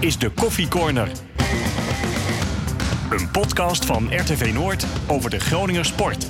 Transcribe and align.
is 0.00 0.18
de 0.18 0.30
Koffie 0.30 0.68
Corner. 0.68 1.10
Een 3.10 3.30
podcast 3.30 3.84
van 3.84 4.08
RTV 4.10 4.50
Noord 4.54 4.86
over 5.06 5.30
de 5.30 5.40
Groninger 5.40 5.84
sport. 5.84 6.26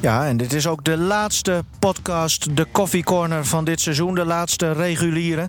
Ja, 0.00 0.26
en 0.26 0.36
dit 0.36 0.52
is 0.52 0.66
ook 0.66 0.84
de 0.84 0.96
laatste 0.96 1.64
podcast, 1.78 2.56
de 2.56 2.66
Coffee 2.72 3.02
Corner 3.02 3.44
van 3.44 3.64
dit 3.64 3.80
seizoen. 3.80 4.14
De 4.14 4.24
laatste 4.24 4.72
reguliere. 4.72 5.48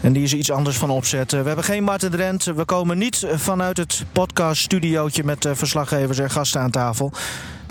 En 0.00 0.12
die 0.12 0.22
is 0.22 0.34
iets 0.34 0.50
anders 0.50 0.76
van 0.76 0.90
opzet. 0.90 1.30
We 1.30 1.36
hebben 1.36 1.64
geen 1.64 1.84
Martin 1.84 2.10
Drent. 2.10 2.44
We 2.44 2.64
komen 2.64 2.98
niet 2.98 3.26
vanuit 3.34 3.76
het 3.76 4.04
podcaststudiootje 4.12 5.24
met 5.24 5.48
verslaggevers 5.52 6.18
en 6.18 6.30
gasten 6.30 6.60
aan 6.60 6.70
tafel. 6.70 7.12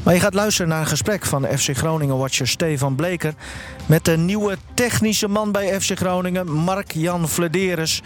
Maar 0.03 0.13
je 0.13 0.19
gaat 0.19 0.33
luisteren 0.33 0.69
naar 0.69 0.79
een 0.79 0.87
gesprek 0.87 1.25
van 1.25 1.45
FC 1.57 1.77
Groningen-watcher 1.77 2.47
Stefan 2.47 2.95
Bleker... 2.95 3.33
met 3.85 4.05
de 4.05 4.17
nieuwe 4.17 4.57
technische 4.73 5.27
man 5.27 5.51
bij 5.51 5.81
FC 5.81 5.97
Groningen, 5.97 6.51
Mark-Jan 6.51 7.27
Flederis. 7.29 8.01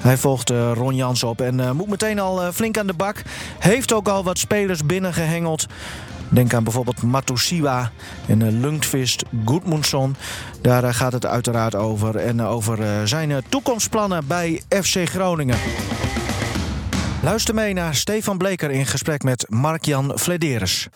Hij 0.00 0.16
volgt 0.16 0.50
uh, 0.50 0.72
Ron 0.74 0.94
Jans 0.94 1.22
op 1.22 1.40
en 1.40 1.58
uh, 1.58 1.70
moet 1.70 1.88
meteen 1.88 2.18
al 2.18 2.42
uh, 2.42 2.48
flink 2.52 2.78
aan 2.78 2.86
de 2.86 2.92
bak. 2.92 3.22
Heeft 3.58 3.92
ook 3.92 4.08
al 4.08 4.24
wat 4.24 4.38
spelers 4.38 4.86
binnengehengeld. 4.86 5.66
Denk 6.28 6.54
aan 6.54 6.64
bijvoorbeeld 6.64 7.02
Matusiwa 7.02 7.90
en 8.26 8.60
Lundqvist 8.60 9.24
Gudmundsson. 9.44 10.16
Daar 10.60 10.94
gaat 10.94 11.12
het 11.12 11.26
uiteraard 11.26 11.74
over. 11.74 12.16
En 12.16 12.42
over 12.42 13.08
zijn 13.08 13.42
toekomstplannen 13.48 14.26
bij 14.26 14.62
FC 14.68 15.08
Groningen. 15.08 15.56
Luister 17.22 17.54
mee 17.54 17.72
naar 17.72 17.94
Stefan 17.94 18.38
Bleker 18.38 18.70
in 18.70 18.86
gesprek 18.86 19.22
met 19.22 19.46
Mark-Jan 19.48 20.18
Flederis. 20.18 20.88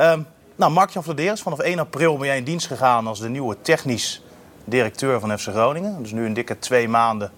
Um, 0.00 0.26
nou, 0.56 0.72
Mark-Jan 0.72 1.02
Vladeris, 1.02 1.42
vanaf 1.42 1.58
1 1.58 1.78
april 1.78 2.16
ben 2.16 2.26
jij 2.26 2.36
in 2.36 2.44
dienst 2.44 2.66
gegaan 2.66 3.06
als 3.06 3.20
de 3.20 3.28
nieuwe 3.28 3.56
technisch 3.62 4.22
directeur 4.64 5.20
van 5.20 5.38
FC 5.38 5.48
Groningen. 5.48 6.02
Dus 6.02 6.12
nu 6.12 6.26
een 6.26 6.34
dikke 6.34 6.58
twee 6.58 6.88
maanden 6.88 7.32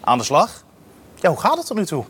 aan 0.00 0.18
de 0.18 0.24
slag. 0.24 0.64
Ja, 1.14 1.28
hoe 1.28 1.40
gaat 1.40 1.56
het 1.56 1.66
tot 1.66 1.76
nu 1.76 1.86
toe? 1.86 2.04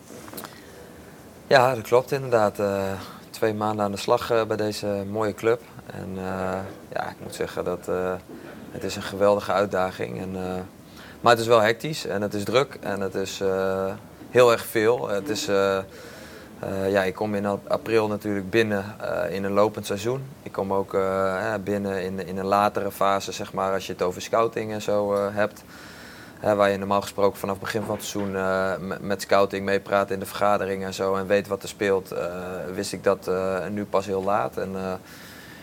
Ja, 1.46 1.74
dat 1.74 1.84
klopt 1.84 2.12
inderdaad. 2.12 2.58
Uh, 2.58 2.82
twee 3.30 3.54
maanden 3.54 3.84
aan 3.84 3.90
de 3.90 3.96
slag 3.96 4.32
uh, 4.32 4.44
bij 4.44 4.56
deze 4.56 5.04
mooie 5.10 5.34
club. 5.34 5.62
En 5.86 6.08
uh, 6.16 6.22
ja, 6.92 7.08
ik 7.08 7.16
moet 7.22 7.34
zeggen 7.34 7.64
dat 7.64 7.86
het 8.70 8.84
is 8.84 8.96
een 8.96 9.02
geweldige 9.02 9.52
uitdaging. 9.52 10.20
En, 10.20 10.32
maar 11.20 11.32
het 11.32 11.40
is 11.40 11.46
wel 11.46 11.60
hectisch 11.60 12.06
en 12.06 12.22
het 12.22 12.34
is 12.34 12.44
druk 12.44 12.78
en 12.80 13.00
het 13.00 13.14
is 13.14 13.40
heel 14.30 14.52
erg 14.52 14.66
veel. 14.66 15.08
Het 15.08 15.28
is 15.28 15.48
uh, 16.64 16.90
ja, 16.90 17.02
ik 17.02 17.14
kom 17.14 17.34
in 17.34 17.46
april 17.46 18.08
natuurlijk 18.08 18.50
binnen 18.50 18.96
uh, 19.00 19.34
in 19.34 19.44
een 19.44 19.52
lopend 19.52 19.86
seizoen. 19.86 20.24
Ik 20.42 20.52
kom 20.52 20.72
ook 20.72 20.94
uh, 20.94 21.54
binnen 21.64 22.02
in, 22.02 22.26
in 22.26 22.38
een 22.38 22.46
latere 22.46 22.90
fase, 22.90 23.32
zeg 23.32 23.52
maar, 23.52 23.72
als 23.72 23.86
je 23.86 23.92
het 23.92 24.02
over 24.02 24.22
scouting 24.22 24.72
en 24.72 24.82
zo 24.82 25.14
hebt. 25.32 25.64
waar 26.40 26.70
je 26.70 26.78
normaal 26.78 27.00
gesproken 27.00 27.38
vanaf 27.38 27.54
het 27.54 27.64
begin 27.64 27.82
van 27.82 27.94
het 27.94 28.04
seizoen 28.04 28.36
met, 29.06 29.22
scouting 29.22 29.64
meepraat 29.64 30.10
in 30.10 30.18
de 30.18 30.26
vergaderingen 30.26 30.86
en 30.86 30.94
zo 30.94 31.14
en 31.14 31.26
weet 31.26 31.48
wat 31.48 31.62
er 31.62 31.68
speelt. 31.68 32.14
wist 32.74 32.92
ik 32.92 33.04
dat 33.04 33.30
nu 33.70 33.84
pas 33.84 34.06
heel 34.06 34.22
laat. 34.22 34.56
En 34.56 34.70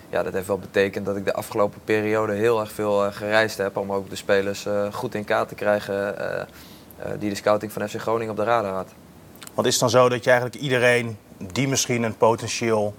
ja, 0.10 0.24
dat 0.24 0.34
heeft 0.34 0.48
wel 0.48 0.60
betekend 0.60 1.06
dat 1.06 1.16
ik 1.16 1.26
de 1.26 1.34
afgelopen 1.34 1.82
periode 1.84 2.34
heel 2.34 2.60
erg 2.60 2.72
veel 2.72 3.12
gereisd 3.12 3.58
heb 3.58 3.78
om 3.78 3.92
ook 3.92 4.10
de 4.10 4.16
spelers 4.16 4.68
goed 4.92 5.16
in 5.16 5.26
kaart 5.26 5.48
te 5.48 5.56
krijgen 5.56 6.16
die 7.20 7.30
de 7.30 7.36
scouting 7.36 7.72
van 7.72 7.90
FC 7.90 7.96
Groningen 7.96 8.32
op 8.32 8.38
de 8.38 8.44
radar 8.44 8.74
had. 8.74 8.90
Want 9.60 9.72
is 9.72 9.80
het 9.80 9.92
dan 9.92 10.02
zo 10.02 10.10
dat 10.10 10.24
je 10.24 10.30
eigenlijk 10.30 10.62
iedereen 10.62 11.18
die 11.38 11.68
misschien 11.68 12.04
een 12.04 12.18
potentieel, 12.18 12.96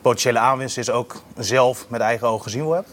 potentiële 0.00 0.38
aanwinst 0.38 0.78
is, 0.78 0.90
ook 0.90 1.22
zelf 1.36 1.86
met 1.88 2.00
eigen 2.00 2.28
ogen 2.28 2.42
gezien 2.42 2.62
wil 2.62 2.72
hebben? 2.72 2.92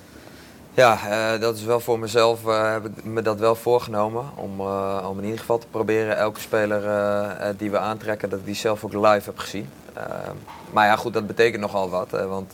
Ja, 0.74 1.00
uh, 1.34 1.42
dat 1.42 1.56
is 1.56 1.64
wel 1.64 1.80
voor 1.80 2.00
mezelf, 2.00 2.46
uh, 2.46 2.72
heb 2.72 2.86
ik 2.86 3.04
me 3.04 3.22
dat 3.22 3.40
wel 3.40 3.56
voorgenomen. 3.56 4.26
Om, 4.36 4.60
uh, 4.60 5.08
om 5.10 5.18
in 5.18 5.24
ieder 5.24 5.40
geval 5.40 5.58
te 5.58 5.68
proberen 5.68 6.18
elke 6.18 6.40
speler 6.40 6.82
die 7.58 7.72
we 7.72 7.78
aantrekken, 7.78 8.30
dat 8.30 8.40
ik 8.40 8.46
die 8.46 8.56
zelf 8.56 8.84
ook 8.84 8.94
live 8.94 9.22
heb 9.26 9.38
gezien. 9.38 9.70
maar 10.72 10.86
ja, 10.86 10.96
goed, 10.96 11.14
dat 11.14 11.28
betekent 11.28 11.62
nogal 11.62 11.90
wat. 11.90 12.10
want 12.12 12.52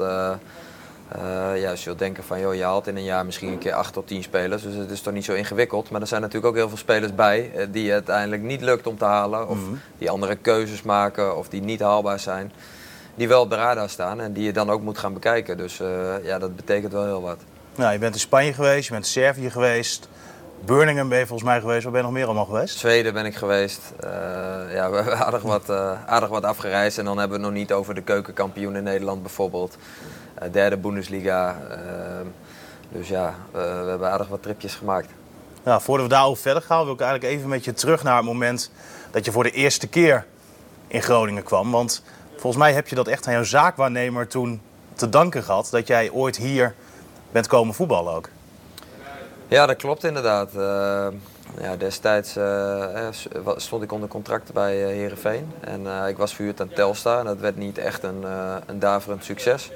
uh, 1.14 1.62
ja, 1.62 1.70
als 1.70 1.80
je 1.80 1.86
wilt 1.86 2.00
denken 2.00 2.24
van, 2.24 2.40
joh, 2.40 2.56
je 2.56 2.64
haalt 2.64 2.88
in 2.88 2.96
een 2.96 3.04
jaar 3.04 3.26
misschien 3.26 3.52
een 3.52 3.58
keer 3.58 3.74
8 3.74 3.94
tot 3.94 4.08
10 4.08 4.24
spelers. 4.24 4.64
Dus 4.64 4.76
het 4.76 4.92
is 4.92 5.02
toch 5.02 5.14
niet 5.14 5.26
zo 5.26 5.34
ingewikkeld. 5.34 5.90
Maar 5.90 6.02
er 6.02 6.08
zijn 6.08 6.22
natuurlijk 6.22 6.48
ook 6.48 6.56
heel 6.56 6.68
veel 6.68 6.78
spelers 6.78 7.16
bij 7.16 7.52
uh, 7.56 7.66
die 7.72 7.84
het 7.84 7.94
uiteindelijk 7.94 8.42
niet 8.42 8.62
lukt 8.62 8.88
om 8.88 8.98
te 8.98 9.06
halen. 9.06 9.48
Of 9.48 9.58
mm-hmm. 9.58 9.80
die 9.98 10.10
andere 10.10 10.36
keuzes 10.36 10.82
maken 10.82 11.38
of 11.38 11.50
die 11.50 11.62
niet 11.62 11.80
haalbaar 11.80 12.20
zijn. 12.20 12.52
Die 13.16 13.28
wel 13.28 13.42
op 13.42 13.50
de 13.50 13.56
radar 13.56 13.90
staan 13.90 14.22
en 14.22 14.34
die 14.34 14.44
je 14.44 14.54
dan 14.54 14.70
ook 14.70 14.82
moet 14.82 14.98
gaan 14.98 15.14
bekijken. 15.14 15.58
Dus 15.58 15.80
uh, 15.80 16.24
ja, 16.24 16.40
dat 16.40 16.56
betekent 16.56 16.92
wel 16.92 17.06
heel 17.06 17.22
wat. 17.22 17.38
Nou, 17.76 17.94
je 17.94 18.00
bent 18.00 18.14
in 18.14 18.20
Spanje 18.20 18.54
geweest, 18.54 18.86
je 18.86 18.92
bent 18.92 19.06
in 19.06 19.12
Servië 19.12 19.50
geweest. 19.50 20.08
Birmingham 20.66 21.10
ben 21.10 21.20
je 21.20 21.26
volgens 21.26 21.50
mij 21.50 21.60
geweest. 21.60 21.84
Waar 21.84 21.92
ben 21.92 22.02
je 22.02 22.08
nog 22.08 22.16
meer 22.16 22.26
allemaal 22.26 22.46
geweest? 22.46 22.78
Zweden 22.78 23.14
ben 23.14 23.26
ik 23.26 23.36
geweest. 23.36 23.82
ja, 24.72 24.90
we 24.92 24.96
hebben 24.96 25.18
aardig 25.18 25.42
wat, 25.42 25.70
aardig 26.06 26.30
wat 26.30 26.44
afgereisd. 26.44 26.98
En 26.98 27.06
dan 27.06 27.18
hebben 27.18 27.38
we 27.38 27.44
het 27.44 27.54
nog 27.54 27.62
niet 27.62 27.74
over 27.74 27.96
de 27.96 28.02
keukenkampioen 28.02 28.76
in 28.76 28.84
Nederland 28.84 29.22
bijvoorbeeld. 29.22 29.78
Eh, 30.36 30.52
derde 30.52 30.78
Bundesliga. 30.78 31.58
Ehm, 31.70 32.26
dus 32.90 33.08
ja, 33.08 33.36
we 33.52 33.60
hebben 33.60 34.12
aardig 34.12 34.28
wat 34.28 34.44
tripjes 34.44 34.76
gemaakt. 34.76 35.10
Ja, 35.64 35.80
voordat 35.80 36.08
we 36.08 36.14
daarover 36.14 36.42
verder 36.42 36.62
gaan, 36.62 36.84
wil 36.84 36.94
ik 36.94 37.02
eigenlijk 37.02 37.34
even 37.34 37.50
met 37.50 37.66
je 37.66 37.74
terug 37.74 38.04
naar 38.04 38.16
het 38.16 38.26
moment 38.26 38.72
dat 39.12 39.26
je 39.26 39.32
voor 39.32 39.44
de 39.44 39.52
eerste 39.52 39.88
keer 39.88 40.26
in 40.88 41.02
Groningen 41.02 41.44
kwam. 41.44 41.72
Want 41.72 42.04
volgens 42.32 42.64
mij 42.64 42.74
heb 42.74 42.88
je 42.88 42.96
dat 42.96 43.08
echt 43.08 43.28
aan 43.28 43.34
jouw 43.34 43.44
zaakwaarnemer 43.44 44.28
toen 44.28 44.62
te 44.94 45.10
danken 45.10 45.44
gehad. 45.44 45.68
Dat 45.72 45.88
jij 45.88 46.10
ooit 46.12 46.38
hier 46.38 46.76
bent 47.32 47.48
komen 47.48 47.74
voetballen 47.74 48.14
ook. 48.14 48.30
Ja, 49.48 49.66
dat 49.66 49.76
klopt 49.76 50.04
inderdaad. 50.04 50.50
Uh, 50.56 51.08
ja, 51.62 51.76
destijds 51.78 52.38
uh, 52.38 53.08
stond 53.56 53.84
ik 53.84 53.92
onder 53.92 54.10
contract 54.10 54.54
bij 54.54 54.76
Herenveen. 54.76 55.52
En 55.60 56.08
ik 56.08 56.18
was 56.18 56.36
verhuurd 56.36 56.62
aan 56.62 56.70
Telstar. 56.70 57.20
En 57.20 57.26
dat 57.26 57.40
werd 57.40 57.58
niet 57.58 57.78
echt 57.78 58.04
een, 58.04 58.26
een 58.66 58.80
daverend 58.80 59.24
succes. 59.24 59.72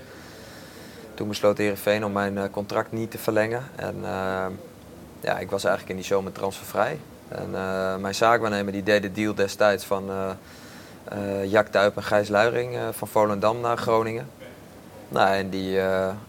Toen 1.19 1.27
besloot 1.27 1.57
Herenveen 1.57 2.05
om 2.05 2.11
mijn 2.11 2.37
eh, 2.37 2.43
contract 2.51 2.91
niet 2.91 3.11
te 3.11 3.17
verlengen. 3.17 3.63
En 3.75 3.95
eh, 4.03 4.45
ja, 5.21 5.39
ik 5.39 5.49
was 5.49 5.63
eigenlijk 5.63 5.89
in 5.89 5.95
die 5.95 6.05
zomer 6.05 6.31
transfervrij. 6.31 6.99
En 7.27 7.49
uh, 7.53 7.95
mijn 7.95 8.15
zaakwaarnemer 8.15 8.71
die 8.73 8.83
deed 8.83 9.01
de 9.01 9.11
deal 9.11 9.33
destijds 9.33 9.85
van 9.85 10.09
Jack 11.45 11.67
Tuip 11.67 11.95
en 11.95 12.03
Gijs 12.03 12.29
Luiring 12.29 12.77
van 12.91 13.07
Volendam 13.07 13.59
naar 13.59 13.77
Groningen. 13.77 14.27
Nou, 15.09 15.35
en 15.35 15.49
die, 15.49 15.79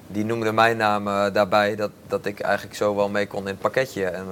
die 0.07 0.25
noemde 0.25 0.53
mijn 0.53 0.77
naam 0.77 1.05
daarbij 1.33 1.77
dat, 1.77 1.91
dat 2.07 2.27
ik 2.27 2.41
eigenlijk 2.41 2.77
zo 2.77 2.97
wel 2.97 3.09
mee 3.09 3.27
kon 3.27 3.41
in 3.41 3.47
het 3.47 3.59
pakketje. 3.59 4.05
En 4.05 4.27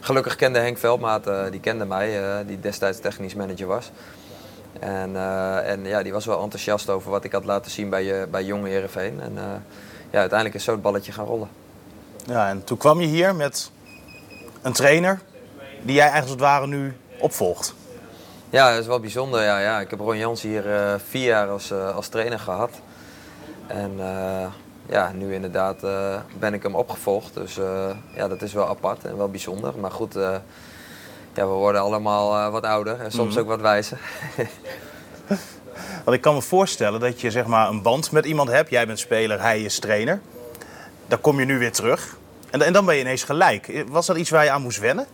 gelukkig 0.00 0.36
kende 0.36 0.58
Henk 0.58 0.78
Veldmaat, 0.78 1.30
die 1.50 1.60
kende 1.60 1.84
mij, 1.84 2.20
die 2.46 2.60
destijds 2.60 3.00
technisch 3.00 3.34
manager 3.34 3.66
was. 3.66 3.90
En, 4.78 5.10
uh, 5.10 5.70
en 5.70 5.84
ja, 5.84 6.02
die 6.02 6.12
was 6.12 6.26
wel 6.26 6.42
enthousiast 6.42 6.88
over 6.90 7.10
wat 7.10 7.24
ik 7.24 7.32
had 7.32 7.44
laten 7.44 7.70
zien 7.70 7.90
bij, 7.90 8.20
uh, 8.20 8.26
bij 8.30 8.44
Jonge 8.44 8.68
Heerenveen. 8.68 9.20
En 9.20 9.32
uh, 9.32 9.42
ja, 10.10 10.18
uiteindelijk 10.18 10.54
is 10.54 10.64
zo 10.64 10.72
het 10.72 10.82
balletje 10.82 11.12
gaan 11.12 11.24
rollen. 11.24 11.48
Ja, 12.26 12.48
en 12.48 12.64
toen 12.64 12.76
kwam 12.76 13.00
je 13.00 13.06
hier 13.06 13.34
met 13.34 13.70
een 14.62 14.72
trainer 14.72 15.20
die 15.82 15.94
jij 15.94 16.10
eigenlijk 16.10 16.22
als 16.22 16.30
het 16.30 16.40
ware 16.40 16.66
nu 16.66 16.96
opvolgt. 17.18 17.74
Ja, 18.50 18.70
dat 18.70 18.80
is 18.80 18.86
wel 18.86 19.00
bijzonder. 19.00 19.42
Ja, 19.42 19.58
ja. 19.58 19.80
Ik 19.80 19.90
heb 19.90 20.00
Ron 20.00 20.16
Jans 20.16 20.42
hier 20.42 20.64
vier 21.08 21.26
jaar 21.26 21.48
als, 21.48 21.72
als 21.72 22.08
trainer 22.08 22.38
gehad. 22.38 22.70
En 23.66 23.92
ja, 24.86 25.12
nu 25.12 25.34
inderdaad 25.34 25.80
ben 26.38 26.54
ik 26.54 26.62
hem 26.62 26.74
opgevolgd. 26.74 27.34
Dus 27.34 27.58
ja, 28.14 28.28
dat 28.28 28.42
is 28.42 28.52
wel 28.52 28.68
apart 28.68 29.04
en 29.04 29.16
wel 29.16 29.28
bijzonder. 29.28 29.78
Maar 29.78 29.90
goed, 29.90 30.18
ja, 31.38 31.46
we 31.46 31.52
worden 31.52 31.80
allemaal 31.80 32.36
uh, 32.36 32.52
wat 32.52 32.64
ouder 32.64 33.00
en 33.00 33.10
soms 33.10 33.34
mm. 33.34 33.40
ook 33.40 33.46
wat 33.46 33.60
wijzer. 33.60 33.98
Want 36.04 36.16
ik 36.16 36.20
kan 36.20 36.34
me 36.34 36.42
voorstellen 36.42 37.00
dat 37.00 37.20
je 37.20 37.30
zeg 37.30 37.46
maar, 37.46 37.68
een 37.68 37.82
band 37.82 38.12
met 38.12 38.24
iemand 38.24 38.48
hebt. 38.48 38.70
Jij 38.70 38.86
bent 38.86 38.98
speler, 38.98 39.40
hij 39.40 39.62
is 39.62 39.78
trainer. 39.78 40.20
Dan 41.06 41.20
kom 41.20 41.38
je 41.38 41.44
nu 41.44 41.58
weer 41.58 41.72
terug. 41.72 42.16
En, 42.50 42.62
en 42.62 42.72
dan 42.72 42.84
ben 42.84 42.94
je 42.94 43.00
ineens 43.00 43.24
gelijk. 43.24 43.84
Was 43.88 44.06
dat 44.06 44.16
iets 44.16 44.30
waar 44.30 44.44
je 44.44 44.50
aan 44.50 44.62
moest 44.62 44.78
wennen? 44.78 45.06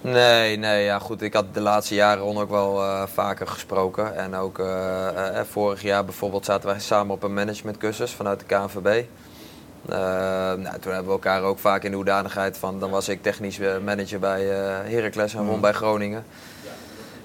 Nee, 0.00 0.56
nee, 0.56 0.84
ja 0.84 0.98
goed. 0.98 1.22
Ik 1.22 1.32
had 1.32 1.54
de 1.54 1.60
laatste 1.60 1.94
jaren 1.94 2.24
ook 2.24 2.50
wel 2.50 2.82
uh, 2.82 3.02
vaker 3.12 3.46
gesproken. 3.46 4.16
En 4.16 4.34
ook 4.34 4.58
uh, 4.58 5.40
vorig 5.50 5.82
jaar 5.82 6.04
bijvoorbeeld 6.04 6.44
zaten 6.44 6.68
wij 6.68 6.80
samen 6.80 7.14
op 7.14 7.22
een 7.22 7.34
managementcursus 7.34 8.12
vanuit 8.12 8.40
de 8.40 8.46
KNVB. 8.46 9.04
Uh, 9.90 9.96
nou, 9.96 10.78
toen 10.80 10.92
hebben 10.92 11.04
we 11.04 11.10
elkaar 11.10 11.42
ook 11.42 11.58
vaak 11.58 11.82
in 11.82 11.90
de 11.90 11.96
hoedanigheid 11.96 12.58
van, 12.58 12.80
dan 12.80 12.90
was 12.90 13.08
ik 13.08 13.22
technisch 13.22 13.58
manager 13.84 14.18
bij 14.18 14.44
uh, 14.44 14.92
Heracles 14.92 15.34
en 15.34 15.46
Ron 15.46 15.54
mm. 15.54 15.60
bij 15.60 15.72
Groningen. 15.72 16.24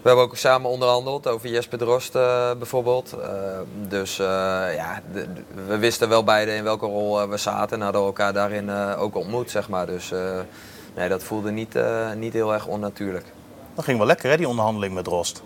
We 0.02 0.10
hebben 0.10 0.26
ook 0.26 0.38
samen 0.38 0.70
onderhandeld 0.70 1.28
over 1.28 1.50
Jesper 1.50 1.78
Drost 1.78 2.16
uh, 2.16 2.52
bijvoorbeeld. 2.58 3.16
dus 3.88 4.16
ja, 4.16 5.02
de, 5.14 5.26
we 5.68 5.78
wisten 5.78 6.10
wel 6.10 6.24
beide 6.24 6.56
in 6.56 6.64
welke 6.64 6.86
rol 6.86 7.28
we 7.28 7.38
zaten 7.38 7.78
en 7.78 7.84
hadden 7.84 8.02
elkaar 8.02 8.34
daarin 8.34 8.72
ook 8.98 9.16
ontmoet, 9.16 9.52
zeg 9.52 9.70
maar. 9.70 9.86
Dus 9.86 10.12
nee, 10.96 11.10
dat 11.10 11.24
voelde 11.24 11.52
niet, 11.52 11.78
niet 12.16 12.34
heel 12.34 12.54
erg 12.54 12.68
onnatuurlijk. 12.68 13.26
Dat 13.76 13.86
ging 13.86 13.98
wel 13.98 14.08
lekker 14.08 14.30
hè, 14.30 14.38
die 14.38 14.48
onderhandeling 14.48 14.94
met 14.94 15.04
Drost. 15.04 15.44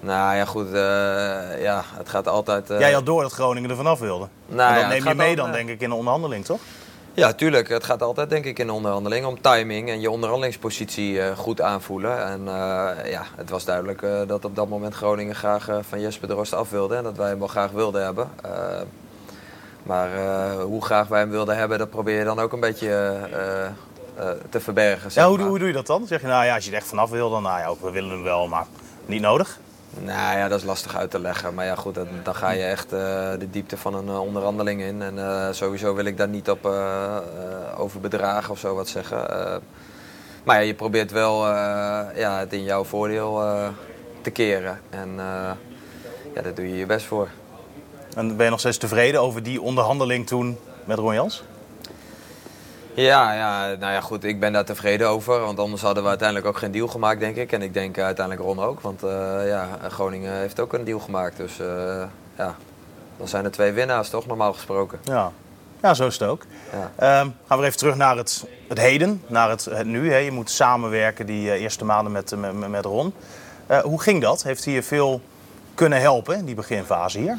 Nou 0.00 0.36
ja, 0.36 0.44
goed. 0.44 0.66
Uh, 0.66 1.62
ja, 1.62 1.84
het 1.96 2.08
gaat 2.08 2.28
altijd... 2.28 2.70
Uh... 2.70 2.78
Jij 2.78 2.92
had 2.92 3.06
door 3.06 3.22
dat 3.22 3.32
Groningen 3.32 3.70
er 3.70 3.76
vanaf 3.76 3.98
wilde. 3.98 4.28
Nou, 4.46 4.68
en 4.68 4.74
dat 4.74 4.82
ja, 4.82 4.88
neem 4.88 5.08
je 5.08 5.14
mee 5.14 5.36
dan, 5.36 5.52
denk 5.52 5.68
ik, 5.68 5.80
in 5.80 5.88
de 5.88 5.94
onderhandeling, 5.94 6.44
toch? 6.44 6.60
Ja, 7.14 7.32
tuurlijk. 7.32 7.68
Het 7.68 7.84
gaat 7.84 8.02
altijd 8.02 8.30
denk 8.30 8.44
ik 8.44 8.58
in 8.58 8.70
onderhandeling 8.70 9.26
om 9.26 9.40
timing 9.40 9.88
en 9.88 10.00
je 10.00 10.10
onderhandelingspositie 10.10 11.12
uh, 11.12 11.36
goed 11.36 11.60
aanvoelen. 11.60 12.24
En 12.24 12.44
ja, 13.10 13.22
het 13.36 13.50
was 13.50 13.64
duidelijk 13.64 14.06
dat 14.26 14.44
op 14.44 14.56
dat 14.56 14.68
moment 14.68 14.94
Groningen 14.94 15.34
graag 15.34 15.68
van 15.88 16.00
Jesper 16.00 16.28
de 16.28 16.34
Rost 16.34 16.54
af 16.54 16.70
wilde 16.70 16.96
en 16.96 17.02
dat 17.02 17.16
wij 17.16 17.28
hem 17.28 17.38
wel 17.38 17.48
graag 17.48 17.70
wilden 17.70 18.04
hebben. 18.04 18.30
maar 19.82 20.10
hoe 20.60 20.84
graag 20.84 21.08
wij 21.08 21.20
hem 21.20 21.30
wilden 21.30 21.56
hebben, 21.56 21.78
dat 21.78 21.90
probeer 21.90 22.18
je 22.18 22.24
dan 22.24 22.38
ook 22.38 22.52
een 22.52 22.60
beetje 22.60 23.16
te 24.50 24.60
verbergen. 24.60 25.10
ja, 25.14 25.28
hoe, 25.28 25.40
hoe, 25.40 25.58
doe 25.58 25.68
je 25.68 25.74
dat 25.74 25.86
dan? 25.86 26.06
Zeg 26.06 26.20
je 26.20 26.26
nou 26.26 26.44
ja, 26.44 26.54
als 26.54 26.64
je 26.64 26.70
er 26.70 26.76
echt 26.76 26.86
vanaf 26.86 27.10
wil, 27.10 27.30
dan 27.30 27.42
nou 27.42 27.58
ja, 27.58 27.86
we 27.86 27.90
willen 27.90 28.10
hem 28.10 28.22
wel, 28.22 28.48
maar 28.48 28.66
niet 29.06 29.20
nodig? 29.20 29.58
Nou 29.90 30.38
ja, 30.38 30.48
dat 30.48 30.58
is 30.58 30.64
lastig 30.64 30.96
uit 30.96 31.10
te 31.10 31.20
leggen. 31.20 31.54
Maar 31.54 31.64
ja, 31.64 31.74
goed, 31.74 31.94
dan, 31.94 32.34
ga 32.34 32.50
je 32.50 32.62
echt 32.62 32.92
uh, 32.92 33.00
de 33.38 33.50
diepte 33.50 33.76
van 33.76 33.94
een 33.94 34.06
uh, 34.06 34.20
onderhandeling 34.20 34.80
in. 34.80 35.02
En 35.02 35.14
uh, 35.16 35.48
sowieso 35.50 35.94
wil 35.94 36.04
ik 36.04 36.16
daar 36.16 36.28
niet 36.28 36.50
op 36.50 36.66
over 37.76 38.00
bedragen 38.00 38.50
of 38.50 38.58
zo 38.58 38.74
wat 38.74 38.88
zeggen. 38.88 39.18
maar 40.44 40.56
ja, 40.56 40.62
je 40.62 40.74
probeert 40.74 41.10
wel 41.10 41.46
ja, 42.16 42.38
het 42.38 42.52
in 42.52 42.64
jouw 42.64 42.84
voordeel 42.84 43.42
te 44.20 44.30
keren. 44.30 44.80
En 44.90 45.14
ja, 46.34 46.42
daar 46.42 46.54
doe 46.54 46.68
je 46.68 46.76
je 46.76 46.86
best 46.86 47.06
voor. 47.06 47.28
En 48.16 48.36
ben 48.36 48.44
je 48.44 48.50
nog 48.50 48.60
steeds 48.60 48.78
tevreden 48.78 49.20
over 49.20 49.42
die 49.42 49.60
onderhandeling 49.60 50.26
toen 50.26 50.58
met 50.84 50.98
Ron 50.98 51.14
Jans? 51.14 51.42
Ja, 52.98 53.32
ja, 53.32 53.66
nou 53.66 53.92
ja, 53.92 54.00
goed, 54.00 54.24
ik 54.24 54.40
ben 54.40 54.52
daar 54.52 54.64
tevreden 54.64 55.08
over. 55.08 55.40
Want 55.40 55.58
anders 55.58 55.82
hadden 55.82 56.02
we 56.02 56.08
uiteindelijk 56.08 56.48
ook 56.48 56.58
geen 56.58 56.70
deal 56.70 56.88
gemaakt, 56.88 57.20
denk 57.20 57.36
ik. 57.36 57.52
En 57.52 57.62
ik 57.62 57.74
denk 57.74 57.98
uiteindelijk 57.98 58.46
Ron 58.46 58.60
ook. 58.60 58.80
Want 58.80 59.04
uh, 59.04 59.10
ja, 59.46 59.68
Groningen 59.88 60.32
heeft 60.32 60.60
ook 60.60 60.72
een 60.72 60.84
deal 60.84 60.98
gemaakt. 60.98 61.36
Dus 61.36 61.58
uh, 61.58 61.66
ja, 62.36 62.56
dan 63.16 63.28
zijn 63.28 63.44
er 63.44 63.50
twee 63.50 63.72
winnaars, 63.72 64.10
toch, 64.10 64.26
normaal 64.26 64.52
gesproken. 64.52 64.98
Ja, 65.02 65.32
ja 65.82 65.94
zo 65.94 66.06
is 66.06 66.18
het 66.18 66.28
ook. 66.28 66.42
Ja. 66.72 67.20
Um, 67.20 67.34
gaan 67.46 67.58
we 67.58 67.64
even 67.64 67.78
terug 67.78 67.96
naar 67.96 68.16
het, 68.16 68.44
het 68.68 68.78
heden, 68.78 69.22
naar 69.26 69.50
het, 69.50 69.64
het 69.64 69.86
nu. 69.86 70.10
Hè. 70.12 70.16
Je 70.16 70.30
moet 70.30 70.50
samenwerken 70.50 71.26
die 71.26 71.46
uh, 71.46 71.52
eerste 71.52 71.84
maanden 71.84 72.12
met, 72.12 72.36
met, 72.36 72.68
met 72.68 72.84
Ron. 72.84 73.14
hoe 73.82 74.00
ging 74.00 74.22
dat? 74.22 74.42
Heeft 74.42 74.64
hij 74.64 74.74
je 74.74 74.82
veel 74.82 75.20
kunnen 75.74 76.00
helpen 76.00 76.36
in 76.36 76.44
die 76.44 76.54
beginfase 76.54 77.18
hier? 77.18 77.38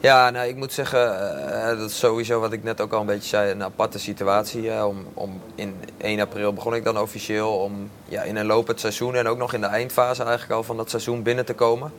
Ja, 0.00 0.30
nou, 0.30 0.48
ik 0.48 0.56
moet 0.56 0.72
zeggen, 0.72 1.00
uh, 1.48 1.78
dat 1.78 1.90
is 1.90 1.98
sowieso 1.98 2.40
wat 2.40 2.52
ik 2.52 2.62
net 2.62 2.80
ook 2.80 2.92
al 2.92 3.00
een 3.00 3.06
beetje 3.06 3.28
zei, 3.28 3.50
een 3.50 3.62
aparte 3.62 3.98
situatie. 3.98 4.62
Uh, 4.62 4.86
om, 4.86 5.06
om 5.14 5.40
in 5.54 5.74
1 5.96 6.20
april 6.20 6.52
begon 6.52 6.74
ik 6.74 6.84
dan 6.84 6.98
officieel 6.98 7.56
om 7.56 7.90
ja, 8.04 8.22
in 8.22 8.36
een 8.36 8.46
lopend 8.46 8.80
seizoen 8.80 9.14
en 9.14 9.28
ook 9.28 9.38
nog 9.38 9.52
in 9.52 9.60
de 9.60 9.66
eindfase 9.66 10.22
eigenlijk 10.22 10.52
al 10.52 10.62
van 10.62 10.76
dat 10.76 10.90
seizoen 10.90 11.22
binnen 11.22 11.44
te 11.44 11.54
komen. 11.54 11.92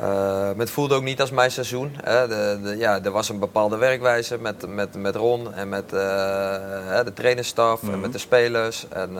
Uh, 0.00 0.50
het 0.56 0.70
voelde 0.70 0.94
ook 0.94 1.02
niet 1.02 1.20
als 1.20 1.30
mijn 1.30 1.50
seizoen. 1.50 1.96
De, 2.04 2.58
de, 2.62 2.76
ja, 2.76 3.02
er 3.04 3.10
was 3.10 3.28
een 3.28 3.38
bepaalde 3.38 3.76
werkwijze 3.76 4.38
met, 4.38 4.66
met, 4.68 4.94
met 4.94 5.16
Ron 5.16 5.54
en 5.54 5.68
met 5.68 5.90
de 5.90 7.12
trainerstaf 7.14 7.82
en 7.82 7.88
mhm. 7.88 8.00
met 8.00 8.12
de 8.12 8.18
spelers. 8.18 8.86
En, 8.88 9.16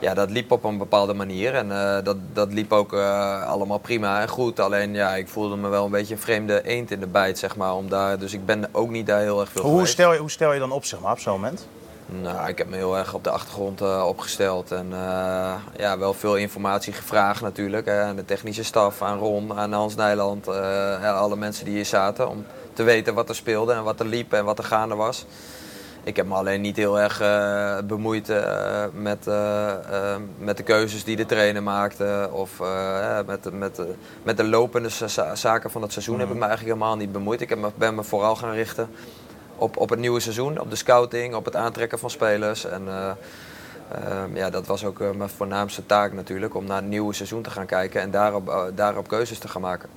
ja, 0.00 0.14
dat 0.14 0.30
liep 0.30 0.50
op 0.50 0.64
een 0.64 0.78
bepaalde 0.78 1.14
manier. 1.14 1.54
En 1.54 1.68
uh, 1.68 1.96
dat, 2.04 2.16
dat 2.32 2.52
liep 2.52 2.72
ook 2.72 2.92
uh, 2.92 3.46
allemaal 3.46 3.78
prima 3.78 4.20
en 4.20 4.28
goed. 4.28 4.60
Alleen 4.60 4.94
ja, 4.94 5.14
ik 5.14 5.28
voelde 5.28 5.56
me 5.56 5.68
wel 5.68 5.84
een 5.84 5.90
beetje 5.90 6.14
een 6.14 6.20
vreemde 6.20 6.62
eend 6.68 6.90
in 6.90 7.00
de 7.00 7.06
bijt, 7.06 7.38
zeg 7.38 7.56
maar. 7.56 7.74
Om 7.74 7.88
daar, 7.88 8.18
dus 8.18 8.32
ik 8.32 8.46
ben 8.46 8.68
ook 8.72 8.90
niet 8.90 9.06
daar 9.06 9.20
heel 9.20 9.40
erg 9.40 9.50
veel 9.50 9.62
hoe 9.62 9.86
stel, 9.86 10.12
je, 10.12 10.18
hoe 10.18 10.30
stel 10.30 10.52
je 10.52 10.58
dan 10.58 10.72
op, 10.72 10.84
zeg 10.84 11.00
maar, 11.00 11.12
op 11.12 11.18
zo'n 11.18 11.32
moment? 11.32 11.66
Nou, 12.06 12.48
ik 12.48 12.58
heb 12.58 12.68
me 12.68 12.76
heel 12.76 12.96
erg 12.96 13.14
op 13.14 13.24
de 13.24 13.30
achtergrond 13.30 13.82
uh, 13.82 14.04
opgesteld. 14.06 14.72
En 14.72 14.86
ja, 15.76 15.98
wel 15.98 16.14
veel 16.14 16.36
informatie 16.36 16.92
gevraagd 16.92 17.40
natuurlijk. 17.40 17.86
Hè, 17.86 18.02
aan 18.02 18.16
de 18.16 18.24
technische 18.24 18.64
staf, 18.64 19.02
aan 19.02 19.18
Ron, 19.18 19.54
aan 19.54 19.72
Hans 19.72 19.94
Nijland. 19.94 20.48
alle 21.02 21.36
mensen 21.36 21.64
die 21.64 21.74
hier 21.74 21.84
zaten. 21.84 22.28
Om 22.28 22.44
te 22.72 22.82
weten 22.82 23.14
wat 23.14 23.28
er 23.28 23.34
speelde 23.34 23.72
en 23.72 23.82
wat 23.82 24.00
er 24.00 24.06
liep 24.06 24.32
en 24.32 24.44
wat 24.44 24.58
er 24.58 24.64
gaande 24.64 24.94
was. 24.94 25.26
Ik 26.04 26.16
heb 26.16 26.26
me 26.26 26.34
alleen 26.34 26.60
niet 26.60 26.76
heel 26.76 27.00
erg 27.00 27.22
uh, 27.22 27.78
bemoeid 27.84 28.28
uh, 28.28 28.84
met, 28.92 29.26
uh, 29.26 30.16
met 30.38 30.56
de 30.56 30.62
keuzes 30.62 31.04
die 31.04 31.16
de 31.16 31.26
trainer 31.26 31.62
maakte. 31.62 32.28
Of 32.32 32.62
met, 33.26 33.52
met, 33.52 33.80
met 34.22 34.36
de 34.36 34.44
lopende 34.44 34.88
zaken 35.34 35.70
van 35.70 35.82
het 35.82 35.92
seizoen 35.92 36.18
heb 36.18 36.28
ik 36.28 36.34
me 36.34 36.44
eigenlijk 36.44 36.76
helemaal 36.76 36.96
niet 36.96 37.12
bemoeid. 37.12 37.40
Ik 37.40 37.48
heb 37.48 37.58
me, 37.58 37.70
ben 37.74 37.94
me 37.94 38.02
vooral 38.02 38.36
gaan 38.36 38.52
richten 38.52 38.90
op, 39.56 39.76
op 39.76 39.90
het 39.90 39.98
nieuwe 39.98 40.20
seizoen. 40.20 40.60
Op 40.60 40.70
de 40.70 40.76
scouting, 40.76 41.34
op 41.34 41.44
het 41.44 41.56
aantrekken 41.56 41.98
van 41.98 42.10
spelers. 42.10 42.64
En 42.64 42.88
ja, 44.34 44.50
dat 44.50 44.66
was 44.66 44.84
ook 44.84 44.98
mijn 45.14 45.30
voornaamste 45.30 45.86
taak 45.86 46.12
natuurlijk. 46.12 46.54
Om 46.54 46.64
naar 46.64 46.76
het 46.76 46.88
nieuwe 46.88 47.12
seizoen 47.12 47.42
te 47.42 47.50
gaan 47.50 47.66
kijken 47.66 48.00
en 48.00 48.10
daarop, 48.10 48.72
daarop 48.74 49.08
keuzes 49.08 49.38
te 49.38 49.48
gaan 49.48 49.62
maken. 49.62 49.88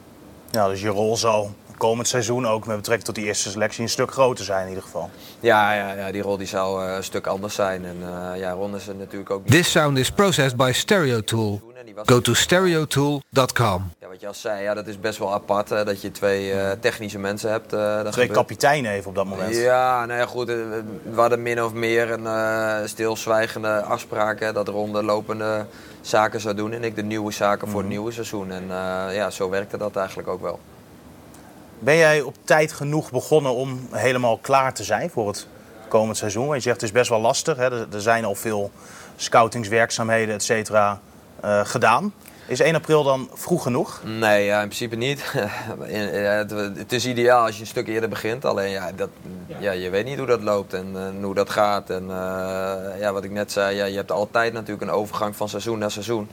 Ja, 0.49 0.67
dus 0.67 0.81
je 0.81 0.89
rol 0.89 1.17
zo 1.17 1.49
komend 1.77 2.07
seizoen 2.07 2.47
ook 2.47 2.65
met 2.65 2.75
betrekking 2.75 3.05
tot 3.05 3.15
die 3.15 3.25
eerste 3.25 3.49
selectie 3.49 3.83
een 3.83 3.89
stuk 3.89 4.11
groter 4.11 4.45
zijn 4.45 4.61
in 4.61 4.67
ieder 4.67 4.83
geval. 4.83 5.09
Ja, 5.39 5.73
ja, 5.73 5.93
ja 5.93 6.11
die 6.11 6.21
rol 6.21 6.37
die 6.37 6.47
zou 6.47 6.85
uh, 6.85 6.95
een 6.95 7.03
stuk 7.03 7.27
anders 7.27 7.55
zijn. 7.55 7.85
En 7.85 7.97
uh, 8.01 8.39
ja, 8.39 8.51
Ron 8.51 8.75
is 8.75 8.87
er 8.87 8.95
natuurlijk 8.95 9.29
ook... 9.29 9.47
This 9.47 9.71
sound 9.71 9.97
is 9.97 10.11
processed 10.11 10.57
by 10.57 10.71
Stereotool. 10.73 11.71
Go 12.05 12.21
to 12.21 12.33
stereotool.com. 12.33 13.91
Ja, 13.99 14.07
wat 14.07 14.21
je 14.21 14.27
al 14.27 14.33
zei, 14.33 14.63
ja, 14.63 14.73
dat 14.73 14.87
is 14.87 14.99
best 14.99 15.19
wel 15.19 15.33
apart 15.33 15.69
hè, 15.69 15.85
dat 15.85 16.01
je 16.01 16.11
twee 16.11 16.53
uh, 16.53 16.71
technische 16.79 17.19
mensen 17.19 17.51
hebt. 17.51 17.67
twee 17.67 18.03
gebeurt. 18.03 18.31
kapiteinen 18.31 18.91
even 18.91 19.09
op 19.09 19.15
dat 19.15 19.25
moment. 19.25 19.55
Ja, 19.55 20.05
nou 20.05 20.19
ja, 20.19 20.25
goed. 20.25 20.47
We 20.47 20.83
hadden 21.15 21.41
min 21.41 21.63
of 21.63 21.73
meer 21.73 22.11
een 22.11 22.89
stilzwijgende 22.89 23.81
afspraak 23.81 24.39
hè, 24.39 24.53
dat 24.53 24.67
Ron 24.67 24.93
de 24.93 25.03
lopende 25.03 25.65
zaken 26.01 26.39
zou 26.39 26.55
doen 26.55 26.71
en 26.71 26.83
ik 26.83 26.95
de 26.95 27.03
nieuwe 27.03 27.31
zaken 27.31 27.67
voor 27.67 27.79
het 27.79 27.89
mhm. 27.89 27.95
nieuwe 27.95 28.11
seizoen. 28.11 28.51
En 28.51 28.67
ja, 29.13 29.29
zo 29.29 29.49
werkte 29.49 29.77
dat 29.77 29.95
eigenlijk 29.95 30.27
ook 30.27 30.41
wel. 30.41 30.59
Ben 31.83 31.97
jij 31.97 32.21
op 32.21 32.35
tijd 32.43 32.71
genoeg 32.71 33.11
begonnen 33.11 33.53
om 33.53 33.87
helemaal 33.91 34.37
klaar 34.37 34.73
te 34.73 34.83
zijn 34.83 35.09
voor 35.09 35.27
het 35.27 35.47
komend 35.87 36.17
seizoen? 36.17 36.47
Want 36.47 36.55
je 36.55 36.61
zegt 36.61 36.81
het 36.81 36.89
is 36.89 36.91
best 36.91 37.09
wel 37.09 37.19
lastig. 37.19 37.57
Hè? 37.57 37.93
Er, 37.93 38.01
zijn 38.01 38.25
al 38.25 38.35
veel 38.35 38.71
scoutingswerkzaamheden, 39.15 40.35
et 40.35 40.43
cetera, 40.43 40.99
uh, 41.45 41.65
gedaan. 41.65 42.13
Is 42.47 42.59
1 42.59 42.75
april 42.75 43.03
dan 43.03 43.29
vroeg 43.33 43.63
genoeg? 43.63 44.01
Nee, 44.03 44.45
ja, 44.45 44.61
in 44.61 44.67
principe 44.67 44.95
niet. 44.95 45.33
het 46.77 46.91
is 46.91 47.05
ideaal 47.05 47.45
als 47.45 47.55
je 47.55 47.61
een 47.61 47.67
stuk 47.67 47.87
eerder 47.87 48.09
begint. 48.09 48.45
Alleen 48.45 48.69
ja, 48.69 48.91
dat, 48.91 49.09
ja, 49.59 49.71
je 49.71 49.89
weet 49.89 50.05
niet 50.05 50.17
hoe 50.17 50.27
dat 50.27 50.41
loopt 50.41 50.73
en, 50.73 50.91
en 50.95 51.23
hoe 51.23 51.35
dat 51.35 51.49
gaat. 51.49 51.89
En 51.89 52.03
uh, 52.03 52.99
ja, 52.99 53.13
wat 53.13 53.23
ik 53.23 53.31
net 53.31 53.51
zei, 53.51 53.75
ja, 53.75 53.85
je 53.85 53.95
hebt 53.95 54.11
altijd 54.11 54.53
natuurlijk 54.53 54.81
een 54.81 54.97
overgang 54.97 55.35
van 55.35 55.49
seizoen 55.49 55.79
naar 55.79 55.91
seizoen. 55.91 56.29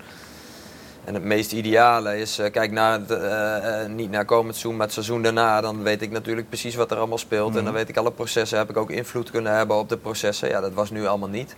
En 1.05 1.15
het 1.15 1.25
meest 1.25 1.53
ideale 1.53 2.19
is, 2.19 2.39
uh, 2.39 2.51
kijk 2.51 2.71
naar 2.71 2.93
het, 2.93 3.11
uh, 3.11 3.95
niet 3.95 4.11
naar 4.11 4.25
komend 4.25 4.55
seizoen, 4.55 4.77
maar 4.77 4.87
het 4.87 4.95
seizoen 4.95 5.23
daarna. 5.23 5.61
Dan 5.61 5.83
weet 5.83 6.03
ik 6.03 6.11
natuurlijk 6.11 6.49
precies 6.49 6.75
wat 6.75 6.91
er 6.91 6.97
allemaal 6.97 7.19
speelt. 7.19 7.49
En 7.49 7.55
dan 7.55 7.65
mhm. 7.65 7.73
weet 7.73 7.89
ik 7.89 7.97
alle 7.97 8.13
processen. 8.13 8.59
Heb 8.59 8.71
ik 8.71 8.77
ook 8.77 8.91
invloed 8.91 9.31
kunnen 9.31 9.57
hebben 9.57 9.77
op 9.77 9.89
de 9.89 9.97
processen. 9.97 10.49
Ja, 10.49 10.61
dat 10.61 10.73
was 10.73 10.91
nu 10.91 11.07
allemaal 11.07 11.29
niet. 11.29 11.57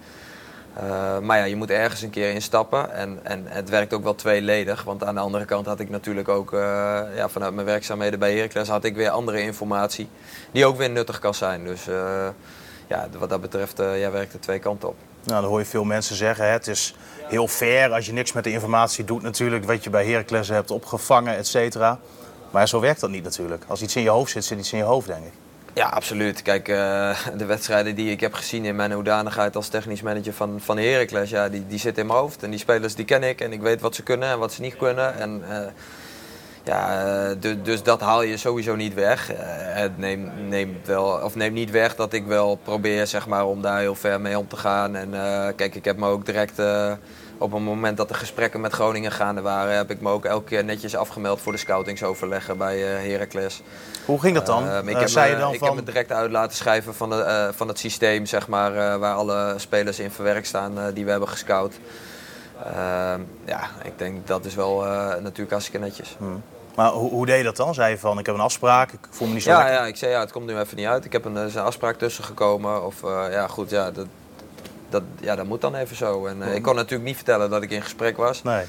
maar 1.23 1.39
ja, 1.39 1.45
je 1.45 1.57
moet 1.57 1.71
ergens 1.71 2.03
een 2.03 2.11
keer 2.11 2.33
instappen. 2.33 2.95
En, 2.95 3.19
en 3.23 3.45
het 3.47 3.69
werkt 3.69 3.93
ook 3.93 4.03
wel 4.03 4.15
tweeledig. 4.15 4.85
Want 4.85 5.05
aan 5.05 5.15
de 5.15 5.21
andere 5.21 5.45
kant 5.45 5.67
had 5.67 5.81
ik 5.81 5.91
natuurlijk 5.91 6.29
ook 6.29 6.51
ja, 7.17 7.29
vanuit 7.29 7.55
mijn 7.55 7.67
werkzaamheden 7.67 8.19
bij 8.19 8.35
Heracles 8.35 8.69
had 8.69 8.85
ik 8.85 8.97
weer 8.97 9.11
andere 9.11 9.43
informatie. 9.43 10.09
Die 10.53 10.67
ook 10.67 10.77
weer 10.77 10.91
nuttig 10.91 11.19
kan 11.19 11.35
zijn. 11.35 11.65
Dus 11.65 11.85
ja, 12.87 13.09
wat 13.19 13.29
dat 13.29 13.41
betreft 13.41 13.79
ja, 13.79 14.11
werkt 14.11 14.33
het 14.33 14.43
twee 14.43 14.59
kanten 14.59 14.89
op. 14.89 14.97
Nou, 15.25 15.41
dan 15.41 15.51
hoor 15.51 15.59
je 15.59 15.65
veel 15.65 15.85
mensen 15.85 16.17
zeggen, 16.17 16.51
het 16.53 16.67
is 16.67 16.95
heel 17.29 17.49
fair 17.49 17.93
als 17.93 18.07
je 18.07 18.13
niks 18.13 18.33
met 18.33 18.45
de 18.45 18.51
informatie 18.51 19.05
doet 19.05 19.23
natuurlijk, 19.23 19.65
wat 19.65 19.85
je 19.85 19.91
bij 19.91 20.07
Heracles 20.07 20.49
hebt 20.49 20.71
opgevangen, 20.71 21.37
et 21.37 21.47
cetera. 21.47 21.99
Maar 22.51 22.69
zo 22.69 22.81
werkt 22.81 23.01
dat 23.01 23.11
niet 23.11 23.25
natuurlijk. 23.25 23.65
Als 23.67 23.83
iets 23.83 23.97
in 23.97 24.03
je 24.03 24.09
hoofd 24.09 24.33
zit, 24.33 24.45
zit 24.45 24.59
iets 24.59 24.73
in 24.73 24.79
je 24.79 24.85
hoofd, 24.85 25.07
denk 25.07 25.25
ik. 25.25 25.33
Ja, 25.75 25.89
absoluut. 25.89 26.43
Kijk, 26.43 26.69
uh, 26.69 27.19
de 27.39 27.45
wedstrijden 27.45 27.95
die 27.95 28.11
ik 28.11 28.21
heb 28.21 28.35
gezien 28.35 28.65
in 28.65 28.77
mijn 28.77 28.93
hoedanigheid 28.93 29.57
als 29.57 29.69
technisch 29.69 30.03
manager 30.03 30.33
van, 30.33 30.61
van 30.61 30.79
Heracles, 30.79 31.31
ja, 31.31 31.49
die, 31.49 31.67
die 31.67 31.79
zitten 31.79 32.03
in 32.03 32.09
mijn 32.09 32.21
hoofd. 32.21 32.43
En 32.43 32.51
die 32.51 32.59
spelers 32.59 32.95
die 32.95 33.05
ken 33.05 33.23
ik 33.23 33.41
en 33.41 33.53
ik 33.53 33.61
weet 33.61 33.81
wat 33.81 33.95
ze 33.95 34.03
kunnen 34.03 34.29
en 34.29 34.39
wat 34.39 34.53
ze 34.53 34.61
niet 34.61 34.77
kunnen. 34.77 35.19
En, 35.19 35.43
uh, 35.49 35.59
ja, 36.65 37.35
dus, 37.35 37.57
dus 37.63 37.83
dat 37.83 38.01
haal 38.01 38.23
je 38.23 38.37
sowieso 38.37 38.75
niet 38.75 38.95
weg. 38.95 39.33
Uh, 39.33 39.39
het 39.39 39.99
neemt, 39.99 40.49
neemt, 40.49 40.87
wel, 40.87 41.07
of 41.07 41.35
neemt 41.35 41.55
niet 41.55 41.71
weg 41.71 41.95
dat 41.95 42.13
ik 42.13 42.27
wel 42.27 42.59
probeer 42.63 43.07
zeg 43.07 43.27
maar, 43.27 43.47
om 43.47 43.63
daar 43.63 43.79
heel 43.79 43.95
ver 43.95 44.21
mee 44.21 44.39
om 44.39 44.49
te 44.49 44.57
gaan. 44.57 44.97
En 44.97 45.11
kijk, 45.57 45.75
ik 45.75 45.85
heb 45.85 45.97
me 45.97 46.07
ook 46.07 46.27
direct 46.27 46.61
op 47.43 47.53
het 47.53 47.63
moment 47.63 47.97
dat 47.97 48.09
de 48.09 48.15
gesprekken 48.15 48.61
met 48.61 48.73
Groningen 48.73 49.13
gaande 49.13 49.41
waren, 49.41 49.77
heb 49.77 49.91
ik 49.91 50.01
me 50.01 50.11
ook 50.11 50.25
elke 50.25 50.45
keer 50.45 50.65
netjes 50.65 50.97
afgemeld 50.97 51.41
voor 51.41 51.53
de 51.53 51.59
scoutingsoverleggen 51.59 52.59
bij 52.59 52.79
uh, 52.79 53.11
Heracles. 53.11 53.63
Hoe 54.05 54.21
ging 54.21 54.35
dat 54.35 54.47
dan? 54.47 54.89
Ik, 54.89 54.97
heb, 54.97 55.09
zei 55.09 55.31
je 55.31 55.39
dan 55.39 55.53
ik 55.53 55.61
heb 55.61 55.75
me 55.75 55.83
direct 55.83 56.13
uit 56.13 56.31
laten 56.31 56.57
schrijven 56.57 56.95
van, 56.95 57.11
de, 57.11 57.51
van 57.55 57.69
het 57.69 57.79
systeem, 57.79 58.27
zeg 58.27 58.49
maar, 58.49 58.99
waar 58.99 59.15
alle 59.15 59.55
spelers 59.57 59.99
in 59.99 60.11
verwerkt 60.11 60.47
staan 60.47 60.75
die 60.95 61.05
we 61.05 61.11
hebben 61.11 61.29
gescout. 61.29 61.75
ja, 63.45 63.71
ik 63.83 63.99
denk 63.99 64.27
dat 64.27 64.45
is 64.45 64.55
wel 64.55 64.85
natuurlijk 65.21 65.51
hartstikke 65.51 65.85
netjes. 65.85 66.15
Hmm. 66.19 66.43
Maar 66.75 66.91
hoe, 66.91 67.11
hoe, 67.11 67.27
deed 67.27 67.37
je 67.37 67.45
dat 67.45 67.57
dan? 67.57 67.75
Zei 67.75 67.91
je 67.91 67.99
van, 67.99 68.19
ik 68.19 68.27
heb 68.27 68.35
een 68.35 68.41
afspraak, 68.41 68.93
ik 68.93 69.09
voel 69.11 69.29
me 69.29 69.35
niet 69.35 69.43
zo 69.43 69.51
ja, 69.51 69.57
lekker. 69.57 69.75
Ja, 69.75 69.87
ik 69.87 69.97
zei, 69.97 70.11
ja, 70.11 70.21
het 70.21 70.33
komt 70.33 70.47
nu 70.47 70.59
even 70.59 70.77
niet 70.77 70.87
uit. 70.87 71.05
Ik 71.05 71.13
heb 71.13 71.25
een, 71.25 71.37
een 71.37 71.57
afspraak 71.57 71.99
tussen 71.99 72.25
gekomen. 72.25 72.85
Of 72.85 73.01
ja, 73.31 73.47
goed, 73.47 73.71
ja, 73.71 73.91
dat, 73.91 74.07
dat, 74.93 75.03
ja, 75.21 75.37
dat 75.37 75.47
moet 75.47 75.61
dan 75.61 75.75
even 75.75 75.97
zo. 75.97 76.27
En, 76.27 76.39
uh, 76.39 76.55
ik 76.55 76.63
kon 76.63 76.75
natuurlijk 76.75 77.05
niet 77.05 77.17
vertellen 77.17 77.51
dat 77.51 77.63
ik 77.63 77.71
in 77.71 77.83
gesprek 77.83 78.17
was. 78.17 78.43
Nee. 78.43 78.65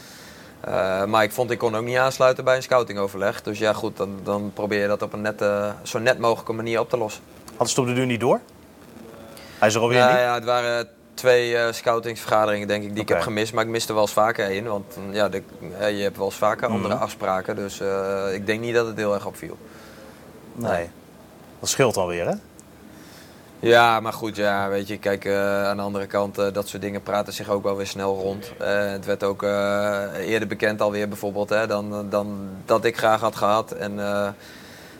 Uh, 0.68 1.04
maar 1.06 1.24
ik 1.24 1.32
vond 1.32 1.52
ik 1.52 1.58
kon 1.58 1.76
ook 1.76 1.84
niet 1.84 1.98
aansluiten 1.98 2.44
bij 2.44 2.56
een 2.56 2.64
scoutingoverleg. 2.64 3.42
Dus 3.42 3.60
ja, 3.60 3.74
goed, 3.74 3.98
dan, 3.98 4.20
dan 4.24 4.52
probeer 4.54 4.82
je 4.82 4.88
dat 4.88 5.02
op 5.02 5.14
een 5.14 5.22
nette, 5.22 5.74
zo 5.84 6.00
net 6.00 6.20
mogelijke 6.20 6.54
manier 6.54 6.80
op 6.80 6.90
te 6.90 6.98
lossen. 6.98 7.24
Had 7.58 7.70
het 7.70 7.78
op 7.78 7.86
de 7.86 7.94
duur 7.94 8.06
niet 8.06 8.20
door? 8.20 8.40
Hij 9.60 9.68
is 9.68 9.76
er 9.76 9.82
alweer 9.82 10.00
Nou 10.00 10.12
niet? 10.12 10.22
ja, 10.22 10.34
het 10.34 10.44
waren 10.44 10.88
twee 11.14 11.58
eh, 11.58 11.74
scoutingsvergaderingen 11.74 12.68
denk 12.68 12.84
ik 12.84 12.94
die 12.94 13.02
ik 13.02 13.10
heb 13.10 13.22
gemist. 13.22 13.54
Maar 13.54 13.64
ik 13.64 13.70
miste 13.70 13.94
wel 13.94 14.02
eens 14.02 14.14
vaker 14.14 14.46
één. 14.46 14.66
Want 14.66 14.98
mm, 14.98 15.14
ja, 15.14 15.30
de, 15.30 15.42
eh, 15.80 15.98
je 15.98 16.04
hebt 16.04 16.18
wel 16.18 16.26
eens 16.26 16.36
vaker 16.36 16.68
Mhm. 16.68 16.76
andere 16.76 16.96
afspraken. 16.96 17.56
Dus 17.56 17.80
eh, 17.80 18.34
ik 18.34 18.46
denk 18.46 18.60
niet 18.62 18.74
dat 18.74 18.88
het 18.88 18.98
heel 18.98 19.14
erg 19.14 19.26
opviel. 19.26 19.58
Nee. 20.54 20.90
Dat 21.60 21.70
scheelt 21.70 21.98
alweer, 21.98 22.28
hè? 22.28 22.34
Ja, 23.60 24.00
maar 24.00 24.14
goed, 24.14 24.36
ja, 24.36 24.70
weet 24.70 24.88
je, 24.88 24.98
kijk, 24.98 25.28
aan 25.66 25.78
de 25.78 25.84
andere 25.84 26.06
kant, 26.06 26.36
dat 26.36 26.68
soort 26.68 26.82
dingen 26.82 27.04
praten 27.04 27.34
zich 27.34 27.50
ook 27.50 27.64
wel 27.64 27.76
weer 27.76 27.88
snel 27.88 28.16
rond. 28.16 28.52
Het 28.58 29.06
werd 29.06 29.24
ook 29.24 29.42
eerder 30.20 30.48
bekend 30.48 30.82
alweer 30.82 31.08
bijvoorbeeld, 31.08 31.50
hè, 31.50 31.68
dan, 31.68 32.10
dan 32.10 32.50
dat 32.66 32.86
ik 32.86 32.98
graag 32.98 33.22
had 33.22 33.36
gehad. 33.36 33.72
En 33.72 34.00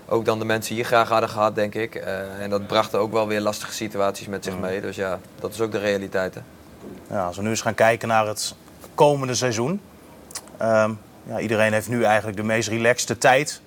ook 0.08 0.26
dan 0.26 0.40
de 0.40 0.46
mensen 0.46 0.76
hier 0.76 0.86
graag 0.86 1.10
hadden 1.10 1.30
gehad, 1.30 1.56
denk 1.56 1.76
ik. 1.76 1.96
Eh, 1.96 2.42
en 2.42 2.50
dat 2.50 2.68
bracht 2.68 2.96
ook 2.96 3.12
wel 3.12 3.28
weer 3.28 3.42
lastige 3.42 3.74
situaties 3.74 4.28
met 4.28 4.44
zich 4.44 4.58
mee. 4.58 4.82
Dus 4.82 4.96
ja, 4.96 5.20
dat 5.40 5.54
is 5.54 5.62
ook 5.62 5.72
de 5.72 5.80
realiteit, 5.80 6.36
hè. 6.36 6.42
Ja, 7.10 7.26
als 7.26 7.36
we 7.36 7.44
nu 7.44 7.50
eens 7.50 7.62
gaan 7.62 7.76
kijken 7.76 8.08
naar 8.08 8.28
het 8.28 8.56
komende 8.96 9.36
seizoen. 9.36 9.82
Ehm, 10.58 10.92
ja, 11.24 11.40
iedereen 11.40 11.74
heeft 11.74 11.90
nu 11.90 12.04
eigenlijk 12.04 12.38
de 12.38 12.44
meest 12.44 12.70
relaxte 12.70 13.18
tijd. 13.18 13.62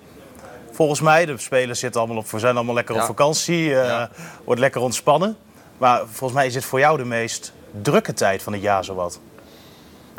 Volgens 0.71 1.01
mij, 1.01 1.25
de 1.25 1.37
spelers 1.37 1.79
zitten 1.79 2.01
allemaal 2.01 2.17
op, 2.17 2.27
zijn 2.35 2.55
allemaal 2.55 2.75
lekker 2.75 2.95
op 2.95 3.01
vakantie. 3.01 3.63
Ja. 3.63 4.09
Wordt 4.43 4.61
lekker 4.61 4.81
ontspannen. 4.81 5.37
Maar 5.77 6.01
volgens 6.05 6.33
mij 6.39 6.45
is 6.47 6.53
dit 6.53 6.65
voor 6.65 6.79
jou 6.79 6.97
de 6.97 7.05
meest 7.05 7.53
drukke 7.81 8.13
tijd 8.13 8.43
van 8.43 8.53
het 8.53 8.61
jaar 8.61 8.83
zowat. 8.83 9.19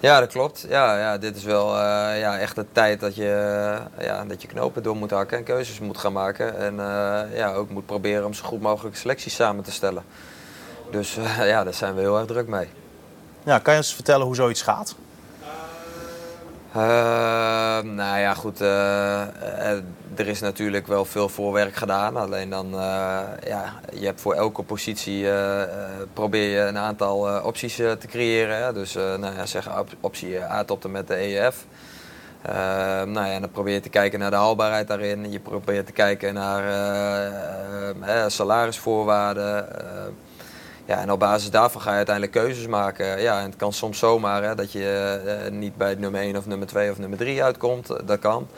Ja, 0.01 0.21
dat 0.21 0.33
klopt. 0.33 0.67
Ja, 0.69 0.99
ja, 0.99 1.19
dit 1.19 1.37
is 1.37 1.45
wel 1.45 1.75
eh, 1.75 2.21
ja, 2.21 2.39
echt 2.39 2.55
de 2.55 2.65
tijd 2.73 3.01
dat 3.01 3.15
je, 3.15 3.31
eh, 3.97 4.07
ja, 4.07 4.25
dat 4.25 4.43
je 4.43 4.49
knopen 4.49 4.83
door 4.83 4.97
moet 4.97 5.11
hakken 5.11 5.39
en 5.39 5.45
keuzes 5.45 5.79
moet 5.79 5.99
gaan 5.99 6.13
maken. 6.13 6.59
En 6.59 6.81
eh, 6.81 7.37
ja, 7.37 7.53
ook 7.53 7.71
moet 7.71 7.87
proberen 7.87 8.27
om 8.27 8.35
zo 8.35 8.45
goed 8.45 8.61
mogelijk 8.61 8.97
selecties 8.97 9.35
samen 9.35 9.65
te 9.65 9.73
stellen. 9.73 10.03
Dus 10.91 11.15
ja, 11.41 11.65
daar 11.65 11.75
zijn 11.75 11.95
we 11.95 12.01
heel 12.01 12.19
erg 12.19 12.27
druk 12.27 12.49
mee. 12.49 12.69
Ja, 13.45 13.59
kan 13.59 13.73
je 13.73 13.79
eens 13.79 13.95
vertellen 13.95 14.27
hoe 14.27 14.35
zoiets 14.35 14.63
gaat? 14.63 14.95
Eh, 16.79 17.81
nou 17.83 18.19
ja, 18.19 18.35
goed. 18.35 18.61
eh, 18.61 19.23
eh, 19.23 19.83
er 20.17 20.27
is 20.29 20.41
natuurlijk 20.41 20.87
wel 20.87 21.05
veel 21.05 21.29
voorwerk 21.29 21.75
gedaan. 21.75 22.17
Alleen 22.17 22.51
dan, 22.51 22.67
eh, 22.73 23.21
ja, 23.47 23.73
je 23.95 24.05
hebt 24.05 24.21
voor 24.21 24.35
elke 24.35 24.63
positie 24.63 25.27
probeer 26.13 26.51
je 26.51 26.61
een 26.61 26.79
aantal 26.79 27.43
opties 27.43 27.75
te 27.77 28.07
creëren. 28.09 28.75
Dus 28.75 28.95
nou 28.95 29.35
ja, 29.35 29.47
zeg 29.47 29.79
op- 29.79 29.95
optie 30.01 30.43
A 30.43 30.65
tot 30.65 30.85
en 30.85 30.91
met 30.91 31.09
de 31.09 31.15
EF. 31.17 31.65
Eh, 32.43 32.55
nou 33.03 33.27
ja, 33.27 33.33
en 33.33 33.41
dan 33.41 33.51
probeer 33.51 33.75
je 33.75 33.81
te 33.81 33.89
kijken 33.89 34.19
naar 34.19 34.31
de 34.31 34.37
haalbaarheid 34.37 34.89
daarin. 34.89 35.31
Je 35.33 35.41
probeert 35.41 35.87
te 35.87 35.93
kijken 35.93 36.35
naar 36.35 36.63
salarisvoorwaarden. 38.31 39.67
Eh, 40.89 40.95
ja, 40.97 41.03
en 41.03 41.13
op 41.13 41.19
basis 41.19 41.51
daarvan 41.51 41.81
ga 41.81 41.91
je 41.91 41.97
uiteindelijk 41.97 42.35
keuzes 42.37 42.67
maken. 42.67 43.21
Ja, 43.21 43.39
en 43.39 43.45
het 43.45 43.57
kan 43.57 43.73
soms 43.73 43.99
zomaar 43.99 44.43
hè, 44.43 44.55
dat 44.55 44.73
je 44.73 45.21
eh, 45.45 45.51
niet 45.53 45.77
bij 45.77 45.95
nummer 45.95 46.21
1 46.21 46.37
of 46.37 46.47
nummer 46.47 46.67
2 46.67 46.91
of 46.91 46.99
nummer 46.99 47.19
3 47.19 47.43
uitkomt. 47.45 47.91
Eh, 47.91 47.97
Dat 48.05 48.19
kan. 48.19 48.49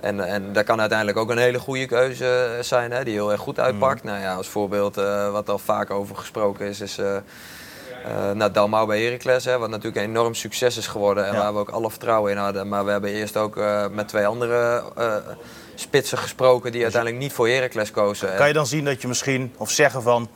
En, 0.00 0.20
en 0.20 0.52
dat 0.52 0.64
kan 0.64 0.80
uiteindelijk 0.80 1.18
ook 1.18 1.30
een 1.30 1.38
hele 1.38 1.58
goede 1.58 1.86
keuze 1.86 2.58
zijn, 2.60 2.90
hè, 2.92 3.04
die 3.04 3.12
heel 3.12 3.32
erg 3.32 3.40
goed 3.40 3.58
uitpakt. 3.60 4.02
Nou 4.04 4.20
ja, 4.20 4.34
als 4.34 4.48
voorbeeld, 4.48 4.96
eh, 4.96 5.30
wat 5.30 5.48
al 5.48 5.58
vaak 5.58 5.90
over 5.90 6.16
gesproken 6.16 6.66
is, 6.66 6.80
is 6.80 6.98
eh 6.98 7.16
eh 8.04 8.30
nou, 8.34 8.50
Dalmau 8.52 8.86
bij 8.86 9.02
Heracles. 9.02 9.44
Hè, 9.44 9.58
wat 9.58 9.68
natuurlijk 9.70 9.96
een 9.96 10.10
enorm 10.10 10.34
succes 10.34 10.76
is 10.76 10.86
geworden 10.86 11.26
en 11.26 11.32
Ja. 11.32 11.38
waar 11.38 11.52
we 11.52 11.58
ook 11.58 11.68
alle 11.70 11.90
vertrouwen 11.90 12.32
in 12.32 12.38
hadden. 12.38 12.68
Maar 12.68 12.84
we 12.84 12.90
hebben 12.90 13.10
eerst 13.10 13.36
ook 13.36 13.56
eh, 13.56 13.86
met 13.90 14.08
twee 14.08 14.26
andere 14.26 14.82
eh, 14.96 15.14
spitsen 15.74 16.18
gesproken 16.18 16.72
die 16.72 16.82
uiteindelijk 16.82 17.22
niet 17.22 17.32
voor 17.32 17.48
Heracles 17.48 17.90
kozen. 17.90 18.36
Kan 18.36 18.46
je 18.46 18.52
dan 18.52 18.66
zien 18.66 18.84
dat 18.84 19.02
je 19.02 19.08
misschien, 19.08 19.52
of 19.56 19.70
zeggen 19.70 20.02
van... 20.02 20.28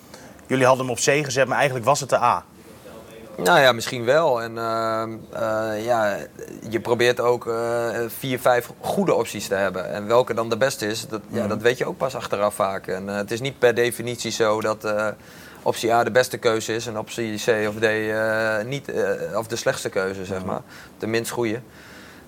jullie 0.51 0.67
hadden 0.67 0.85
hem 0.87 0.95
op 0.95 1.01
C 1.01 1.25
gezet, 1.25 1.47
maar 1.47 1.57
eigenlijk 1.57 1.87
was 1.87 2.01
het 2.01 2.09
de 2.09 2.21
A. 2.21 2.45
Nou 3.37 3.61
ja, 3.61 3.73
misschien 3.73 4.05
wel. 4.05 4.43
En 4.43 4.59
ehm, 4.59 5.11
eh, 5.33 5.85
ja, 5.85 6.17
je 6.71 6.81
probeert 6.81 7.21
ook 7.21 7.47
eh, 7.47 7.89
vier, 8.19 8.41
vijf 8.41 8.71
goede 8.81 9.15
opties 9.15 9.49
te 9.49 9.55
hebben. 9.55 9.93
En 9.93 10.07
welke 10.07 10.35
dan 10.35 10.49
de 10.49 10.57
beste 10.57 10.87
is, 10.87 11.09
dat, 11.09 11.21
ja, 11.29 11.47
dat 11.47 11.61
weet 11.63 11.79
je 11.79 11.87
ook 11.87 11.97
pas 11.97 12.15
achteraf 12.15 12.55
vaak. 12.55 12.87
En 12.87 13.09
eh, 13.09 13.17
het 13.17 13.31
is 13.31 13.41
niet 13.41 13.59
per 13.59 13.75
definitie 13.75 14.31
zo 14.31 14.61
dat 14.61 14.93
optie 15.63 15.93
A 15.93 16.05
de 16.05 16.11
beste 16.11 16.39
keuze 16.39 16.75
is 16.75 16.87
en 16.87 16.99
optie 16.99 17.35
C 17.45 17.69
of 17.69 17.75
D 17.75 17.87
niet, 18.67 18.93
of 19.35 19.47
de 19.47 19.57
slechtste 19.57 19.89
keuze, 19.89 20.25
zeg 20.25 20.45
maar. 20.45 20.61
De 20.99 21.07
minst 21.07 21.31
goede. 21.31 21.61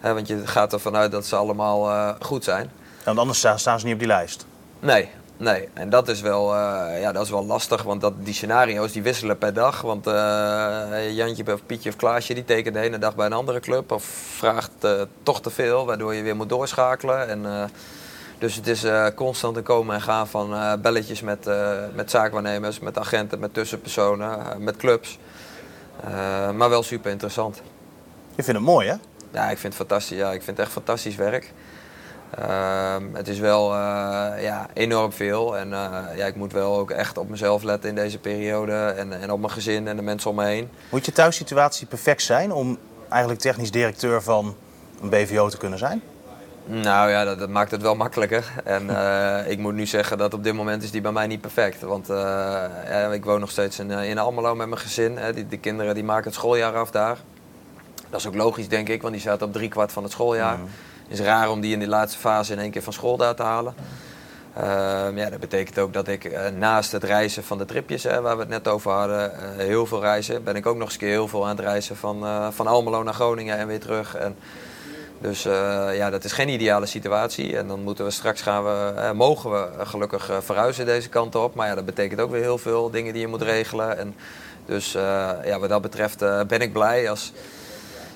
Want 0.01 0.29
je 0.29 0.47
gaat 0.47 0.73
ervan 0.73 0.97
uit 0.97 1.13
dat 1.13 1.27
ze 1.27 1.37
allemaal 1.37 2.15
goed 2.21 2.45
zijn. 2.45 2.71
Want 3.05 3.19
anders 3.19 3.39
sta- 3.39 3.57
staan 3.57 3.79
ze 3.81 3.85
niet 3.85 3.95
op 3.95 4.01
die 4.01 4.09
lijst. 4.09 4.47
Nee, 4.81 5.11
nee. 5.43 5.69
En 5.73 5.91
dat 5.91 6.09
is 6.09 6.21
wel, 6.21 6.55
eh, 6.55 7.01
ja, 7.01 7.13
dat 7.13 7.25
is 7.25 7.31
wel 7.31 7.47
lastig, 7.47 7.83
want 7.83 8.01
dat, 8.01 8.13
die 8.19 8.35
scenario's 8.35 8.93
die 8.93 9.03
wisselen 9.03 9.39
per 9.39 9.55
dag. 9.55 9.81
Want 9.81 10.07
eh, 10.07 11.11
Jantje 11.11 11.53
of 11.53 11.67
Pietje 11.67 11.91
of 11.91 11.97
Klaasje 11.97 12.35
die 12.35 12.45
tekent 12.45 12.75
de 12.75 12.81
ene 12.81 12.99
dag 12.99 13.15
bij 13.15 13.27
een 13.27 13.33
andere 13.33 13.61
club 13.61 13.93
of 13.93 14.05
vraagt 14.37 14.71
eh, 14.81 15.03
toch 15.23 15.41
te 15.41 15.51
veel, 15.51 15.87
waardoor 15.87 16.15
je 16.15 16.23
weer 16.23 16.37
moet 16.37 16.49
doorschakelen. 16.49 17.29
En, 17.29 17.71
dus 18.39 18.55
het 18.55 18.67
is 18.67 18.85
constant 19.15 19.57
een 19.57 19.63
komen 19.63 19.95
en 19.95 20.01
gaan 20.01 20.29
van 20.29 20.81
belletjes 20.81 21.21
met, 21.21 21.51
met 21.95 22.11
zaakwaarnemers, 22.11 22.79
met 22.79 22.99
agenten, 22.99 23.39
met 23.39 23.55
tussenpersonen, 23.55 24.39
met 24.59 24.77
clubs. 24.77 25.19
Maar 26.55 26.69
wel 26.69 26.83
super 26.83 27.11
interessant. 27.11 27.63
Je 28.35 28.43
vindt 28.43 28.61
het 28.61 28.69
mooi, 28.69 28.89
hè? 28.89 28.95
Ja, 29.33 29.51
ik 29.51 29.59
vind 29.59 29.79
het 29.79 29.87
fantastisch. 29.87 30.19
Ja, 30.19 30.33
ik 30.33 30.43
vind 30.43 30.57
het 30.57 30.67
echt 30.67 30.75
fantastisch 30.75 31.17
werk. 31.17 31.53
Ehm, 32.39 33.03
het 33.13 33.29
is 33.29 33.39
wel 33.39 33.73
eh, 33.73 34.43
ja, 34.43 34.67
enorm 34.73 35.13
veel. 35.13 35.57
En 35.57 35.73
eh, 35.73 36.17
ja, 36.17 36.27
ik 36.27 36.35
moet 36.35 36.53
wel 36.53 36.77
ook 36.77 36.91
echt 36.91 37.19
op 37.19 37.29
mezelf 37.29 37.63
letten 37.63 37.89
in 37.89 37.95
deze 37.95 38.19
periode. 38.19 38.73
En, 38.73 39.21
en 39.21 39.31
op 39.31 39.41
mijn 39.41 39.53
gezin 39.53 39.89
en 39.89 39.97
de 39.97 40.03
mensen 40.03 40.31
om 40.31 40.37
me 40.37 40.45
heen. 40.45 40.69
Moet 40.91 41.07
je 41.07 41.13
thuissituatie 41.13 41.87
perfect 41.87 42.23
zijn 42.23 42.53
om 42.53 42.79
eigenlijk 43.09 43.41
technisch 43.43 43.71
directeur 43.71 44.23
van 44.23 44.57
een 45.03 45.09
BVO 45.09 45.49
te 45.49 45.57
kunnen 45.57 45.79
zijn? 45.79 46.03
Nou 46.65 47.11
ja, 47.11 47.25
dat, 47.25 47.39
dat 47.39 47.49
maakt 47.49 47.71
het 47.71 47.83
wel 47.83 47.95
makkelijker. 47.95 48.53
En 48.65 48.91
eh, 48.91 49.51
ik 49.51 49.59
moet 49.59 49.75
nu 49.75 49.87
zeggen 49.87 50.19
dat 50.19 50.35
op 50.35 50.45
dit 50.45 50.55
moment 50.55 50.83
is 50.83 50.91
die 50.91 51.01
bij 51.01 51.13
mij 51.13 51.27
niet 51.27 51.41
perfect. 51.41 51.81
Want 51.81 52.07
ja, 52.07 53.13
ik 53.13 53.25
woon 53.25 53.41
nog 53.41 53.51
steeds 53.51 53.79
in, 53.79 53.91
in 53.91 54.19
Almelo 54.19 54.55
met 54.55 54.69
mijn 54.69 54.81
gezin. 54.81 55.17
Hè. 55.17 55.33
Die, 55.33 55.49
de 55.49 55.59
kinderen 55.59 55.95
die 55.95 56.05
maken 56.05 56.25
het 56.25 56.35
schooljaar 56.35 56.77
af 56.77 56.91
daar. 56.91 57.19
Dat 58.11 58.21
is 58.21 58.27
ook 58.27 58.35
logisch, 58.35 58.69
denk 58.69 58.89
ik, 58.89 59.03
want 59.03 59.15
die 59.15 59.23
zaten 59.23 59.47
op 59.47 59.53
driekwart 59.53 59.93
van 59.93 60.03
het 60.03 60.13
schooljaar. 60.13 60.59
Het 60.59 60.69
is 61.13 61.21
raar 61.21 61.51
om 61.51 61.61
die 61.61 61.73
in 61.73 61.79
die 61.79 61.89
laatste 61.89 62.19
fase 62.19 62.53
in 62.53 62.59
één 62.59 62.71
keer 62.71 62.83
van 62.83 62.93
school 62.93 63.17
daar 63.17 63.35
te 63.35 63.43
halen. 63.43 63.75
Ehm, 64.57 65.19
ja, 65.19 65.31
dat 65.31 65.41
betekent 65.41 65.79
ook 65.79 65.93
dat 65.93 66.09
ik 66.09 66.25
eh, 66.25 66.49
naast 66.49 66.93
het 66.93 67.05
reizen 67.05 67.45
van 67.45 67.59
de 67.59 67.65
tripjes, 67.65 68.03
hè, 68.03 68.21
waar 68.21 68.35
we 68.35 68.41
het 68.41 68.51
net 68.51 68.69
over 68.69 68.91
hadden, 68.91 69.33
eh, 69.33 69.57
heel 69.57 69.87
veel 69.87 70.01
reizen, 70.01 70.45
ben 70.45 70.57
ik 70.57 70.67
ook 70.67 70.77
nog 70.77 70.85
eens 70.85 70.93
een 70.93 70.99
keer 70.99 71.09
heel 71.09 71.29
veel 71.29 71.43
aan 71.43 71.57
het 71.57 71.65
reizen 71.65 71.97
van, 71.97 72.25
eh, 72.25 72.49
van 72.51 72.67
Almelo 72.67 73.03
naar 73.03 73.15
Groningen 73.15 73.57
en 73.57 73.67
weer 73.67 73.81
terug. 73.81 74.15
En 74.15 74.37
dus 75.21 75.43
ja, 75.93 76.11
dat 76.11 76.25
is 76.25 76.33
geen 76.33 76.49
ideale 76.49 76.87
situatie. 76.87 77.57
En 77.57 77.69
dan 77.69 77.83
moeten 77.83 78.05
we 78.05 78.11
straks 78.11 78.43
gaan 78.43 78.65
we, 78.65 79.11
mogen 79.15 79.51
we 79.51 79.69
gelukkig 79.85 80.31
verhuizen 80.41 80.87
deze 80.87 81.09
kant 81.09 81.35
op. 81.35 81.55
Maar 81.55 81.69
ja, 81.69 81.75
dat 81.75 81.85
betekent 81.85 82.21
ook 82.21 82.31
weer 82.31 82.43
heel 82.43 82.59
veel 82.59 82.91
dingen 82.91 83.13
die 83.13 83.23
je 83.23 83.29
moet 83.29 83.43
regelen. 83.43 83.99
En 83.99 84.15
dus 84.67 84.93
ja, 85.45 85.59
wat 85.59 85.69
dat 85.69 85.83
betreft 85.83 86.19
ben 86.47 86.61
ik 86.61 86.73
blij 86.73 87.11
als 87.11 87.33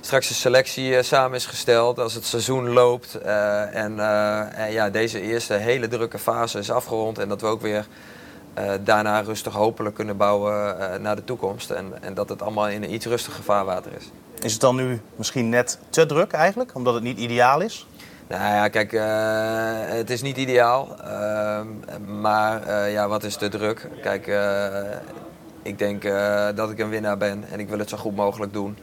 straks 0.06 0.28
de 0.28 0.34
selectie 0.34 0.96
eh, 0.96 1.02
samen 1.02 1.36
is 1.36 1.46
gesteld, 1.46 1.98
als 1.98 2.14
het 2.14 2.24
seizoen 2.24 2.68
loopt. 2.68 3.14
eh, 3.14 3.74
en, 3.74 4.00
eh, 4.00 4.58
en 4.58 4.72
ja, 4.72 4.90
deze 4.90 5.20
eerste 5.20 5.54
hele 5.54 5.88
drukke 5.88 6.18
fase 6.18 6.58
is 6.58 6.70
afgerond. 6.70 7.18
En 7.18 7.28
dat 7.28 7.40
we 7.40 7.46
ook 7.46 7.60
weer 7.60 7.86
daarna 8.84 9.20
rustig 9.20 9.52
hopelijk 9.52 9.94
kunnen 9.94 10.16
bouwen 10.16 10.76
naar 11.02 11.16
de 11.16 11.24
toekomst. 11.24 11.70
En, 11.70 11.92
en 12.00 12.14
dat 12.14 12.28
het 12.28 12.42
allemaal 12.42 12.68
in 12.68 12.82
een 12.82 12.94
iets 12.94 13.06
rustiger 13.06 13.44
vaarwater 13.44 13.90
is. 13.98 14.10
Is 14.42 14.52
het 14.52 14.60
dan 14.60 14.76
nu 14.76 15.00
misschien 15.16 15.48
net 15.48 15.78
te 15.90 16.06
druk 16.06 16.32
eigenlijk, 16.32 16.74
omdat 16.74 16.94
het 16.94 17.02
niet 17.02 17.18
ideaal 17.18 17.60
is? 17.60 17.86
Nou 18.26 18.42
ja, 18.42 18.68
kijk, 18.68 18.92
het 19.96 20.10
is 20.10 20.22
niet 20.22 20.36
ideaal. 20.36 20.96
ehm, 21.04 21.66
maar 22.20 22.90
ja, 22.90 23.08
wat 23.08 23.24
is 23.24 23.38
de 23.38 23.48
druk? 23.48 23.88
Kijk, 24.02 24.30
ik 25.62 25.78
denk 25.78 26.02
dat 26.56 26.70
ik 26.70 26.78
een 26.78 26.88
winnaar 26.90 27.18
ben 27.18 27.44
en 27.50 27.60
ik 27.60 27.68
wil 27.68 27.78
het 27.78 27.88
zo 27.88 27.96
goed 27.96 28.16
mogelijk 28.16 28.52
doen. 28.52 28.76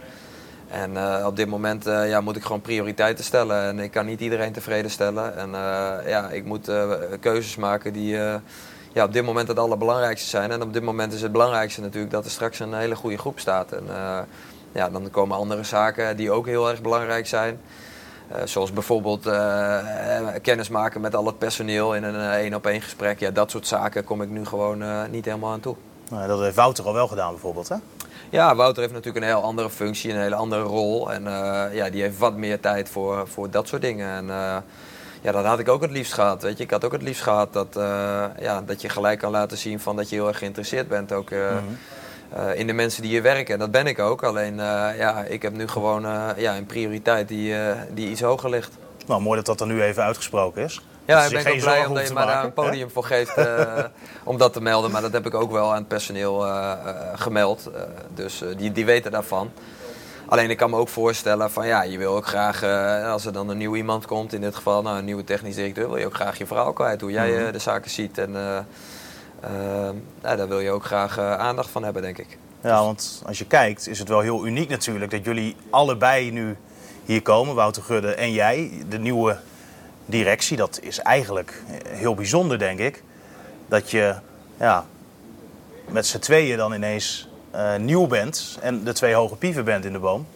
En 0.73 0.97
eh, 0.97 1.25
op 1.25 1.35
dit 1.35 1.47
moment 1.47 1.87
eh, 1.87 2.09
ja, 2.09 2.21
moet 2.21 2.35
ik 2.35 2.43
gewoon 2.43 2.61
prioriteiten 2.61 3.23
stellen. 3.23 3.63
En 3.63 3.79
ik 3.79 3.91
kan 3.91 4.05
niet 4.05 4.19
iedereen 4.19 4.51
tevreden 4.51 4.91
stellen. 4.91 5.37
En 5.37 5.55
eh, 5.55 6.09
ja, 6.09 6.29
ik 6.29 6.45
moet 6.45 6.71
keuzes 7.19 7.55
maken 7.55 7.93
die 7.93 8.17
ja, 8.93 9.03
op 9.03 9.13
dit 9.13 9.23
moment 9.23 9.47
het 9.47 9.59
allerbelangrijkste 9.59 10.29
zijn. 10.29 10.51
En 10.51 10.61
op 10.61 10.73
dit 10.73 10.83
moment 10.83 11.13
is 11.13 11.21
het 11.21 11.31
belangrijkste 11.31 11.81
natuurlijk 11.81 12.11
dat 12.11 12.25
er 12.25 12.31
straks 12.31 12.59
een 12.59 12.73
hele 12.73 12.95
goede 12.95 13.17
groep 13.17 13.39
staat. 13.39 13.71
En 13.71 13.83
ja, 14.71 14.89
dan 14.89 15.09
komen 15.09 15.37
andere 15.37 15.63
zaken 15.63 16.17
die 16.17 16.31
ook 16.31 16.45
heel 16.45 16.69
erg 16.69 16.81
belangrijk 16.81 17.27
zijn. 17.27 17.59
Zoals 18.43 18.73
bijvoorbeeld 18.73 19.29
kennis 20.41 20.69
maken 20.69 21.01
met 21.01 21.15
al 21.15 21.25
het 21.25 21.37
personeel 21.37 21.95
in 21.95 22.03
een 22.03 22.31
één-op-één 22.31 22.81
gesprek. 22.81 23.19
Ja, 23.19 23.31
dat 23.31 23.51
soort 23.51 23.67
zaken 23.67 24.03
kom 24.03 24.21
ik 24.21 24.29
nu 24.29 24.45
gewoon 24.45 24.83
niet 25.11 25.25
helemaal 25.25 25.51
aan 25.51 25.59
toe. 25.59 25.75
Nou, 26.09 26.27
dat 26.27 26.39
heeft 26.39 26.55
Wouter 26.55 26.85
al 26.85 26.93
wel 26.93 27.07
gedaan 27.07 27.31
bijvoorbeeld, 27.31 27.69
hè? 27.69 27.75
Ja, 28.33 28.55
Wouter 28.55 28.81
heeft 28.81 28.93
natuurlijk 28.93 29.25
een 29.25 29.31
heel 29.31 29.43
andere 29.43 29.69
functie, 29.69 30.11
een 30.11 30.19
hele 30.19 30.35
andere 30.35 30.61
rol. 30.61 31.11
En 31.11 31.27
eh, 31.27 31.75
ja, 31.75 31.89
die 31.89 32.01
heeft 32.01 32.17
wat 32.17 32.35
meer 32.35 32.59
tijd 32.59 32.89
voor, 32.89 33.27
voor 33.27 33.49
dat 33.49 33.67
soort 33.67 33.81
dingen. 33.81 34.09
En 34.09 34.29
eh, 34.29 34.57
ja, 35.21 35.31
dat 35.31 35.45
had 35.45 35.59
ik 35.59 35.69
ook 35.69 35.81
het 35.81 35.91
liefst 35.91 36.13
gehad. 36.13 36.41
Weet 36.41 36.57
je. 36.57 36.63
Ik 36.63 36.71
had 36.71 36.85
ook 36.85 36.91
het 36.91 37.01
liefst 37.01 37.21
gehad 37.21 37.53
dat, 37.53 37.75
eh, 37.75 38.25
ja, 38.39 38.61
dat 38.61 38.81
je 38.81 38.89
gelijk 38.89 39.19
kan 39.19 39.31
laten 39.31 39.57
zien 39.57 39.79
van 39.79 39.95
dat 39.95 40.09
je 40.09 40.15
heel 40.15 40.27
erg 40.27 40.37
geïnteresseerd 40.37 40.87
bent. 40.87 41.11
Ook, 41.11 41.31
eh, 41.31 41.57
in 42.53 42.67
de 42.67 42.73
mensen 42.73 43.01
die 43.01 43.11
hier 43.11 43.21
werken. 43.21 43.53
En 43.53 43.59
dat 43.59 43.71
ben 43.71 43.87
ik 43.87 43.99
ook. 43.99 44.23
Alleen 44.23 44.55
ja, 44.97 45.23
ik 45.23 45.41
heb 45.41 45.53
nu 45.53 45.67
gewoon 45.67 46.01
ja, 46.37 46.57
een 46.57 46.65
prioriteit 46.65 47.27
die, 47.27 47.55
die 47.93 48.09
iets 48.09 48.21
hoger 48.21 48.49
ligt. 48.49 48.71
Nou, 49.07 49.21
mooi 49.21 49.35
dat 49.35 49.45
dat 49.45 49.61
er 49.61 49.67
nu 49.67 49.81
even 49.81 50.03
uitgesproken 50.03 50.63
is. 50.63 50.81
Ja, 51.05 51.23
ik 51.23 51.43
ben 51.43 51.53
ook 51.53 51.59
blij 51.59 51.85
omdat 51.85 52.07
je 52.07 52.13
maar 52.13 52.25
daar 52.25 52.43
een 52.43 52.53
podium 52.53 52.89
voor 52.89 53.03
geeft 53.03 53.37
om 54.23 54.37
dat 54.37 54.53
te 54.53 54.61
melden. 54.61 54.91
Maar 54.91 55.01
dat 55.01 55.11
heb 55.11 55.25
ik 55.25 55.33
ook 55.33 55.51
wel 55.51 55.69
aan 55.69 55.77
het 55.77 55.87
personeel 55.87 56.45
gemeld. 57.15 57.69
dus 58.13 58.43
die, 58.57 58.71
die 58.71 58.85
weten 58.85 59.11
daarvan. 59.11 59.51
Alleen 60.27 60.49
ik 60.49 60.57
kan 60.57 60.69
me 60.69 60.77
ook 60.77 60.89
voorstellen 60.89 61.51
van 61.51 61.67
ja, 61.67 61.83
je 61.83 61.97
wil 61.97 62.15
ook 62.15 62.27
graag, 62.27 62.63
als 63.05 63.25
er 63.25 63.33
dan 63.33 63.49
een 63.49 63.57
nieuw 63.57 63.75
iemand 63.75 64.05
komt, 64.05 64.33
in 64.33 64.41
dit 64.41 64.55
geval 64.55 64.81
nou, 64.81 64.97
een 64.97 65.05
nieuwe 65.05 65.23
technisch 65.23 65.55
directeur, 65.55 65.87
wil 65.87 65.97
je 65.97 66.05
ook 66.05 66.15
graag 66.15 66.37
je 66.37 66.45
verhaal 66.45 66.73
kwijt, 66.73 67.01
hoe 67.01 67.11
jij 67.11 67.29
mhm. 67.29 67.51
de 67.51 67.59
zaken 67.59 67.91
ziet. 67.91 68.17
En 68.17 68.35
nou, 70.21 70.37
daar 70.37 70.47
wil 70.47 70.59
je 70.59 70.71
ook 70.71 70.85
graag 70.85 71.17
eh, 71.17 71.37
aandacht 71.37 71.69
van 71.69 71.83
hebben, 71.83 72.01
denk 72.01 72.17
ik. 72.17 72.37
Ja, 72.61 72.83
want 72.83 73.21
als 73.25 73.37
je 73.37 73.45
kijkt 73.45 73.87
is 73.87 73.99
het 73.99 74.07
wel 74.07 74.19
heel 74.19 74.45
uniek 74.45 74.69
natuurlijk 74.69 75.11
dat 75.11 75.25
jullie 75.25 75.55
allebei 75.69 76.31
nu 76.31 76.57
hier 77.05 77.21
komen, 77.21 77.55
Wouter 77.55 77.83
Gudde 77.83 78.13
en 78.13 78.31
jij. 78.31 78.85
De 78.89 78.99
nieuwe 78.99 79.37
directie, 80.05 80.57
dat 80.57 80.79
is 80.81 80.99
eigenlijk 80.99 81.63
heel 81.87 82.15
bijzonder, 82.15 82.59
denk 82.59 82.79
ik. 82.79 83.03
Dat 83.67 83.91
je 83.91 84.15
ja, 84.59 84.85
met 85.89 86.05
z'n 86.05 86.19
tweeën 86.19 86.57
dan 86.57 86.73
ineens 86.73 87.27
uh, 87.55 87.75
nieuw 87.75 88.07
bent 88.07 88.57
en 88.61 88.83
de 88.83 88.93
twee 88.93 89.13
hoge 89.13 89.35
pieven 89.35 89.65
bent 89.65 89.85
in 89.85 89.91
de 89.91 89.99
boom. 89.99 90.27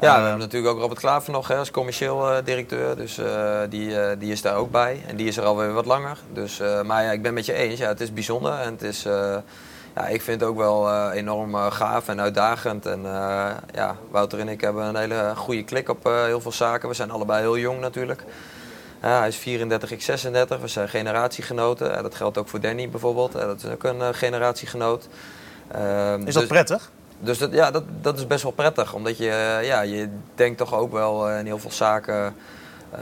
Ja, 0.00 0.16
we 0.16 0.22
hebben 0.22 0.38
natuurlijk 0.38 0.74
ook 0.74 0.80
Robert 0.80 1.00
Klaver 1.00 1.32
nog 1.32 1.48
hè, 1.48 1.56
als 1.56 1.70
commercieel 1.70 2.30
uh, 2.30 2.36
directeur. 2.44 2.96
Dus 2.96 3.18
uh, 3.18 3.60
die, 3.68 3.90
uh, 3.90 4.10
die 4.18 4.32
is 4.32 4.42
daar 4.42 4.56
ook 4.56 4.70
bij. 4.70 5.02
En 5.06 5.16
die 5.16 5.26
is 5.26 5.36
er 5.36 5.44
alweer 5.44 5.72
wat 5.72 5.86
langer. 5.86 6.18
Dus, 6.32 6.60
maar 6.84 7.02
ja, 7.02 7.10
ik 7.10 7.22
ben 7.22 7.34
met 7.34 7.46
je 7.46 7.52
eens. 7.52 7.78
Ja, 7.78 7.88
het 7.88 8.00
is 8.00 8.12
bijzonder. 8.12 8.52
En 8.52 8.72
het 8.72 8.82
is, 8.82 9.02
ja, 9.94 10.06
ik 10.08 10.22
vind 10.22 10.40
het 10.40 10.48
ook 10.48 10.56
wel 10.56 11.10
enorm 11.10 11.54
gaaf 11.54 12.08
en 12.08 12.20
uitdagend. 12.20 12.86
En 12.86 13.02
ja, 13.72 13.96
Wouter 14.10 14.38
en 14.38 14.48
ik 14.48 14.60
hebben 14.60 14.84
een 14.84 14.96
hele 14.96 15.32
goede 15.36 15.64
klik 15.64 15.88
op 15.88 16.04
heel 16.04 16.40
veel 16.40 16.52
zaken. 16.52 16.88
We 16.88 16.94
zijn 16.94 17.10
allebei 17.10 17.40
heel 17.40 17.58
jong 17.58 17.80
natuurlijk. 17.80 18.24
Hij 19.10 19.28
is 19.28 19.36
34, 19.36 19.90
ik 19.90 20.02
36. 20.02 20.60
We 20.60 20.68
zijn 20.68 20.88
generatiegenoten. 20.88 22.02
dat 22.02 22.14
geldt 22.14 22.38
ook 22.38 22.48
voor 22.48 22.60
Danny 22.60 22.88
bijvoorbeeld. 22.88 23.32
dat 23.32 23.62
is 23.62 23.70
ook 23.70 23.84
een 23.84 24.14
generatiegenoot. 24.14 25.08
Ehm, 25.72 26.26
is 26.26 26.34
dat 26.34 26.42
dus- 26.42 26.52
prettig? 26.52 26.90
Dus 27.22 27.38
dat, 27.38 27.52
ja, 27.52 27.70
dat, 27.70 27.84
dat 28.00 28.18
is 28.18 28.26
best 28.26 28.42
wel 28.42 28.52
prettig. 28.52 28.94
Omdat 28.94 29.18
je, 29.18 29.28
eh, 29.28 29.66
ja, 29.66 29.80
je 29.80 30.08
denkt 30.34 30.58
toch 30.58 30.74
ook 30.74 30.92
wel 30.92 31.28
eh, 31.28 31.38
in 31.38 31.46
heel 31.46 31.58
veel 31.58 31.70
zaken 31.70 32.34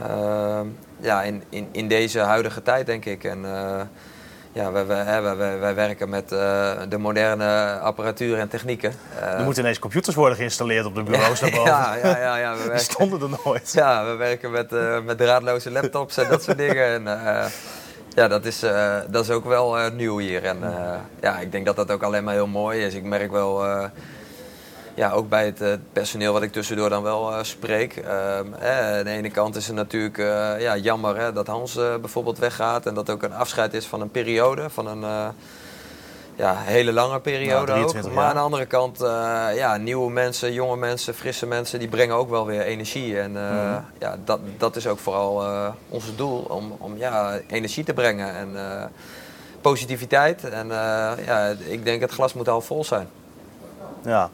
uh, 0.07 0.59
ja, 0.99 1.23
in, 1.23 1.43
in, 1.49 1.67
in 1.71 1.87
deze 1.87 2.19
huidige 2.19 2.61
tijd, 2.61 2.85
denk 2.85 3.05
ik. 3.05 3.23
En 3.23 3.45
ja, 4.51 4.71
wij, 4.71 4.85
wij, 4.85 5.21
wij, 5.21 5.59
wij, 5.59 5.75
werken 5.75 6.09
met 6.09 6.31
uh, 6.31 6.71
de 6.89 6.97
moderne 6.97 7.79
apparatuur 7.79 8.37
en 8.37 8.47
technieken. 8.47 8.93
er 9.19 9.43
moeten 9.43 9.63
ineens 9.63 9.79
computers 9.79 10.15
worden 10.15 10.37
geïnstalleerd 10.37 10.85
op 10.85 10.95
de 10.95 11.03
bureaus 11.03 11.39
daarboven. 11.41 11.71
ja, 11.71 11.95
ja, 11.95 12.17
ja, 12.17 12.37
ja, 12.37 12.51
we 12.51 12.57
werken, 12.57 12.75
Die 12.75 12.85
stonden 12.85 13.21
er 13.21 13.39
nooit. 13.43 13.71
Ja, 13.73 14.05
we 14.05 14.15
werken 14.15 14.51
met, 14.51 14.71
met 15.05 15.17
draadloze 15.17 15.71
laptops 15.71 16.17
en 16.17 16.29
dat 16.29 16.43
soort 16.43 16.57
dingen. 16.67 17.07
En, 17.07 17.19
ja, 18.15 18.27
dat 18.27 18.45
is, 18.45 18.59
dat 19.07 19.23
is 19.23 19.29
ook 19.29 19.45
wel 19.45 19.91
nieuw 19.93 20.17
hier. 20.17 20.43
En 20.43 20.57
ja, 21.21 21.39
ik 21.39 21.51
denk 21.51 21.65
dat 21.65 21.75
dat 21.75 21.91
ook 21.91 22.03
alleen 22.03 22.23
maar 22.23 22.33
heel 22.33 22.47
mooi 22.47 22.85
is. 22.85 22.93
Ik 22.93 23.03
merk 23.03 23.31
wel, 23.31 23.63
ja, 24.93 25.11
ook 25.11 25.29
bij 25.29 25.45
het 25.45 25.79
personeel 25.93 26.33
wat 26.33 26.41
ik 26.41 26.51
tussendoor 26.51 26.89
dan 26.89 27.03
wel 27.03 27.33
spreek. 27.41 27.95
Ehm, 27.95 28.53
aan 28.53 29.03
de 29.03 29.09
ene 29.09 29.29
kant 29.31 29.55
is 29.55 29.67
het 29.67 29.75
natuurlijk 29.75 30.17
ja, 30.61 30.77
jammer 30.77 31.17
hè, 31.17 31.33
dat 31.33 31.47
Hans 31.47 31.73
bijvoorbeeld 31.75 32.37
weggaat. 32.37 32.85
En 32.85 32.93
dat 32.93 33.09
ook 33.09 33.23
een 33.23 33.33
afscheid 33.33 33.73
is 33.73 33.85
van 33.85 34.01
een 34.01 34.11
periode, 34.11 34.69
van 34.69 34.87
een 34.87 35.33
ja, 36.41 36.55
hele 36.57 36.91
lange 36.91 37.19
periode 37.19 37.71
ook. 37.71 38.11
Maar 38.11 38.25
aan 38.25 38.35
de 38.35 38.41
andere 38.41 38.65
kant, 38.65 39.01
uh, 39.01 39.07
ja, 39.55 39.77
nieuwe 39.77 40.11
mensen, 40.11 40.53
jonge 40.53 40.75
mensen, 40.75 41.13
frisse 41.13 41.45
mensen, 41.45 41.79
die 41.79 41.87
brengen 41.87 42.15
ook 42.15 42.29
wel 42.29 42.45
weer 42.45 42.61
energie. 42.61 43.19
En 43.19 43.31
uh, 43.31 43.51
mm. 43.51 43.85
ja, 43.99 44.17
dat, 44.25 44.39
dat 44.57 44.75
is 44.75 44.87
ook 44.87 44.99
vooral 44.99 45.43
uh, 45.43 45.67
ons 45.89 46.15
doel, 46.15 46.45
om, 46.49 46.75
om 46.77 46.97
ja, 46.97 47.39
energie 47.47 47.83
te 47.83 47.93
brengen 47.93 48.35
en 48.35 48.49
positiviteit. 49.61 50.49
En 50.49 50.67
ja, 51.25 51.55
ik 51.57 51.85
denk 51.85 52.01
het 52.01 52.11
glas 52.11 52.33
moet 52.33 52.49
al 52.49 52.61
vol 52.61 52.83
zijn. 52.83 53.07
Ja, 54.03 54.29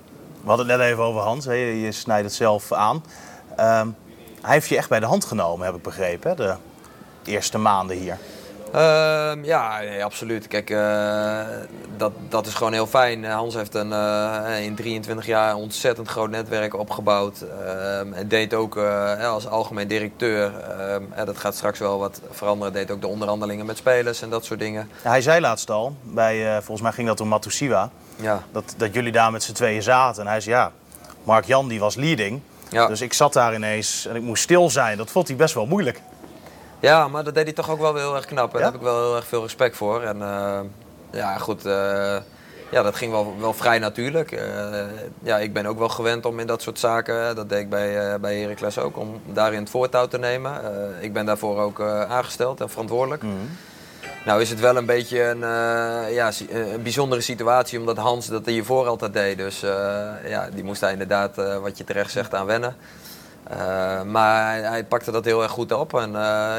we 0.47 0.53
hadden 0.53 0.71
het 0.71 0.77
net 0.77 0.91
even 0.91 1.03
over 1.03 1.21
Hans, 1.21 1.45
hè? 1.45 1.53
je 1.53 1.91
snijdt 1.91 2.25
het 2.25 2.33
zelf 2.33 2.71
aan. 2.71 3.03
Um, 3.59 3.95
hij 4.41 4.53
heeft 4.53 4.67
je 4.67 4.77
echt 4.77 4.89
bij 4.89 4.99
de 4.99 5.05
hand 5.05 5.25
genomen, 5.25 5.65
heb 5.65 5.75
ik 5.75 5.81
begrepen, 5.81 6.29
hè? 6.29 6.35
de 6.35 6.55
eerste 7.23 7.57
maanden 7.57 7.97
hier. 7.97 8.17
Uh, 8.75 9.31
ja, 9.43 9.79
nee, 9.79 10.03
absoluut. 10.03 10.47
Kijk, 10.47 10.69
uh, 10.69 11.39
dat, 11.97 12.11
dat 12.29 12.45
is 12.45 12.53
gewoon 12.53 12.73
heel 12.73 12.87
fijn. 12.87 13.25
Hans 13.25 13.53
heeft 13.53 13.73
een, 13.73 13.89
uh, 13.89 14.63
in 14.63 14.75
23 14.75 15.25
jaar 15.25 15.49
een 15.49 15.55
ontzettend 15.55 16.07
groot 16.07 16.29
netwerk 16.29 16.75
opgebouwd. 16.75 17.41
Ehm, 17.41 18.11
hij 18.11 18.27
deed 18.27 18.53
ook 18.53 18.77
eh, 18.77 19.29
als 19.29 19.47
algemeen 19.47 19.87
directeur, 19.87 20.59
ehm, 20.59 21.25
dat 21.25 21.37
gaat 21.37 21.55
straks 21.55 21.79
wel 21.79 21.99
wat 21.99 22.21
veranderen, 22.31 22.73
deed 22.73 22.91
ook 22.91 23.01
de 23.01 23.07
onderhandelingen 23.07 23.65
met 23.65 23.77
spelers 23.77 24.21
en 24.21 24.29
dat 24.29 24.45
soort 24.45 24.59
dingen. 24.59 24.89
Ja, 25.03 25.09
hij 25.09 25.21
zei 25.21 25.41
laatst 25.41 25.69
al, 25.69 25.95
bij, 26.01 26.53
volgens 26.53 26.81
mij 26.81 26.91
ging 26.91 27.07
dat 27.07 27.21
om 27.21 27.27
Matusiwa, 27.27 27.89
ja. 28.17 28.43
dat, 28.51 28.73
dat 28.77 28.93
jullie 28.93 29.11
daar 29.11 29.31
met 29.31 29.43
z'n 29.43 29.53
tweeën 29.53 29.83
zaten. 29.83 30.21
En 30.21 30.29
hij 30.29 30.41
zei 30.41 30.55
ja, 30.55 30.71
Mark 31.23 31.45
Jan 31.45 31.67
die 31.67 31.79
was 31.79 31.95
leading. 31.95 32.41
Ja. 32.69 32.87
Dus 32.87 33.01
ik 33.01 33.13
zat 33.13 33.33
daar 33.33 33.55
ineens 33.55 34.05
en 34.05 34.15
ik 34.15 34.21
moest 34.21 34.43
stil 34.43 34.69
zijn. 34.69 34.97
Dat 34.97 35.11
vond 35.11 35.27
hij 35.27 35.37
best 35.37 35.53
wel 35.53 35.65
moeilijk. 35.65 36.01
Ja, 36.79 37.07
maar 37.07 37.23
dat 37.23 37.35
deed 37.35 37.43
hij 37.43 37.53
toch 37.53 37.69
ook 37.69 37.79
wel 37.79 37.95
heel 37.95 38.15
erg 38.15 38.25
knap. 38.25 38.53
Daar 38.53 38.61
heb 38.61 38.75
ik 38.75 38.81
wel 38.81 39.03
heel 39.03 39.15
erg 39.15 39.27
veel 39.27 39.41
respect 39.41 39.75
voor. 39.75 40.01
En 40.01 40.17
uh, 40.17 40.59
ja, 41.11 41.37
goed. 41.37 41.65
Uh, 41.65 41.73
ja, 42.71 42.83
dat 42.83 42.95
ging 42.95 43.11
wel, 43.11 43.35
wel 43.39 43.53
vrij 43.53 43.79
natuurlijk. 43.79 44.31
Uh, 44.31 44.39
ja, 45.19 45.37
ik 45.37 45.53
ben 45.53 45.65
ook 45.65 45.79
wel 45.79 45.89
gewend 45.89 46.25
om 46.25 46.39
in 46.39 46.47
dat 46.47 46.61
soort 46.61 46.79
zaken, 46.79 47.35
dat 47.35 47.49
deed 47.49 47.59
ik 47.59 47.69
bij, 47.69 48.19
bij 48.19 48.39
Heracles 48.39 48.79
ook, 48.79 48.97
om 48.97 49.21
daarin 49.25 49.59
het 49.59 49.69
voortouw 49.69 50.07
te 50.07 50.17
nemen. 50.17 50.61
ik 51.01 51.13
ben 51.13 51.25
daarvoor 51.25 51.59
ook 51.59 51.81
aangesteld 52.09 52.61
en 52.61 52.69
verantwoordelijk. 52.69 53.23
Mm. 53.23 53.57
Nou 54.27 54.41
is 54.41 54.49
het 54.49 54.59
wel 54.59 54.75
een 54.75 54.85
beetje 54.85 55.23
een, 55.23 55.39
ja, 56.13 56.31
een 56.49 56.81
bijzondere 56.81 57.21
situatie, 57.21 57.79
omdat 57.79 57.97
Hans 57.97 58.27
dat 58.27 58.45
hiervoor 58.45 58.87
altijd 58.87 59.13
deed. 59.13 59.37
Dus 59.37 59.59
ja, 60.25 60.49
die 60.53 60.63
moest 60.63 60.81
daar 60.81 60.91
inderdaad, 60.91 61.35
wat 61.61 61.77
je 61.77 61.83
terecht 61.83 62.11
zegt, 62.11 62.35
aan 62.35 62.45
wennen. 62.45 62.75
Maar 64.05 64.45
hij, 64.45 64.61
hij, 64.61 64.83
pakte 64.83 65.11
dat 65.11 65.25
heel 65.25 65.43
erg 65.43 65.51
goed 65.51 65.71
op. 65.71 65.93
En 65.93 66.11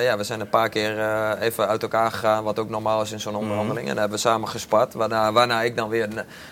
ja, 0.03 0.17
we 0.17 0.25
zijn 0.25 0.41
een 0.41 0.49
paar 0.49 0.69
keer 0.69 0.93
even 1.41 1.69
uit 1.69 1.83
elkaar 1.83 2.11
gegaan, 2.11 2.45
wat 2.45 2.59
ook 2.59 2.69
normaal 2.69 3.03
is 3.03 3.13
in 3.13 3.21
zo'n 3.21 3.33
mhm. 3.33 3.43
onderhandeling. 3.43 3.89
En 3.89 3.97
hebben 3.97 4.17
we 4.17 4.23
samen 4.25 4.49
gespart, 4.49 4.95
waarna, 4.95 5.33
waarna 5.33 5.63
ik 5.63 5.77
dan 5.77 5.89
weer 5.89 6.09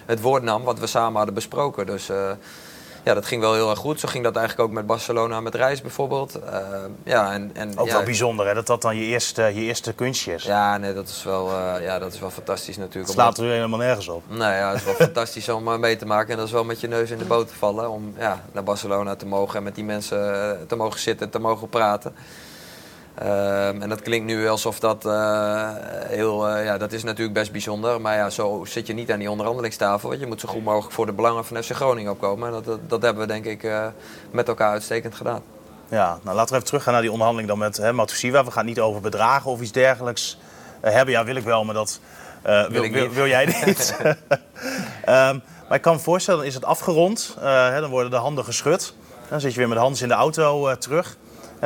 het 0.07 0.21
woord 0.21 0.43
nam 0.43 0.65
wat 0.65 0.79
we 0.79 0.87
samen 0.87 1.17
hadden 1.17 1.35
besproken. 1.35 1.87
Dus 1.87 2.11
ja, 3.07 3.15
dat 3.15 3.27
ging 3.27 3.41
wel 3.41 3.55
heel 3.55 3.71
erg 3.71 3.79
goed. 3.79 4.01
Zo 4.01 4.09
ging 4.09 4.25
dat 4.25 4.37
eigenlijk 4.37 4.69
ook 4.69 4.75
met 4.75 4.87
Barcelona, 4.87 5.41
met 5.41 5.55
Reis 5.55 5.81
bijvoorbeeld. 5.81 6.39
Uh, 6.45 6.59
ja, 7.05 7.33
en, 7.33 7.51
en, 7.55 7.79
ook 7.79 7.87
ja, 7.87 7.93
wel 7.93 8.03
bijzonder 8.03 8.47
hè, 8.47 8.55
dat 8.55 8.67
dat 8.67 8.83
dan 8.83 8.97
je 8.97 9.05
eerste, 9.05 9.43
je 9.43 9.61
eerste 9.61 9.93
kunstje 9.93 10.35
is. 10.35 10.43
Ja, 10.43 10.77
nee, 10.77 10.95
dat 10.95 11.09
is 11.09 11.23
wel, 11.23 11.49
uh, 11.49 11.75
ja, 11.81 11.99
dat 11.99 12.13
is 12.13 12.21
wel 12.21 12.31
fantastisch 12.31 12.77
natuurlijk. 12.77 13.07
Het 13.07 13.15
slaat 13.15 13.39
er 13.39 13.45
helemaal 13.45 13.79
nergens 13.79 14.09
op. 14.09 14.23
Nou 14.29 14.55
ja, 14.55 14.69
het 14.69 14.79
is 14.79 14.85
wel 14.85 14.95
fantastisch 15.09 15.49
om 15.49 15.69
uh, 15.69 15.77
mee 15.77 15.97
te 15.97 16.07
maken. 16.07 16.31
En 16.31 16.37
dat 16.37 16.47
is 16.47 16.53
wel 16.53 16.65
met 16.65 16.81
je 16.81 16.89
neus 16.89 17.11
in 17.11 17.19
de 17.19 17.25
boot 17.25 17.49
te 17.49 17.55
vallen. 17.55 17.91
Om 17.91 18.15
ja, 18.19 18.45
naar 18.53 18.65
Barcelona 18.65 19.17
te 19.17 19.27
mogen 19.27 19.57
en 19.57 19.63
met 19.63 19.75
die 19.75 19.85
mensen 19.85 20.19
te 20.67 20.77
mogen 20.77 21.01
zitten, 21.01 21.31
te 21.31 21.39
mogen 21.39 21.69
praten. 21.69 22.15
Um, 23.23 23.83
en 23.83 23.89
dat 23.89 24.03
klinkt 24.03 24.27
nu 24.27 24.49
alsof 24.49 24.81
dat 24.81 25.05
uh, 25.05 25.69
heel, 26.07 26.57
uh, 26.57 26.65
ja, 26.65 26.79
dat 26.79 26.93
is 26.93 27.03
natuurlijk 27.03 27.35
best 27.35 27.53
bijzonder. 27.53 28.01
Maar 28.01 28.17
ja, 28.17 28.31
zo 28.31 28.65
zit 28.65 28.87
je 28.87 28.93
niet 28.93 29.13
aan 29.13 29.19
die 29.19 29.31
onderhandelingstafel. 29.31 30.09
Want 30.09 30.21
je 30.21 30.27
moet 30.27 30.41
zo 30.41 30.49
goed 30.49 30.65
mogelijk 30.65 30.95
voor 30.95 31.07
de 31.07 31.13
belangen 31.13 31.45
van 31.45 31.63
FC 31.63 31.71
Groningen 31.71 32.13
opkomen. 32.13 32.47
En 32.47 32.53
dat, 32.53 32.65
dat, 32.65 32.79
dat 32.89 33.03
hebben 33.03 33.27
we 33.27 33.33
denk 33.33 33.45
ik 33.45 33.63
uh, 33.63 33.87
met 34.31 34.49
elkaar 34.49 34.71
uitstekend 34.71 35.15
gedaan. 35.15 35.43
Ja, 35.89 36.19
nou 36.23 36.37
laten 36.37 36.49
we 36.49 36.55
even 36.55 36.67
teruggaan 36.67 36.93
naar 36.93 37.03
die 37.03 37.11
onderhandeling 37.11 37.51
dan 37.51 37.59
met 37.59 37.77
hè, 37.77 37.93
Matusiwa. 37.93 38.45
We 38.45 38.51
gaan 38.51 38.67
niet 38.67 38.81
over 38.81 39.01
bedragen 39.01 39.51
of 39.51 39.61
iets 39.61 39.73
dergelijks 39.73 40.39
hebben. 40.81 41.15
Ja, 41.15 41.25
wil 41.25 41.37
ik 41.37 41.45
wel, 41.45 41.65
maar 41.65 41.75
dat 41.75 42.01
wil, 42.43 42.69
wil, 42.69 42.91
wil, 42.91 43.11
wil, 43.11 43.27
jij 43.27 43.47
niet. 43.47 43.97
um, 44.03 44.15
maar 45.69 45.77
ik 45.77 45.83
kan 45.83 45.95
me 45.95 46.01
voorstellen, 46.01 46.41
dan 46.41 46.49
is 46.49 46.55
het 46.55 46.65
afgerond. 46.65 47.37
Hè, 47.41 47.81
dan 47.81 47.91
worden 47.91 48.11
de 48.11 48.17
handen 48.17 48.45
geschud. 48.45 48.95
Dan 49.29 49.41
zit 49.41 49.53
je 49.53 49.59
weer 49.59 49.69
met 49.69 49.79
Hans 49.79 50.03
in 50.03 50.09
de 50.09 50.15
auto 50.15 50.77
terug. 50.79 51.17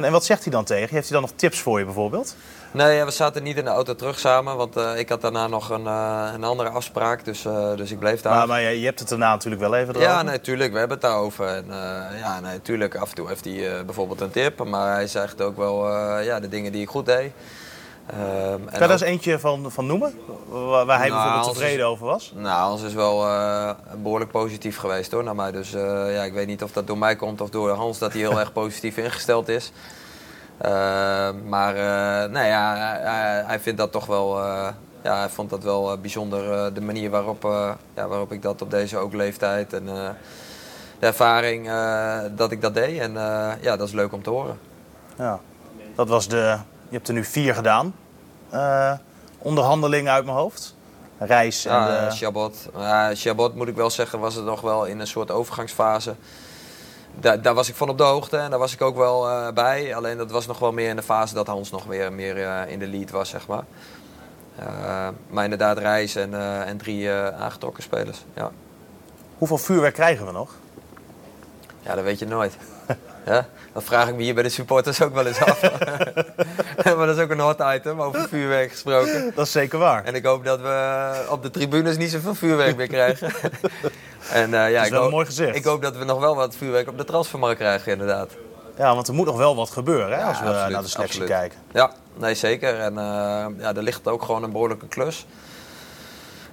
En, 0.00 0.06
en 0.06 0.12
wat 0.12 0.24
zegt 0.24 0.42
hij 0.42 0.52
dan 0.52 0.64
tegen? 0.64 0.94
Heeft 0.94 1.08
hij 1.08 1.20
dan 1.20 1.28
nog 1.28 1.38
tips 1.38 1.60
voor 1.60 1.78
je 1.78 1.84
bijvoorbeeld? 1.84 2.36
Nee, 2.72 3.04
we 3.04 3.10
zaten 3.10 3.42
niet 3.42 3.56
in 3.56 3.64
de 3.64 3.70
auto 3.70 3.94
terug 3.94 4.18
samen, 4.18 4.56
want 4.56 4.76
uh, 4.76 4.98
ik 4.98 5.08
had 5.08 5.20
daarna 5.20 5.46
nog 5.46 5.70
een, 5.70 5.84
uh, 5.84 6.30
een 6.34 6.44
andere 6.44 6.68
afspraak, 6.68 7.24
dus, 7.24 7.44
uh, 7.44 7.76
dus 7.76 7.90
ik 7.90 7.98
bleef 7.98 8.20
daar. 8.20 8.34
Maar, 8.34 8.46
maar 8.46 8.60
je, 8.60 8.80
je, 8.80 8.84
hebt 8.84 8.98
het 8.98 9.08
daarna 9.08 9.30
natuurlijk 9.30 9.62
wel 9.62 9.74
even 9.74 9.94
erover? 9.94 10.10
Ja, 10.10 10.22
natuurlijk, 10.22 10.72
we 10.72 10.78
hebben 10.78 10.96
het 10.96 11.06
daarover. 11.06 11.46
En, 11.46 11.64
ja, 12.18 12.40
natuurlijk, 12.40 12.96
af 12.96 13.08
en 13.08 13.14
toe 13.14 13.28
heeft 13.28 13.44
hij 13.44 13.84
bijvoorbeeld 13.84 14.20
een 14.20 14.30
tip, 14.30 14.64
maar 14.64 14.94
hij 14.94 15.06
zegt 15.06 15.40
ook 15.42 15.56
wel 15.56 15.88
ja, 16.20 16.40
de 16.40 16.48
dingen 16.48 16.72
die 16.72 16.82
ik 16.82 16.88
goed 16.88 17.06
deed. 17.06 17.32
Um, 18.14 18.64
kan 18.64 18.72
je 18.72 18.78
daar 18.78 18.90
eens 18.90 19.00
eentje 19.00 19.38
van, 19.38 19.70
van 19.70 19.86
noemen? 19.86 20.20
Waar, 20.48 20.86
waar 20.86 20.98
hij 20.98 21.08
nou, 21.08 21.22
bijvoorbeeld 21.22 21.56
tevreden 21.56 21.86
over 21.86 22.06
was? 22.06 22.32
Nou, 22.34 22.68
Hans 22.68 22.82
is 22.82 22.94
wel 22.94 23.26
uh, 23.26 23.70
behoorlijk 24.02 24.30
positief 24.30 24.76
geweest 24.76 25.12
hoor, 25.12 25.24
naar 25.24 25.34
mij. 25.34 25.50
Dus 25.50 25.74
uh, 25.74 26.14
ja, 26.14 26.22
ik 26.22 26.32
weet 26.32 26.46
niet 26.46 26.62
of 26.62 26.72
dat 26.72 26.86
door 26.86 26.98
mij 26.98 27.16
komt 27.16 27.40
of 27.40 27.50
door 27.50 27.70
Hans 27.70 27.98
dat 27.98 28.12
hij 28.12 28.20
heel 28.20 28.40
erg 28.40 28.52
positief 28.52 28.96
ingesteld 28.96 29.48
is. 29.48 29.72
Uh, 30.64 30.70
maar 31.48 31.74
nou 32.30 32.46
ja, 32.46 32.74
hij, 33.02 33.42
hij, 33.46 33.60
vindt 33.60 33.78
dat 33.78 33.92
toch 33.92 34.06
wel 34.06 34.38
ja, 35.02 35.18
hij 35.18 35.28
vond 35.28 35.50
dat 35.50 35.62
wel 35.62 35.98
bijzonder, 35.98 36.74
de 36.74 36.80
manier 36.80 37.10
waarop, 37.10 37.42
ja, 37.94 38.08
waarop 38.08 38.32
ik 38.32 38.42
dat 38.42 38.62
op 38.62 38.70
deze 38.70 38.96
ook 38.96 39.12
leeftijd 39.12 39.72
en 39.72 39.84
de 39.84 41.06
ervaring 41.06 41.70
dat 42.36 42.50
ik 42.50 42.60
dat 42.60 42.74
deed. 42.74 42.98
En 42.98 43.12
ja, 43.60 43.76
dat 43.76 43.88
is 43.88 43.92
leuk 43.92 44.12
om 44.12 44.22
te 44.22 44.30
horen. 44.30 44.58
Ja, 45.16 45.40
dat 45.94 46.08
was 46.08 46.28
de, 46.28 46.58
je 46.90 46.96
hebt 46.96 47.08
er 47.08 47.14
nu 47.14 47.24
vier 47.24 47.54
gedaan. 47.54 47.94
onderhandelingen 49.38 50.12
uit 50.12 50.24
mijn 50.24 50.36
hoofd. 50.36 50.74
Reis 51.18 51.64
en 51.64 51.74
ja, 51.74 52.08
de... 52.08 52.16
Chabot. 52.16 52.68
Ja, 52.76 53.14
Chabot 53.14 53.54
moet 53.54 53.68
ik 53.68 53.74
wel 53.74 53.90
zeggen, 53.90 54.20
was 54.20 54.34
het 54.34 54.44
nog 54.44 54.60
wel 54.60 54.84
in 54.84 54.98
een 55.00 55.06
soort 55.06 55.30
overgangsfase. 55.30 56.14
Daar, 57.14 57.42
daar 57.42 57.54
was 57.54 57.68
ik 57.68 57.74
van 57.74 57.88
op 57.88 57.98
de 57.98 58.04
hoogte 58.04 58.36
en 58.36 58.50
daar 58.50 58.58
was 58.58 58.72
ik 58.72 58.82
ook 58.82 58.96
wel 58.96 59.52
bij. 59.52 59.94
Alleen 59.94 60.16
dat 60.16 60.30
was 60.30 60.46
nog 60.46 60.58
wel 60.58 60.72
meer 60.72 60.88
in 60.88 60.96
de 60.96 61.02
fase 61.02 61.34
dat 61.34 61.46
Hans 61.46 61.70
nog 61.70 61.84
weer 61.84 62.12
meer 62.12 62.68
in 62.68 62.78
de 62.78 62.86
lead 62.86 63.10
was, 63.10 63.28
zeg 63.28 63.46
maar. 63.46 63.64
Uh, 64.60 65.08
maar 65.28 65.44
inderdaad, 65.44 65.78
Reis 65.78 66.14
en, 66.14 66.34
en 66.66 66.76
drie 66.76 67.10
aangetrokken 67.12 67.82
spelers. 67.82 68.24
Ja. 68.34 68.50
Hoeveel 69.38 69.58
vuurwerk 69.58 69.94
krijgen 69.94 70.26
we 70.26 70.32
nog? 70.32 70.54
Ja, 71.80 71.94
dat 71.94 72.04
weet 72.04 72.18
je 72.18 72.26
nooit. 72.26 72.56
Ja? 73.26 73.46
Dat 73.72 73.84
vraag 73.84 74.08
ik 74.08 74.14
me 74.14 74.22
hier 74.22 74.34
bij 74.34 74.42
de 74.42 74.48
supporters 74.48 75.02
ook 75.02 75.14
wel 75.14 75.26
eens 75.26 75.40
af. 75.40 75.62
maar 76.96 77.06
dat 77.06 77.16
is 77.16 77.22
ook 77.22 77.30
een 77.30 77.40
hot 77.40 77.62
item, 77.74 78.02
over 78.02 78.28
vuurwerk 78.28 78.70
gesproken. 78.70 79.32
Dat 79.34 79.46
is 79.46 79.52
zeker 79.52 79.78
waar. 79.78 80.04
En 80.04 80.14
ik 80.14 80.24
hoop 80.24 80.44
dat 80.44 80.60
we 80.60 81.26
op 81.30 81.42
de 81.42 81.50
tribunes 81.50 81.96
niet 81.96 82.10
zoveel 82.10 82.34
vuurwerk 82.34 82.76
meer 82.76 82.86
krijgen. 82.86 83.32
en, 84.32 84.50
uh, 84.50 84.70
ja, 84.70 84.76
dat 84.76 84.84
is 84.84 84.90
wel 84.90 85.04
een 85.04 85.10
mooi 85.10 85.26
gezicht. 85.26 85.56
Ik 85.56 85.64
hoop 85.64 85.82
dat 85.82 85.96
we 85.96 86.04
nog 86.04 86.20
wel 86.20 86.36
wat 86.36 86.56
vuurwerk 86.56 86.88
op 86.88 86.98
de 86.98 87.04
transfermarkt 87.04 87.58
krijgen, 87.58 87.92
inderdaad. 87.92 88.30
Ja, 88.76 88.94
want 88.94 89.08
er 89.08 89.14
moet 89.14 89.26
nog 89.26 89.36
wel 89.36 89.56
wat 89.56 89.70
gebeuren 89.70 90.18
hè, 90.18 90.24
als 90.24 90.38
we 90.38 90.44
naar 90.44 90.82
de 90.82 90.88
selectie 90.88 91.24
kijken. 91.24 91.58
Ja, 91.72 91.92
nee, 92.16 92.34
zeker. 92.34 92.78
En 92.78 92.92
uh, 92.92 92.98
ja, 93.58 93.74
er 93.74 93.82
ligt 93.82 94.08
ook 94.08 94.22
gewoon 94.22 94.42
een 94.42 94.52
behoorlijke 94.52 94.86
klus. 94.88 95.26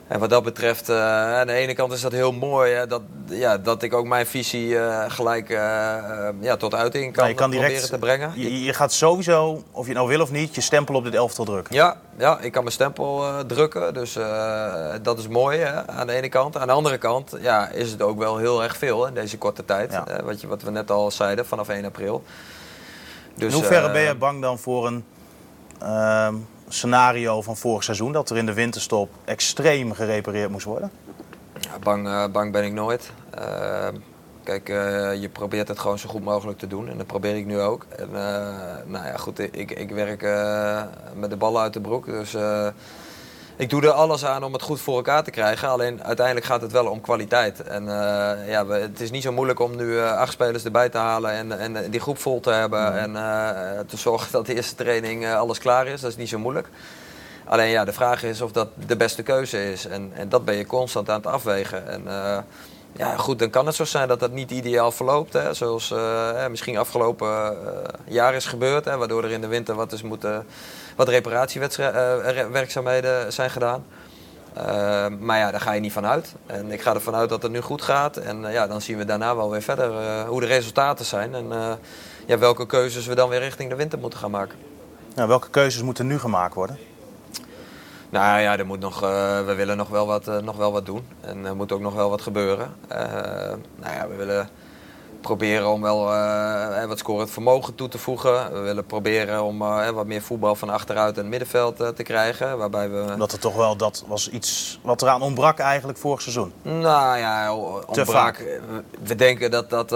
En 0.08 0.20
wat 0.20 0.30
dat 0.30 0.44
betreft, 0.44 0.90
uh, 0.90 0.98
aan 1.38 1.48
de 1.48 1.54
ene 1.54 1.74
kant 1.74 1.94
is 1.94 2.02
dat 2.02 2.12
heel 2.12 2.32
mooi 2.32 2.74
hè, 2.74 2.88
dat, 2.88 3.02
ja, 3.26 3.58
dat 3.58 3.84
ik 3.84 3.94
ook 3.94 4.06
mijn 4.06 4.26
visie 4.26 4.68
uh, 4.68 5.04
gelijk 5.08 5.50
uh, 5.50 5.58
ja, 6.40 6.58
tot 6.58 6.76
uiting 6.76 7.14
kan, 7.14 7.34
kan 7.34 7.52
direct, 7.52 7.68
proberen 7.68 7.90
te 7.90 8.06
brengen. 8.06 8.32
Je, 8.36 8.64
je, 8.64 8.74
gaat 8.74 8.94
sowieso, 8.94 9.64
of 9.72 9.88
je 9.88 9.94
nou 9.94 10.08
wil 10.08 10.22
of 10.22 10.32
niet, 10.32 10.56
je 10.56 10.62
stempel 10.62 10.96
op 10.96 11.04
dit 11.04 11.14
elftal 11.14 11.46
drukken. 11.46 11.76
Ja, 11.76 11.98
ja 12.18 12.40
ik 12.40 12.52
kan 12.52 12.62
mijn 12.62 12.76
stempel 12.76 13.24
drukken, 13.48 13.94
dus 13.94 14.18
dat 15.02 15.20
is 15.20 15.28
mooi 15.28 15.60
hè, 15.60 15.88
aan 15.88 16.08
de 16.08 16.14
ene 16.14 16.30
kant. 16.30 16.58
Aan 16.58 16.68
de 16.68 16.74
andere 16.74 16.98
kant 16.98 17.36
ja, 17.42 17.70
is 17.70 17.92
het 17.92 18.02
ook 18.02 18.18
wel 18.18 18.38
heel 18.38 18.64
erg 18.64 18.78
veel 18.78 19.08
in 19.08 19.14
deze 19.14 19.38
korte 19.38 19.66
tijd. 19.66 19.92
Ja. 19.92 20.24
wat, 20.24 20.42
je, 20.42 20.48
wat 20.48 20.62
we 20.62 20.72
net 20.72 20.92
al 20.92 21.12
zeiden, 21.12 21.46
vanaf 21.46 21.70
1 21.70 21.86
april. 21.86 22.24
Dus, 23.36 23.54
in 23.54 23.60
hoeverre 23.60 23.92
ben 23.92 24.02
je 24.02 24.16
bang 24.16 24.42
dan 24.42 24.60
voor 24.60 24.88
een 24.88 25.04
ehm, 25.80 26.36
scenario 26.68 27.42
van 27.42 27.58
vorig 27.58 27.84
seizoen, 27.84 28.12
dat 28.12 28.30
er 28.30 28.38
in 28.38 28.46
de 28.46 28.54
winterstop 28.54 29.10
extreem 29.26 29.94
gerepareerd 29.94 30.50
moest 30.50 30.66
worden? 30.66 30.92
Ja, 31.60 31.80
bang, 31.80 32.08
uh, 32.08 32.28
bang 32.28 32.52
ben 32.52 32.64
ik 32.64 32.74
nooit. 32.74 33.12
Uh, 33.40 33.88
kijk, 34.44 34.70
uh, 34.70 35.22
je 35.22 35.30
probeert 35.30 35.68
het 35.68 35.80
gewoon 35.80 36.00
zo 36.00 36.10
goed 36.10 36.24
mogelijk 36.24 36.60
te 36.60 36.68
doen 36.68 36.90
en 36.90 36.98
dat 36.98 37.08
probeer 37.08 37.36
ik 37.36 37.46
nu 37.46 37.60
ook. 37.60 37.86
En, 37.96 38.12
nou 38.86 39.06
ja, 39.06 39.18
goed, 39.18 39.40
ik, 39.40 39.72
ik 39.72 39.90
werk 39.90 40.22
met 41.16 41.30
de 41.30 41.38
ballen 41.38 41.62
uit 41.62 41.74
de 41.74 41.82
broek, 41.82 42.06
dus 42.06 42.36
ik 43.58 43.70
doe 43.70 43.82
er 43.82 43.92
alles 43.92 44.26
aan 44.26 44.44
om 44.44 44.54
het 44.54 44.62
goed 44.62 44.82
voor 44.82 44.96
elkaar 44.96 45.24
te 45.24 45.32
krijgen. 45.32 45.70
Alleen 45.70 46.04
uiteindelijk 46.04 46.46
gaat 46.46 46.62
het 46.62 46.72
wel 46.72 46.86
om 46.86 47.02
kwaliteit. 47.02 47.62
En 47.62 47.84
uh, 47.84 47.90
ja, 48.48 48.68
het 48.68 49.00
is 49.00 49.12
niet 49.12 49.24
zo 49.24 49.32
moeilijk 49.32 49.60
om 49.60 49.76
nu 49.76 49.86
uh, 49.86 50.12
acht 50.12 50.32
spelers 50.32 50.64
erbij 50.64 50.90
te 50.90 50.98
halen 50.98 51.32
en, 51.32 51.60
en 51.60 51.92
die 51.92 52.00
groep 52.00 52.18
vol 52.18 52.40
te 52.40 52.50
hebben. 52.50 52.98
En 52.98 53.12
uh, 53.12 53.50
te 53.88 53.98
zorgen 53.98 54.32
dat 54.38 54.46
de 54.46 54.56
eerste 54.56 54.76
training 54.76 55.28
alles 55.28 55.60
klaar 55.60 55.88
is. 55.88 56.02
Dat 56.02 56.12
is 56.12 56.18
niet 56.18 56.30
zo 56.30 56.40
moeilijk. 56.40 56.68
Alleen 57.46 57.70
ja, 57.70 57.86
de 57.86 57.94
vraag 57.94 58.24
is 58.24 58.42
of 58.42 58.52
dat 58.52 58.68
de 58.88 58.98
beste 58.98 59.24
keuze 59.24 59.72
is. 59.72 59.86
En, 59.86 60.12
en 60.14 60.30
dat 60.30 60.46
ben 60.46 60.56
je 60.56 60.66
constant 60.66 61.10
aan 61.10 61.18
het 61.18 61.28
afwegen. 61.28 61.88
En 61.88 62.04
ja, 62.98 63.18
goed, 63.18 63.40
dan 63.40 63.50
kan 63.50 63.66
het 63.66 63.76
zo 63.76 63.86
zijn 63.86 64.08
dat 64.08 64.20
dat 64.20 64.32
niet 64.32 64.52
ideaal 64.52 64.92
verloopt. 64.92 65.34
Hè, 65.34 65.54
zoals 65.54 65.94
misschien 66.50 66.78
afgelopen 66.78 67.58
jaar 68.06 68.34
is 68.34 68.46
gebeurd. 68.46 68.86
Hè, 68.86 68.98
waardoor 68.98 69.24
er 69.24 69.32
in 69.32 69.42
de 69.42 69.48
winter 69.48 69.76
wat 69.76 69.92
is 69.92 70.02
moeten 70.02 70.46
wat 70.96 71.10
reparatiewerkzaamheden 71.10 73.34
zijn 73.34 73.50
gedaan. 73.50 73.86
Uh, 74.58 74.64
maar 75.20 75.38
ja, 75.38 75.52
daar 75.52 75.62
ga 75.62 75.72
je 75.72 75.80
niet 75.80 75.92
van 75.92 76.06
uit. 76.06 76.36
En 76.46 76.72
ik 76.72 76.82
ga 76.82 76.94
ervan 76.94 77.16
uit 77.16 77.30
dat 77.30 77.42
het 77.42 77.52
nu 77.52 77.62
goed 77.62 77.82
gaat. 77.82 78.18
En 78.18 78.52
ja, 78.52 78.68
dan 78.68 78.82
zien 78.82 78.98
we 78.98 79.06
daarna 79.06 79.36
wel 79.36 79.50
weer 79.50 79.62
verder 79.62 79.92
hoe 80.26 80.40
de 80.40 80.46
resultaten 80.46 81.06
zijn. 81.06 81.36
En 81.36 81.78
ja, 82.26 82.38
welke 82.38 82.66
keuzes 82.66 83.06
we 83.06 83.16
dan 83.16 83.30
weer 83.30 83.40
richting 83.40 83.70
de 83.70 83.76
winter 83.76 84.00
moeten 84.00 84.20
gaan 84.20 84.32
maken. 84.32 84.58
Nou, 85.16 85.28
welke 85.28 85.50
keuzes 85.50 85.82
moeten 85.82 86.08
nu 86.08 86.20
gemaakt 86.20 86.54
worden? 86.54 86.78
Nou 88.18 88.40
ja, 88.40 88.58
er 88.58 88.66
moet 88.66 88.80
nog, 88.80 89.00
we 89.46 89.54
willen 89.56 89.78
nog 89.78 89.90
wel, 89.90 90.08
wat, 90.08 90.42
nog 90.44 90.58
wel 90.58 90.72
wat 90.72 90.86
doen. 90.86 91.08
En 91.22 91.46
er 91.46 91.56
moet 91.56 91.72
ook 91.72 91.82
nog 91.82 91.94
wel 91.94 92.10
wat 92.10 92.22
gebeuren. 92.22 92.74
nou 93.76 93.94
ja, 93.94 94.08
we 94.08 94.16
willen 94.16 94.50
proberen 95.28 95.68
om 95.68 95.82
wel 95.82 96.14
uh, 96.14 96.84
wat 96.84 97.00
scorend 97.00 97.32
vermogen 97.32 97.76
toe 97.76 97.88
te 97.88 97.98
voegen. 97.98 98.54
We 98.54 98.60
willen 98.60 98.86
proberen 98.86 99.44
om 99.44 99.62
uh, 99.62 99.90
wat 99.90 100.06
meer 100.06 100.22
voetbal 100.22 100.56
van 100.56 100.70
achteruit 100.70 101.16
en 101.16 101.22
het 101.22 101.30
middenveld 101.30 101.82
uh, 101.82 101.88
te 101.88 102.04
krijgen. 102.04 102.58
Waarbij 102.58 102.90
we... 102.90 103.16
Dat 103.18 103.32
er 103.32 103.40
toch 103.40 103.56
wel, 103.56 103.76
dat 103.76 104.04
was 104.08 104.30
iets 104.30 104.80
wat 104.84 105.02
eraan 105.02 105.22
ontbrak 105.22 105.60
eigenlijk 105.60 105.98
vorig 105.98 106.22
seizoen. 106.22 106.54
Nou 106.62 107.18
ja, 107.18 107.56
ontbrak. 107.86 108.44
We 109.04 109.16
denken 109.16 109.52
dat 109.52 109.70
dat, 109.70 109.90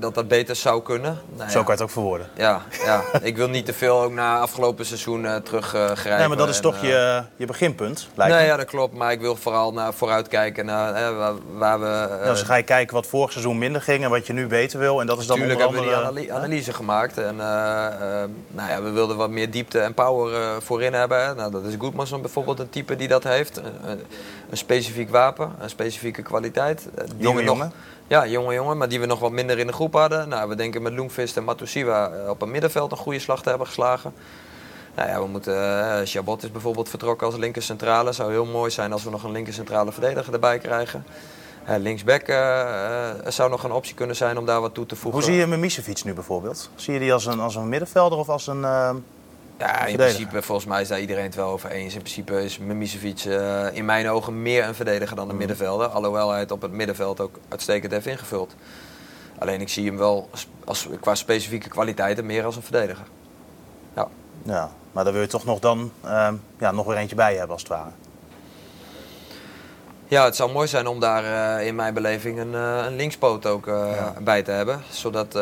dat, 0.00 0.14
dat 0.14 0.28
beter 0.28 0.56
zou 0.56 0.82
kunnen. 0.82 1.18
Nou, 1.36 1.50
Zo 1.50 1.56
kan 1.56 1.66
je 1.66 1.72
het 1.72 1.82
ook 1.82 1.90
verwoorden. 1.90 2.28
Ja, 2.36 2.62
ja. 2.84 3.02
ik 3.22 3.36
wil 3.36 3.48
niet 3.48 3.66
te 3.66 3.72
veel 3.72 4.02
ook 4.02 4.12
naar 4.12 4.40
afgelopen 4.40 4.86
seizoen 4.86 5.42
teruggrijpen. 5.42 6.18
nee, 6.18 6.28
maar 6.28 6.36
dat 6.36 6.48
is 6.48 6.60
toch 6.60 6.80
je, 6.80 7.22
je 7.36 7.46
beginpunt, 7.46 8.08
lijkt 8.14 8.34
Nee, 8.34 8.46
ja, 8.46 8.56
dat 8.56 8.66
klopt. 8.66 8.94
Maar 8.94 9.12
ik 9.12 9.20
wil 9.20 9.36
vooral 9.36 9.72
naar 9.72 9.94
vooruit 9.94 10.28
kijken 10.28 10.66
naar 10.66 11.16
waar, 11.16 11.34
waar, 11.52 11.80
we... 11.80 12.06
Nou, 12.10 12.26
dus 12.26 12.42
ga 12.42 12.54
je 12.54 12.62
kijken 12.62 12.94
wat 12.94 13.06
vorig 13.06 13.32
seizoen 13.32 13.58
minder 13.58 13.82
ging 13.82 14.04
en 14.04 14.10
wat 14.10 14.26
je 14.26 14.32
nu 14.32 14.43
beter 14.46 14.78
wil. 14.78 15.00
En 15.00 15.06
dat 15.06 15.18
is 15.18 15.26
dan 15.26 15.36
Tuurlijk 15.36 15.60
onder 15.60 15.78
andere... 15.78 15.94
hebben 15.94 16.14
we 16.14 16.20
die 16.20 16.32
analyse 16.32 16.72
gemaakt. 16.72 17.18
En 17.18 17.34
uh, 17.34 17.40
uh, 17.40 17.48
nou 18.50 18.70
ja, 18.70 18.82
we 18.82 18.90
wilden 18.90 19.16
wat 19.16 19.30
meer 19.30 19.50
diepte 19.50 19.80
en 19.80 19.94
power 19.94 20.40
uh, 20.40 20.56
voorin 20.58 20.92
hebben. 20.92 21.36
Nou, 21.36 21.50
dat 21.50 21.64
is 21.64 21.74
Goodmanson 21.78 22.20
bijvoorbeeld 22.20 22.58
een 22.58 22.70
type 22.70 22.96
die 22.96 23.08
dat 23.08 23.24
heeft. 23.24 23.60
een 24.50 24.56
specifiek 24.56 25.10
wapen, 25.10 25.52
een 25.60 25.70
specifieke 25.70 26.22
kwaliteit. 26.22 26.88
jonge 27.16 27.44
jongen? 27.44 27.72
Ja, 28.06 28.26
jonge 28.26 28.54
jongen, 28.54 28.76
maar 28.76 28.88
die 28.88 29.00
we 29.00 29.06
nog 29.06 29.18
wat 29.18 29.32
minder 29.32 29.58
in 29.58 29.66
de 29.66 29.72
groep 29.72 29.92
hadden. 29.92 30.28
Nou, 30.28 30.48
we 30.48 30.54
denken 30.54 30.82
met 30.82 30.92
Loomfist 30.92 31.36
en 31.36 31.44
Matusiwa 31.44 32.10
op 32.28 32.42
een 32.42 32.50
middenveld 32.50 32.90
een 32.90 32.96
goede 32.96 33.18
slag 33.18 33.42
te 33.42 33.48
hebben 33.48 33.66
geslagen. 33.66 34.12
Nou 34.94 35.08
ja, 35.08 35.20
we 35.20 35.26
moeten, 35.26 35.54
uh, 35.54 35.96
Chabot 36.04 36.42
is 36.42 36.50
bijvoorbeeld 36.50 36.88
vertrokken 36.88 37.26
als 37.26 37.36
linker 37.36 37.62
centrale. 37.62 38.12
zou 38.12 38.30
heel 38.30 38.44
mooi 38.44 38.70
zijn 38.70 38.92
als 38.92 39.04
we 39.04 39.10
nog 39.10 39.22
een 39.22 39.32
linker 39.32 39.52
centrale 39.52 39.92
verdediger 39.92 40.32
erbij 40.32 40.58
krijgen. 40.58 41.04
Uh, 41.68 41.76
linksback 41.78 42.28
uh, 42.28 43.10
zou 43.26 43.50
nog 43.50 43.64
een 43.64 43.72
optie 43.72 43.94
kunnen 43.94 44.16
zijn 44.16 44.38
om 44.38 44.46
daar 44.46 44.60
wat 44.60 44.74
toe 44.74 44.86
te 44.86 44.96
voegen. 44.96 45.20
Hoe 45.20 45.30
zie 45.30 45.40
je 45.40 45.46
Mimicevic 45.46 46.04
nu 46.04 46.14
bijvoorbeeld? 46.14 46.70
Zie 46.74 46.94
je 46.94 47.00
die 47.00 47.12
als 47.12 47.26
een, 47.26 47.40
als 47.40 47.54
een 47.54 47.68
middenvelder 47.68 48.18
of 48.18 48.28
als 48.28 48.46
een 48.46 48.60
Ja, 49.58 49.84
in 49.86 49.96
principe, 49.96 50.42
volgens 50.42 50.66
mij 50.66 50.80
is 50.80 50.88
daar 50.88 51.00
iedereen 51.00 51.24
het 51.24 51.34
wel 51.34 51.48
over 51.48 51.70
eens. 51.70 51.94
In 51.94 52.00
principe 52.00 52.44
is 52.44 52.58
Mimicevic 52.58 53.24
in 53.72 53.84
mijn 53.84 54.08
ogen 54.08 54.42
meer 54.42 54.64
een 54.64 54.74
verdediger 54.74 55.16
dan 55.16 55.26
een 55.26 55.32
mm. 55.32 55.38
middenvelder. 55.38 55.86
Alhoewel 55.86 56.30
hij 56.30 56.40
het 56.40 56.50
op 56.50 56.62
het 56.62 56.72
middenveld 56.72 57.20
ook 57.20 57.38
uitstekend 57.48 57.92
heeft 57.92 58.06
ingevuld. 58.06 58.54
Alleen 59.38 59.60
ik 59.60 59.68
zie 59.68 59.86
hem 59.86 59.96
wel 59.96 60.28
als, 60.64 60.88
qua 61.00 61.14
specifieke 61.14 61.68
kwaliteiten 61.68 62.26
meer 62.26 62.44
als 62.44 62.56
een 62.56 62.62
verdediger. 62.62 63.06
Ja. 63.96 64.08
ja, 64.42 64.70
maar 64.92 65.04
daar 65.04 65.12
wil 65.12 65.22
je 65.22 65.28
toch 65.28 65.44
nog 65.44 65.58
dan 65.58 65.92
ja, 66.58 66.70
nog 66.72 66.86
weer 66.86 66.96
eentje 66.96 67.16
bij 67.16 67.34
hebben 67.34 67.52
als 67.52 67.62
het 67.62 67.70
ware. 67.70 67.90
Ja, 70.14 70.24
het 70.24 70.36
zou 70.36 70.52
mooi 70.52 70.68
zijn 70.68 70.86
om 70.86 71.00
daar 71.00 71.24
uh, 71.24 71.66
in 71.66 71.74
mijn 71.74 71.94
beleving 71.94 72.38
een, 72.38 72.52
uh, 72.52 72.84
een 72.86 72.96
linkspoot 72.96 73.46
ook 73.46 73.66
uh, 73.66 73.90
ja. 73.94 74.14
bij 74.20 74.42
te 74.42 74.50
hebben. 74.50 74.82
Zodat, 74.90 75.32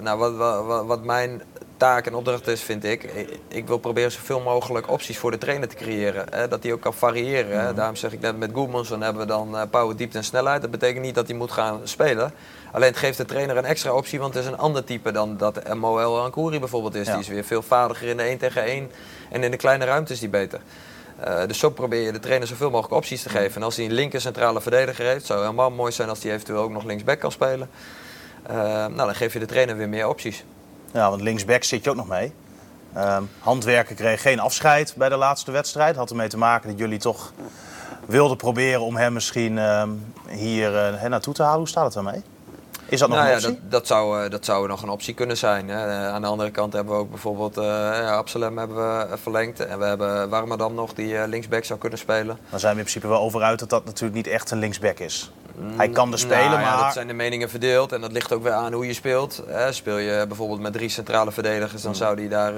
nou, 0.00 0.18
wat, 0.18 0.36
wat, 0.66 0.86
wat, 0.86 1.04
mijn 1.04 1.42
taak 1.76 2.06
en 2.06 2.14
opdracht 2.14 2.46
is, 2.46 2.62
vind 2.62 2.84
ik, 2.84 3.02
ik 3.48 3.66
wil 3.66 3.78
proberen 3.78 4.12
zoveel 4.12 4.40
mogelijk 4.40 4.90
opties 4.90 5.18
voor 5.18 5.30
de 5.30 5.38
trainer 5.38 5.68
te 5.68 5.76
creëren. 5.76 6.26
Hè, 6.30 6.48
dat 6.48 6.62
hij 6.62 6.72
ook 6.72 6.80
kan 6.80 6.94
variëren. 6.94 7.58
Hè. 7.58 7.66
Mhm. 7.66 7.74
Daarom 7.74 7.96
zeg 7.96 8.12
ik 8.12 8.20
net 8.20 8.38
met 8.38 8.50
Goedmanson 8.52 9.00
hebben 9.00 9.22
we 9.22 9.28
dan 9.28 9.56
power, 9.70 9.96
diepte 9.96 10.18
en 10.18 10.24
snelheid. 10.24 10.60
Dat 10.62 10.70
betekent 10.70 11.04
niet 11.04 11.14
dat 11.14 11.28
hij 11.28 11.36
moet 11.36 11.52
gaan 11.52 11.80
spelen. 11.84 12.32
Alleen 12.72 12.88
het 12.88 12.98
geeft 12.98 13.16
de 13.16 13.24
trainer 13.24 13.56
een 13.56 13.64
extra 13.64 13.92
optie, 13.92 14.18
want 14.18 14.34
het 14.34 14.44
is 14.44 14.50
een 14.50 14.58
ander 14.58 14.84
type 14.84 15.12
dan 15.12 15.36
dat 15.36 15.74
Moel 15.74 16.20
Ankouri 16.20 16.58
bijvoorbeeld 16.58 16.94
is. 16.94 17.06
Ja. 17.06 17.12
Die 17.12 17.22
is 17.22 17.28
weer 17.28 17.44
veel 17.44 17.62
vaardiger 17.62 18.08
in 18.08 18.16
de 18.16 18.22
1 18.22 18.38
tegen 18.38 18.62
1 18.64 18.90
en 19.30 19.42
in 19.42 19.50
de 19.50 19.56
kleine 19.56 19.84
ruimte 19.84 20.12
is 20.12 20.20
die 20.20 20.28
beter. 20.28 20.60
Uh, 21.26 21.46
dus 21.46 21.58
zo 21.58 21.70
probeer 21.70 22.00
je 22.00 22.12
de 22.12 22.18
trainer 22.18 22.48
zoveel 22.48 22.70
mogelijk 22.70 22.94
opties 22.94 23.22
te 23.22 23.28
geven. 23.28 23.56
En 23.56 23.62
als 23.62 23.76
hij 23.76 23.84
een 23.84 23.92
linker 23.92 24.20
centrale 24.20 24.60
verdediger 24.60 25.04
heeft, 25.04 25.26
zou 25.26 25.38
het 25.38 25.48
helemaal 25.48 25.70
mooi 25.70 25.92
zijn 25.92 26.08
als 26.08 26.22
hij 26.22 26.32
eventueel 26.32 26.62
ook 26.62 26.70
nog 26.70 26.84
linksback 26.84 27.18
kan 27.18 27.32
spelen. 27.32 27.70
Uh, 28.50 28.56
nou, 28.56 28.96
dan 28.96 29.14
geef 29.14 29.32
je 29.32 29.38
de 29.38 29.46
trainer 29.46 29.76
weer 29.76 29.88
meer 29.88 30.08
opties. 30.08 30.44
Ja, 30.92 31.10
want 31.10 31.22
linksback 31.22 31.64
zit 31.64 31.84
je 31.84 31.90
ook 31.90 31.96
nog 31.96 32.08
mee. 32.08 32.32
Uh, 32.96 33.18
Handwerken 33.38 33.96
kreeg 33.96 34.22
geen 34.22 34.40
afscheid 34.40 34.94
bij 34.96 35.08
de 35.08 35.16
laatste 35.16 35.50
wedstrijd. 35.50 35.96
Had 35.96 36.10
ermee 36.10 36.28
te 36.28 36.38
maken 36.38 36.70
dat 36.70 36.78
jullie 36.78 36.98
toch 36.98 37.32
wilden 38.06 38.36
proberen 38.36 38.80
om 38.80 38.96
hem 38.96 39.12
misschien 39.12 39.58
ehm, 39.58 39.90
hier 40.28 40.94
uh, 41.02 41.04
naartoe 41.04 41.34
te 41.34 41.42
halen. 41.42 41.58
Hoe 41.58 41.68
staat 41.68 41.84
het 41.84 41.94
daarmee? 41.94 42.22
Is 42.92 42.98
dat 42.98 43.08
nog 43.08 43.18
nou 43.18 43.30
een 43.30 43.40
ja, 43.40 43.48
optie? 43.48 43.62
dat, 43.62 43.70
dat, 43.70 43.86
zou, 43.86 44.24
eh, 44.24 44.30
dat 44.30 44.44
zou 44.44 44.68
nog 44.68 44.82
een 44.82 44.88
optie 44.88 45.14
kunnen 45.14 45.36
zijn. 45.36 45.68
Hè. 45.68 45.86
Eh, 45.86 46.08
Aan 46.08 46.20
de 46.20 46.26
andere 46.26 46.50
kant 46.50 46.72
hebben 46.72 46.94
we 46.94 47.00
ook 47.00 47.10
bijvoorbeeld 47.10 47.54
ja, 47.54 48.14
Absalem 48.14 48.58
hebben 48.58 48.76
we 48.76 49.16
verlengd. 49.22 49.60
En 49.60 49.78
we 49.78 49.84
hebben 49.84 50.28
Warmadam 50.28 50.74
nog 50.74 50.94
die 50.94 51.28
linksback 51.28 51.64
zou 51.64 51.78
kunnen 51.78 51.98
spelen. 51.98 52.38
Dan 52.50 52.60
zijn 52.60 52.72
we 52.72 52.78
in 52.78 52.84
principe 52.84 53.08
wel 53.08 53.20
over 53.20 53.42
uit 53.42 53.58
dat 53.58 53.70
dat 53.70 53.84
natuurlijk 53.84 54.14
niet 54.14 54.26
echt 54.26 54.50
een 54.50 54.58
linksback 54.58 54.98
is. 54.98 55.32
Hij 55.76 55.88
kan 55.88 56.12
er 56.12 56.18
spelen, 56.18 56.50
Nou 56.50 56.60
ja, 56.60 56.74
maar... 56.74 56.84
dat 56.84 56.92
zijn 56.92 57.06
de 57.06 57.12
meningen 57.12 57.50
verdeeld. 57.50 57.92
En 57.92 58.00
dat 58.00 58.12
ligt 58.12 58.32
ook 58.32 58.42
weer 58.42 58.52
aan 58.52 58.72
hoe 58.72 58.86
je 58.86 58.92
speelt. 58.92 59.42
Speel 59.70 59.98
je 59.98 60.24
bijvoorbeeld 60.28 60.60
met 60.60 60.72
drie 60.72 60.88
centrale 60.88 61.32
verdedigers... 61.32 61.82
dan 61.82 61.94
zou 61.94 62.16
die 62.16 62.28
daar 62.28 62.52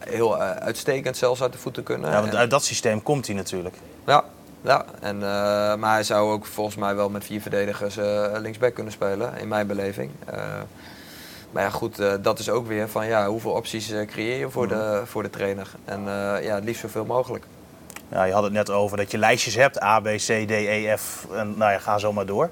heel 0.00 0.38
uitstekend 0.40 1.16
zelfs 1.16 1.42
uit 1.42 1.52
de 1.52 1.58
voeten 1.58 1.82
kunnen. 1.82 2.10
Ja, 2.10 2.20
want 2.20 2.34
uit 2.34 2.50
dat 2.50 2.64
systeem 2.64 3.02
komt 3.02 3.26
hij 3.26 3.36
natuurlijk. 3.36 3.74
Ja, 4.06 4.24
ja. 4.62 4.84
En, 5.00 5.14
eh, 5.14 5.74
maar 5.74 5.92
hij 5.92 6.02
zou 6.02 6.32
ook 6.32 6.46
volgens 6.46 6.76
mij 6.76 6.94
wel 6.94 7.08
met 7.08 7.24
vier 7.24 7.40
verdedigers 7.40 7.96
eh, 7.96 8.26
linksback 8.38 8.74
kunnen 8.74 8.92
spelen, 8.92 9.38
in 9.38 9.48
mijn 9.48 9.66
beleving. 9.66 10.10
Eh, 10.26 10.38
maar 11.50 11.62
ja, 11.62 11.70
goed, 11.70 12.02
dat 12.22 12.38
is 12.38 12.50
ook 12.50 12.66
weer 12.66 12.88
van 12.88 13.06
ja, 13.06 13.26
hoeveel 13.26 13.50
opties 13.50 13.92
creëer 14.06 14.38
je 14.38 14.50
voor, 14.50 14.68
de, 14.68 15.02
voor 15.04 15.22
de 15.22 15.30
trainer. 15.30 15.70
En 15.84 16.02
ja, 16.42 16.54
het 16.54 16.64
liefst 16.64 16.80
zoveel 16.80 17.04
mogelijk. 17.04 17.44
Ja, 18.08 18.24
je 18.24 18.32
had 18.32 18.42
het 18.42 18.52
net 18.52 18.70
over 18.70 18.96
dat 18.96 19.10
je 19.10 19.18
lijstjes 19.18 19.54
hebt. 19.54 19.82
A, 19.82 20.00
B, 20.00 20.04
C, 20.04 20.26
D, 20.46 20.50
E, 20.50 20.96
F. 20.96 21.26
En 21.32 21.54
nou 21.58 21.72
ja, 21.72 21.78
ga 21.78 21.98
zo 21.98 22.12
maar 22.12 22.26
door. 22.26 22.50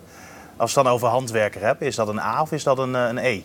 Als 0.57 0.75
we 0.75 0.81
het 0.81 0.89
dan 0.89 0.97
over 0.97 1.09
handwerker 1.09 1.61
hebben, 1.61 1.87
is 1.87 1.97
dat 1.97 2.09
een 2.09 2.19
A 2.19 2.41
of 2.41 2.53
is 2.53 2.63
dat 2.63 2.79
een, 2.79 2.95
een 2.95 3.19
E? 3.19 3.43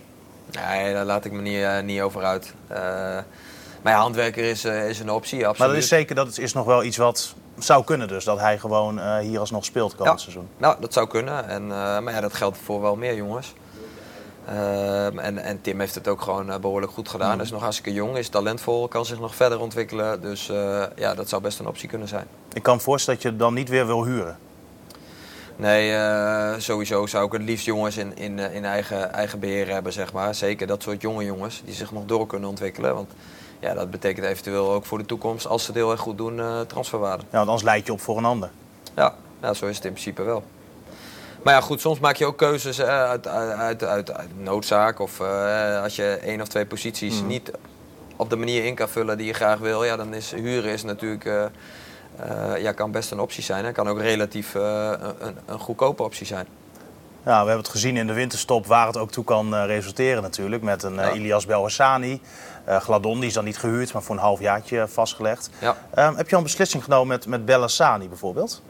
Nee, 0.51 0.93
daar 0.93 1.05
laat 1.05 1.25
ik 1.25 1.31
me 1.31 1.41
niet, 1.41 1.83
niet 1.83 2.01
over 2.01 2.23
uit. 2.23 2.53
Maar 3.81 3.93
ja, 3.93 3.99
handwerker 3.99 4.43
is, 4.43 4.65
is 4.65 4.99
een 4.99 5.11
optie, 5.11 5.37
absoluut. 5.37 5.57
Maar 5.57 5.67
dat 5.67 5.77
is 5.77 5.87
zeker 5.87 6.15
dat 6.15 6.27
het 6.27 6.37
is 6.37 6.53
nog 6.53 6.65
wel 6.65 6.83
iets 6.83 6.97
wat 6.97 7.35
zou 7.65 7.83
kunnen 7.83 8.07
dus. 8.07 8.23
Dat 8.23 8.39
hij 8.39 8.59
gewoon 8.59 8.99
eh, 8.99 9.17
hier 9.17 9.39
alsnog 9.39 9.65
speelt 9.65 9.95
komend 9.95 10.17
Ja. 10.17 10.21
seizoen. 10.21 10.47
Nou, 10.57 10.75
dat 10.79 10.93
zou 10.93 11.07
kunnen. 11.07 11.47
En, 11.47 11.61
eh, 11.61 11.99
maar 11.99 12.13
ja, 12.13 12.21
dat 12.21 12.33
geldt 12.33 12.57
voor 12.57 12.81
wel 12.81 12.95
meer 12.95 13.15
jongens. 13.15 13.53
Ehm, 14.47 15.19
en, 15.19 15.37
en 15.37 15.61
Tim 15.61 15.79
heeft 15.79 15.95
het 15.95 16.07
ook 16.07 16.21
gewoon 16.21 16.51
eh, 16.51 16.59
behoorlijk 16.59 16.91
goed 16.91 17.09
gedaan. 17.09 17.35
Hij 17.35 17.45
is 17.45 17.51
nog 17.51 17.61
hartstikke 17.61 17.93
jong, 17.93 18.17
is 18.17 18.29
talentvol, 18.29 18.87
kan 18.87 19.05
zich 19.05 19.19
nog 19.19 19.35
verder 19.35 19.59
ontwikkelen. 19.59 20.21
Dus 20.21 20.51
ja, 20.95 21.13
dat 21.15 21.29
zou 21.29 21.41
best 21.41 21.59
een 21.59 21.67
optie 21.67 21.89
kunnen 21.89 22.07
zijn. 22.07 22.27
Ik 22.53 22.63
kan 22.63 22.75
me 22.75 22.81
voorstellen 22.81 23.19
dat 23.19 23.29
je 23.29 23.35
het 23.35 23.45
dan 23.45 23.53
niet 23.53 23.69
weer 23.69 23.85
wil 23.85 24.05
huren. 24.05 24.37
Nee, 25.55 25.97
sowieso 26.57 27.05
zou 27.05 27.25
ik 27.25 27.31
het 27.31 27.41
liefst 27.41 27.65
jongens 27.65 27.97
in, 27.97 28.17
in, 28.17 28.39
in 28.39 28.65
eigen, 28.65 29.13
eigen 29.13 29.39
beheer 29.39 29.67
hebben, 29.67 29.93
zeg 29.93 30.13
maar. 30.13 30.35
Zeker 30.35 30.67
dat 30.67 30.83
soort 30.83 31.01
jonge 31.01 31.25
jongens 31.25 31.61
die 31.65 31.73
zich 31.73 31.91
nog 31.91 32.05
door 32.05 32.27
kunnen 32.27 32.49
ontwikkelen. 32.49 32.95
Want 32.95 33.11
ja, 33.63 33.73
dat 33.73 33.91
betekent 33.91 34.25
eventueel 34.25 34.71
ook 34.71 34.85
voor 34.85 34.97
de 34.97 35.05
toekomst, 35.05 35.47
als 35.47 35.61
ze 35.61 35.67
het 35.67 35.75
heel 35.75 35.91
erg 35.91 35.99
goed 35.99 36.17
doen, 36.17 36.39
eh, 36.39 36.59
transferwaarde. 36.59 37.23
Ja, 37.23 37.37
want 37.37 37.47
anders 37.47 37.63
leid 37.63 37.85
je 37.85 37.91
op 37.91 38.01
voor 38.01 38.17
een 38.17 38.25
ander. 38.25 38.49
Ja, 38.95 39.15
ja, 39.41 39.53
zo 39.53 39.65
is 39.65 39.75
het 39.75 39.85
in 39.85 39.91
principe 39.91 40.23
wel. 40.23 40.43
Maar 41.43 41.53
ja, 41.53 41.61
goed, 41.61 41.81
soms 41.81 41.99
maak 41.99 42.15
je 42.15 42.25
ook 42.25 42.37
keuzes 42.37 42.77
eh, 42.77 42.87
uit, 42.87 43.27
uit, 43.27 43.83
uit, 43.83 44.11
noodzaak. 44.37 44.99
Of 44.99 45.19
eh, 45.19 45.81
als 45.81 45.95
je 45.95 46.05
één 46.05 46.41
of 46.41 46.47
twee 46.47 46.65
posities 46.65 47.21
niet 47.21 47.51
op 48.15 48.29
de 48.29 48.35
manier 48.35 48.65
in 48.65 48.75
kan 48.75 48.89
vullen 48.89 49.17
die 49.17 49.27
je 49.27 49.33
graag 49.33 49.59
wil. 49.59 49.83
Ja, 49.83 49.95
dan 49.95 50.13
is 50.13 50.31
huren 50.31 50.71
is 50.71 50.83
natuurlijk, 50.83 51.51
ja, 52.57 52.71
kan 52.71 52.91
best 52.91 53.11
een 53.11 53.19
optie 53.19 53.43
zijn. 53.43 53.73
Kan 53.73 53.89
ook 53.89 53.99
relatief 53.99 54.53
een, 54.53 55.37
een 55.45 55.59
goedkope 55.59 56.03
optie 56.03 56.25
zijn. 56.25 56.47
Ja, 57.25 57.31
we 57.41 57.47
hebben 57.47 57.57
het 57.57 57.67
gezien 57.67 57.97
in 57.97 58.07
de 58.07 58.13
winterstop 58.13 58.65
waar 58.65 58.87
het 58.87 58.97
ook 58.97 59.11
toe 59.11 59.23
kan 59.23 59.55
eh, 59.55 59.65
resulteren 59.65 60.21
natuurlijk. 60.21 60.63
Met 60.63 60.83
een 60.83 60.99
eh, 60.99 61.05
Ja. 61.07 61.13
Ilias 61.13 61.45
Belhassani. 61.45 62.21
Eh 62.65 62.79
Gladon, 62.79 63.19
die 63.19 63.27
is 63.27 63.33
dan 63.33 63.43
niet 63.43 63.57
gehuurd, 63.57 63.93
maar 63.93 64.01
voor 64.01 64.15
een 64.15 64.21
halfjaartje 64.21 64.87
vastgelegd. 64.87 65.49
Ja. 65.59 65.77
Ehm, 65.93 66.15
heb 66.15 66.25
je 66.25 66.31
al 66.31 66.37
een 66.37 66.47
beslissing 66.47 66.83
genomen 66.83 67.07
met, 67.07 67.27
met 67.27 67.45
Belhassani 67.45 68.07
bijvoorbeeld? 68.07 68.61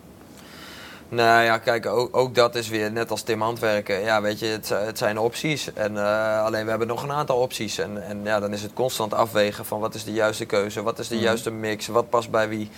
Nou 1.10 1.44
ja, 1.44 1.58
kijk, 1.58 1.86
ook, 1.86 2.18
ook 2.18 2.36
dat 2.36 2.56
is 2.56 2.68
weer 2.68 2.92
net 2.92 3.12
als 3.12 3.22
Tim 3.22 3.42
Handwerken. 3.42 4.00
Ja, 4.00 4.22
weet 4.22 4.40
je, 4.40 4.46
het, 4.46 4.70
het 4.70 4.98
zijn 4.98 5.18
opties. 5.18 5.74
En, 5.74 5.98
alleen 6.44 6.64
we 6.64 6.70
hebben 6.70 6.88
nog 6.88 7.04
een 7.04 7.12
aantal 7.12 7.38
opties. 7.38 7.78
En, 7.78 8.04
en 8.08 8.20
ja, 8.24 8.40
dan 8.40 8.54
is 8.54 8.62
het 8.62 8.74
constant 8.74 9.14
afwegen 9.14 9.66
van 9.66 9.80
wat 9.80 9.96
is 9.96 10.04
de 10.04 10.14
juiste 10.14 10.46
keuze, 10.46 10.84
wat 10.84 11.00
is 11.00 11.08
de 11.08 11.20
juiste 11.20 11.52
mix, 11.52 11.88
wat 11.88 12.10
past 12.10 12.30
bij 12.30 12.50
wie. 12.50 12.70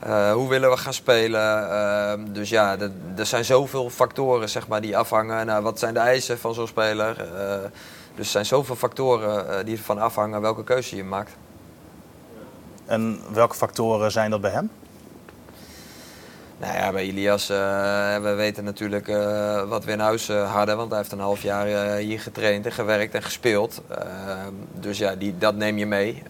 Eh, 0.00 0.32
hoe 0.32 0.48
willen 0.48 0.70
we 0.70 0.76
gaan 0.76 0.94
spelen? 0.94 1.70
Ehm, 1.70 2.32
dus 2.32 2.48
ja, 2.48 2.76
er- 2.78 3.26
zijn 3.26 3.44
zoveel 3.44 3.90
factoren 3.90 4.48
zeg 4.48 4.68
maar, 4.68 4.80
die 4.80 4.96
afhangen. 4.96 5.46
Nou, 5.46 5.62
wat 5.62 5.78
zijn 5.78 5.94
de 5.94 6.00
eisen 6.00 6.38
van 6.38 6.54
zo'n 6.54 6.66
speler? 6.66 7.20
Eh, 7.20 7.56
dus 8.14 8.24
er 8.26 8.32
zijn 8.32 8.46
zoveel 8.46 8.76
factoren 8.76 9.48
eh, 9.58 9.64
die 9.64 9.76
ervan 9.76 9.98
afhangen 9.98 10.40
welke 10.40 10.64
keuze 10.64 10.96
je 10.96 11.04
maakt. 11.04 11.36
En 12.86 13.20
welke 13.32 13.54
factoren 13.54 14.10
zijn 14.12 14.30
dat 14.30 14.40
bij 14.40 14.50
hem? 14.50 14.70
Nou 16.58 16.74
ja, 16.74 16.92
bij 16.92 17.04
Ilias, 17.04 17.48
eh, 17.48 17.56
we 18.22 18.34
weten 18.36 18.64
natuurlijk 18.64 19.08
eh, 19.08 19.68
wat 19.68 19.84
we 19.84 19.92
in 19.92 20.00
huis 20.00 20.28
eh, 20.28 20.52
hadden. 20.52 20.76
Want 20.76 20.90
hij 20.90 20.98
heeft 20.98 21.12
een 21.12 21.18
half 21.18 21.42
jaar 21.42 21.96
hier 21.96 22.20
getraind 22.20 22.66
en 22.66 22.72
gewerkt 22.72 23.14
en 23.14 23.22
gespeeld. 23.22 23.82
Dus 24.72 24.98
ja, 24.98 25.14
die, 25.14 25.38
dat 25.38 25.56
neem 25.56 25.78
je 25.78 25.86
mee. 25.86 26.22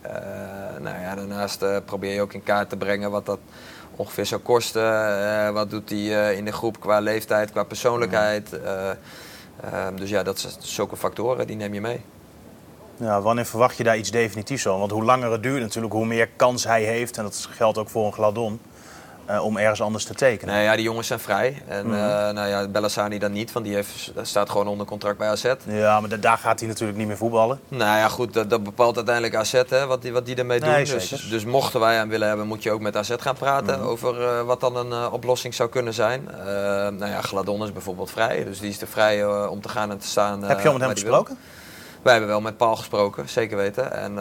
Nou 0.81 1.01
ja, 1.01 1.15
daarnaast 1.15 1.65
probeer 1.85 2.15
je 2.15 2.21
ook 2.21 2.33
in 2.33 2.43
kaart 2.43 2.69
te 2.69 2.77
brengen 2.77 3.11
wat 3.11 3.27
dat 3.27 3.39
ongeveer 3.97 4.27
zou 4.27 4.41
kosten. 4.41 5.53
Wat 5.53 5.71
doet 5.71 5.91
hij 5.91 6.35
in 6.37 6.45
de 6.45 6.53
groep 6.53 6.81
qua 6.81 6.99
leeftijd, 6.99 7.51
qua 7.51 7.65
persoonlijkheid. 7.65 8.53
Eh, 9.61 9.89
eh, 9.89 9.97
dus 9.97 10.11
ja, 10.11 10.23
dat 10.23 10.39
zijn 10.39 10.53
zulke 10.59 10.97
factoren, 10.97 11.47
die 11.47 11.57
neem 11.57 11.75
je 11.75 11.81
mee. 11.81 12.01
Ja, 12.97 13.21
wanneer 13.21 13.47
verwacht 13.47 13.77
je 13.77 13.85
daar 13.85 13.97
iets 13.97 14.11
definitiefs 14.11 14.63
van? 14.63 14.79
Want 14.79 14.91
hoe 14.91 15.05
langer 15.05 15.33
het 15.33 15.43
duurt 15.43 15.61
natuurlijk, 15.61 15.95
hoe 15.95 16.07
meer 16.07 16.29
kans 16.37 16.65
hij 16.65 16.83
heeft. 16.83 17.17
En 17.17 17.23
dat 17.23 17.49
geldt 17.51 17.79
ook 17.79 17.89
voor 17.89 18.07
een 18.07 18.13
Gladon. 18.13 18.61
Eh, 19.27 19.45
om 19.45 19.57
ergens 19.57 19.83
anders 19.83 20.05
te 20.05 20.15
tekenen. 20.15 20.55
Nee, 20.55 20.65
ja, 20.65 20.75
die 20.75 20.85
jongens 20.85 21.07
zijn 21.07 21.19
vrij. 21.21 21.63
En 21.69 21.85
eh 21.85 22.31
nou 22.33 22.49
ja, 22.49 22.69
Bellassani 22.69 23.19
dan 23.19 23.33
niet, 23.33 23.53
want 23.53 23.65
die 23.65 23.75
heeft, 23.75 24.13
staat 24.23 24.51
gewoon 24.51 24.67
onder 24.69 24.87
contract 24.87 25.19
bij 25.19 25.29
AZ. 25.29 25.53
Ja, 25.65 26.01
maar 26.01 26.09
da- 26.09 26.17
daar 26.17 26.39
gaat 26.39 26.59
hij 26.61 26.69
natuurlijk 26.69 26.99
niet 26.99 27.07
meer 27.07 27.17
voetballen. 27.17 27.61
Nou 27.69 27.99
ja, 27.99 28.09
goed, 28.09 28.35
dat, 28.35 28.51
dat 28.51 28.63
bepaalt 28.63 28.97
uiteindelijk 28.97 29.35
AZ, 29.35 29.63
hè, 29.69 29.87
wat, 29.87 30.03
die, 30.03 30.13
wat 30.13 30.27
die 30.27 30.37
ermee 30.37 30.61
doen. 30.61 30.69
Nee, 30.71 30.85
dus, 30.85 31.09
zeker. 31.09 31.31
dus 31.31 31.45
mochten 31.45 31.81
wij 31.81 31.95
hem 31.95 32.09
willen 32.09 32.29
hebben, 32.29 32.47
moet 32.47 32.63
je 32.63 32.71
ook 32.73 32.81
met 32.81 32.97
AZ 32.97 33.15
gaan 33.19 33.35
praten 33.35 33.81
over 33.81 34.23
eh, 34.23 34.43
wat 34.43 34.61
dan 34.61 34.77
een 34.77 35.11
oplossing 35.11 35.55
zou 35.55 35.69
kunnen 35.69 35.95
zijn. 35.95 36.29
Nou 36.99 37.07
ja, 37.11 37.21
Gladon 37.21 37.63
is 37.65 37.73
bijvoorbeeld 37.73 38.11
vrij, 38.11 38.45
dus 38.45 38.61
die 38.61 38.71
is 38.71 38.81
er 38.81 38.87
vrij 38.89 39.27
om 39.47 39.61
te 39.61 39.69
gaan 39.69 39.91
en 39.91 39.99
te 39.99 40.07
staan. 40.07 40.43
Heb 40.43 40.61
je 40.61 40.67
al 40.69 40.73
met 40.73 40.83
hem 40.83 40.91
gesproken? 40.91 41.39
Wij 42.03 42.13
hebben 42.13 42.31
wel 42.31 42.41
met 42.41 42.57
Paul 42.57 42.77
gesproken, 42.77 43.29
zeker 43.29 43.57
weten. 43.57 43.93
En 43.93 44.19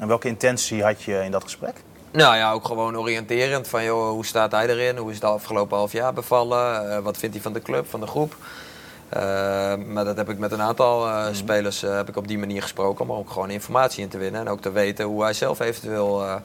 En 0.00 0.08
welke 0.08 0.28
intentie 0.28 0.82
had 0.82 1.02
je 1.02 1.24
in 1.24 1.30
dat 1.30 1.42
gesprek? 1.42 1.74
Nou 2.14 2.36
ja, 2.36 2.52
ook 2.52 2.64
gewoon 2.66 2.98
oriënterend 2.98 3.68
van 3.68 3.84
joh, 3.84 4.10
hoe 4.10 4.26
staat 4.26 4.52
hij 4.52 4.68
erin? 4.68 4.96
Hoe 4.96 5.10
is 5.10 5.14
het 5.14 5.24
afgelopen 5.24 5.76
half 5.76 5.92
jaar 5.92 6.12
bevallen? 6.12 6.90
Eh, 6.90 6.98
wat 6.98 7.16
vindt 7.16 7.34
hij 7.34 7.44
van 7.44 7.52
de 7.52 7.62
club, 7.62 7.90
van 7.90 8.00
de 8.00 8.06
groep? 8.06 8.36
Eh, 9.08 9.74
maar 9.86 10.04
dat 10.04 10.16
heb 10.16 10.28
ik 10.28 10.38
met 10.38 10.52
een 10.52 10.62
aantal 10.62 11.08
eh, 11.08 11.26
spelers 11.32 11.82
eh, 11.82 11.94
heb 11.94 12.08
ik 12.08 12.16
op 12.16 12.28
die 12.28 12.38
manier 12.38 12.62
gesproken. 12.62 13.08
Om 13.08 13.12
ook 13.16 13.30
gewoon 13.30 13.50
informatie 13.50 14.02
in 14.02 14.08
te 14.08 14.18
winnen. 14.18 14.40
En 14.40 14.48
ook 14.48 14.60
te 14.60 14.72
weten 14.72 15.04
hoe 15.04 15.22
hij 15.22 15.32
zelf 15.32 15.60
eventueel 15.60 16.40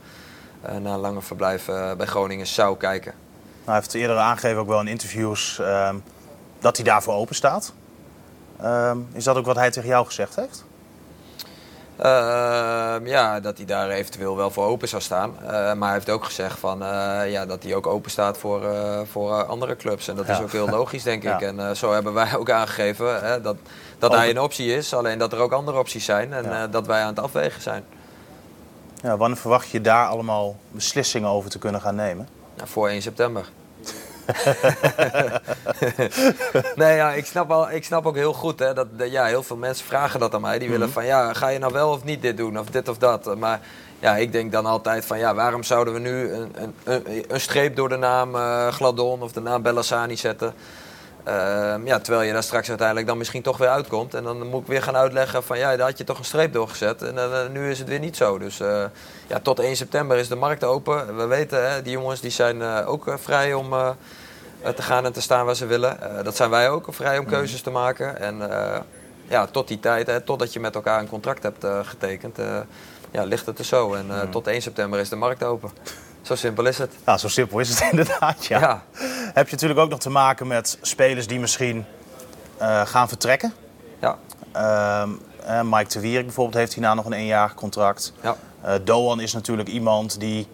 na 0.62 0.94
een 0.94 1.00
lange 1.00 1.22
verblijf 1.22 1.66
bij 1.98 2.06
Groningen 2.06 2.48
zou 2.48 2.78
kijken. 2.78 3.12
Nou, 3.12 3.66
hij 3.66 3.76
heeft 3.76 3.94
eerder 3.94 4.18
aangegeven, 4.18 4.58
ook 4.58 4.68
wel 4.68 4.80
in 4.80 4.88
interviews, 4.88 5.60
ehm, 5.60 5.96
dat 6.60 6.76
hij 6.76 6.86
daarvoor 6.86 7.14
open 7.14 7.36
staat. 7.36 7.74
Ehm, 8.62 8.98
is 9.14 9.24
dat 9.24 9.36
ook 9.36 9.46
wat 9.46 9.56
hij 9.56 9.72
tegen 9.72 9.90
jou 9.90 10.06
gezegd 10.06 10.36
heeft? 10.36 10.66
Ehm, 12.00 13.08
ja, 13.08 13.40
dat 13.40 13.58
hij 13.58 13.66
daar 13.66 13.90
eventueel 13.90 14.36
wel 14.36 14.52
voor 14.52 14.66
open 14.66 14.88
zou 14.88 15.02
staan. 15.02 15.34
Eh, 15.42 15.50
maar 15.52 15.78
hij 15.88 15.94
heeft 15.94 16.10
ook 16.10 16.24
gezegd 16.26 16.60
van, 16.60 16.84
eh, 16.84 17.32
ja, 17.32 17.46
dat 17.46 17.64
hij 17.64 17.76
ook 17.76 17.88
open 17.88 18.12
staat 18.12 18.38
voor, 18.38 18.66
eh, 18.66 19.00
voor 19.12 19.44
andere 19.46 19.76
clubs. 19.76 20.08
En 20.08 20.16
dat 20.16 20.30
is 20.30 20.42
ook 20.42 20.52
heel 20.52 20.70
logisch, 20.70 21.04
denk 21.04 21.24
Ja. 21.30 21.36
ik. 21.40 21.42
En 21.42 21.78
zo 21.78 21.94
hebben 21.94 22.14
wij 22.14 22.36
ook 22.36 22.50
aangegeven 22.50 23.24
hè, 23.26 23.42
dat, 23.42 23.56
dat 24.00 24.10
Over- 24.10 24.22
hij 24.22 24.30
een 24.30 24.40
optie 24.40 24.76
is. 24.76 24.94
Alleen 24.94 25.18
dat 25.18 25.34
er 25.34 25.40
ook 25.40 25.52
andere 25.52 25.78
opties 25.80 26.06
zijn 26.06 26.34
en 26.34 26.44
Ja. 26.44 26.68
dat 26.68 26.86
wij 26.88 27.02
aan 27.02 27.08
het 27.16 27.20
afwegen 27.20 27.62
zijn. 27.62 27.84
Ja, 29.02 29.18
wanneer 29.18 29.38
verwacht 29.38 29.70
je 29.70 29.82
daar 29.82 30.08
allemaal 30.08 30.56
beslissingen 30.72 31.30
over 31.30 31.50
te 31.50 31.60
kunnen 31.60 31.82
gaan 31.82 31.96
nemen? 31.96 32.28
Nou, 32.56 32.70
voor 32.70 32.90
1 32.90 33.02
september. 33.02 33.46
nee, 36.76 36.96
ja, 36.96 37.14
ik, 37.14 37.26
snap 37.26 37.48
wel, 37.48 37.72
ik 37.72 37.84
snap 37.84 38.06
ook 38.06 38.16
heel 38.16 38.34
goed 38.34 38.60
hè, 38.60 38.74
dat 38.74 38.88
ja, 38.98 39.26
heel 39.26 39.44
veel 39.44 39.58
mensen 39.58 39.86
vragen 39.86 40.20
dat 40.20 40.34
aan 40.34 40.42
mij. 40.42 40.60
Die 40.60 40.70
willen 40.70 40.92
van 40.92 41.06
ja, 41.06 41.34
ga 41.34 41.48
je 41.48 41.60
nou 41.60 41.74
wel 41.74 41.90
of 41.90 42.04
niet 42.04 42.22
dit 42.22 42.38
doen 42.38 42.60
of 42.60 42.66
dit 42.66 42.88
of 42.88 42.98
dat. 42.98 43.38
Maar 43.38 43.60
ja, 44.00 44.16
ik 44.16 44.32
denk 44.32 44.52
dan 44.52 44.66
altijd 44.66 45.06
van 45.06 45.20
ja, 45.20 45.36
waarom 45.36 45.64
zouden 45.64 45.94
we 45.94 46.00
nu 46.00 46.32
een, 46.32 46.74
een, 46.84 47.26
een, 47.28 47.40
streep 47.40 47.76
door 47.76 47.90
de 47.90 47.98
naam 47.98 48.36
eh, 48.36 48.68
Gladon 48.68 49.22
of 49.22 49.32
de 49.32 49.42
naam 49.42 49.62
Bellassani 49.62 50.18
zetten? 50.18 50.54
Ehm, 51.24 51.86
ja, 51.86 52.00
terwijl 52.00 52.28
je 52.28 52.34
daar 52.34 52.44
straks 52.44 52.70
uiteindelijk 52.70 53.08
dan 53.08 53.18
misschien 53.18 53.42
toch 53.42 53.58
weer 53.58 53.70
uitkomt. 53.70 54.14
En 54.14 54.24
dan 54.24 54.48
moet 54.48 54.62
ik 54.62 54.68
weer 54.68 54.84
gaan 54.84 54.96
uitleggen 54.96 55.44
van 55.44 55.58
ja, 55.58 55.76
daar 55.76 55.88
had 55.88 55.98
je 55.98 56.04
toch 56.04 56.18
een 56.18 56.26
streep 56.26 56.54
doorgezet. 56.54 57.02
En 57.02 57.18
eh, 57.18 57.50
nu 57.52 57.70
is 57.70 57.80
het 57.80 57.88
weer 57.88 58.00
niet 58.00 58.18
zo. 58.18 58.38
Dus 58.38 58.60
eh, 58.60 58.84
ja, 59.28 59.40
tot 59.40 59.60
1 59.60 59.76
september 59.76 60.18
is 60.18 60.28
de 60.28 60.36
markt 60.36 60.64
open. 60.64 61.18
We 61.18 61.26
weten, 61.26 61.72
hè, 61.72 61.82
die 61.82 61.92
jongens 61.92 62.22
die 62.22 62.32
zijn 62.32 62.64
ook 62.64 63.16
vrij 63.20 63.54
om 63.54 63.74
te 64.76 64.82
gaan 64.82 65.06
en 65.06 65.14
te 65.14 65.22
staan 65.22 65.46
waar 65.46 65.56
ze 65.56 65.66
willen. 65.66 66.02
Eh, 66.02 66.24
dat 66.24 66.36
zijn 66.36 66.50
wij 66.50 66.70
ook, 66.70 66.88
vrij 66.90 67.18
om 67.18 67.26
keuzes 67.26 67.62
te 67.62 67.70
maken. 67.70 68.20
En 68.20 68.52
eh, 68.52 68.80
ja, 69.28 69.46
tot 69.46 69.68
die 69.68 69.80
tijd, 69.80 70.08
hè, 70.08 70.22
totdat 70.22 70.54
je 70.54 70.60
met 70.60 70.76
elkaar 70.76 71.00
een 71.00 71.10
contract 71.10 71.44
hebt 71.44 71.64
eh, 71.64 71.80
getekend, 71.84 72.40
eh, 72.40 72.58
ja, 73.12 73.24
ligt 73.24 73.46
het 73.46 73.60
er 73.60 73.66
zo. 73.66 73.94
En 73.94 74.06
eh, 74.10 74.30
tot 74.30 74.48
1 74.48 74.62
september 74.62 75.00
is 75.00 75.10
de 75.10 75.16
markt 75.16 75.44
open. 75.44 75.70
Zo 76.22 76.36
simpel 76.36 76.66
is 76.66 76.78
het. 76.78 76.94
Nou, 77.06 77.18
zo 77.18 77.28
simpel 77.28 77.60
is 77.60 77.70
het 77.70 77.82
inderdaad, 77.92 78.46
ja. 78.46 78.60
ja. 78.60 78.84
Heb 79.34 79.46
je 79.46 79.52
natuurlijk 79.52 79.80
ook 79.80 79.90
nog 79.90 80.00
te 80.00 80.10
maken 80.10 80.48
met 80.48 80.78
spelers 80.82 81.28
die 81.28 81.40
misschien 81.40 81.86
eh, 82.58 82.86
gaan 82.86 83.08
vertrekken. 83.08 83.54
Ehm, 84.52 85.10
eh, 85.46 85.62
Mike 85.64 85.90
de 85.90 86.00
Wierik 86.00 86.26
bijvoorbeeld 86.26 86.58
heeft 86.58 86.74
hierna 86.74 86.94
nog 86.94 87.06
een 87.06 87.14
eenjarig 87.14 87.54
contract. 87.54 88.14
Ja. 88.22 88.36
Eh, 88.62 88.74
Doan 88.84 89.20
is 89.20 89.34
natuurlijk 89.34 89.70
iemand 89.70 90.20
die 90.20 90.48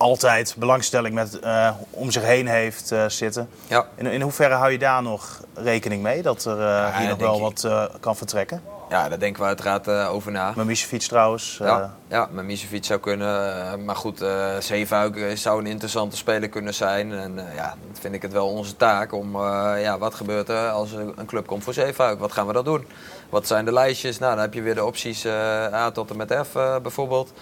altijd 0.00 0.54
belangstelling 0.58 1.14
met, 1.14 1.38
eh, 1.38 1.70
om 1.90 2.10
zich 2.10 2.22
heen 2.22 2.46
heeft 2.46 2.92
eh, 2.92 3.04
zitten. 3.08 3.48
Ja. 3.66 3.86
In, 3.94 4.06
in 4.06 4.20
hoeverre 4.20 4.54
hou 4.54 4.72
je 4.72 4.78
daar 4.78 5.02
nog 5.02 5.40
rekening 5.54 6.02
mee 6.02 6.22
dat 6.22 6.44
er 6.44 6.60
eh, 6.60 6.96
hier 6.96 7.08
nog 7.08 7.18
wel 7.18 7.40
wat 7.40 7.68
kan 8.00 8.16
vertrekken? 8.16 8.62
ja, 8.90 9.08
daar 9.08 9.18
denken 9.18 9.42
we 9.42 9.48
uiteraard 9.48 9.88
over 9.88 10.32
na. 10.32 10.52
Mamicevic 10.56 11.00
trouwens. 11.00 11.56
Ja, 11.58 11.94
ja 12.08 12.28
Misevic 12.32 12.84
zou 12.84 13.00
kunnen. 13.00 13.84
maar 13.84 13.96
goed, 13.96 14.24
Zeefuik 14.58 15.16
eh, 15.16 15.36
zou 15.36 15.60
een 15.60 15.66
interessante 15.66 16.16
speler 16.16 16.48
kunnen 16.48 16.74
zijn. 16.74 17.12
En 17.12 17.34
ja, 17.54 17.68
dan 17.68 18.00
vind 18.00 18.14
ik 18.14 18.22
het 18.22 18.32
wel 18.32 18.48
onze 18.48 18.76
taak 18.76 19.12
om... 19.12 19.36
ja, 19.76 19.98
wat 19.98 20.14
gebeurt 20.14 20.48
er 20.48 20.70
als 20.70 20.92
een 20.92 21.26
club 21.26 21.46
komt 21.46 21.64
voor 21.64 21.74
Zeefuik? 21.74 22.18
Wat 22.18 22.32
gaan 22.32 22.46
we 22.46 22.52
dan 22.52 22.64
doen? 22.64 22.86
Wat 23.28 23.46
zijn 23.46 23.64
de 23.64 23.72
lijstjes? 23.72 24.18
Nou, 24.18 24.32
dan 24.32 24.42
heb 24.42 24.54
je 24.54 24.62
weer 24.62 24.74
de 24.74 24.84
opties 24.84 25.26
A 25.26 25.90
tot 25.90 26.10
en 26.10 26.16
met 26.16 26.34
F 26.46 26.52
bijvoorbeeld. 26.82 27.32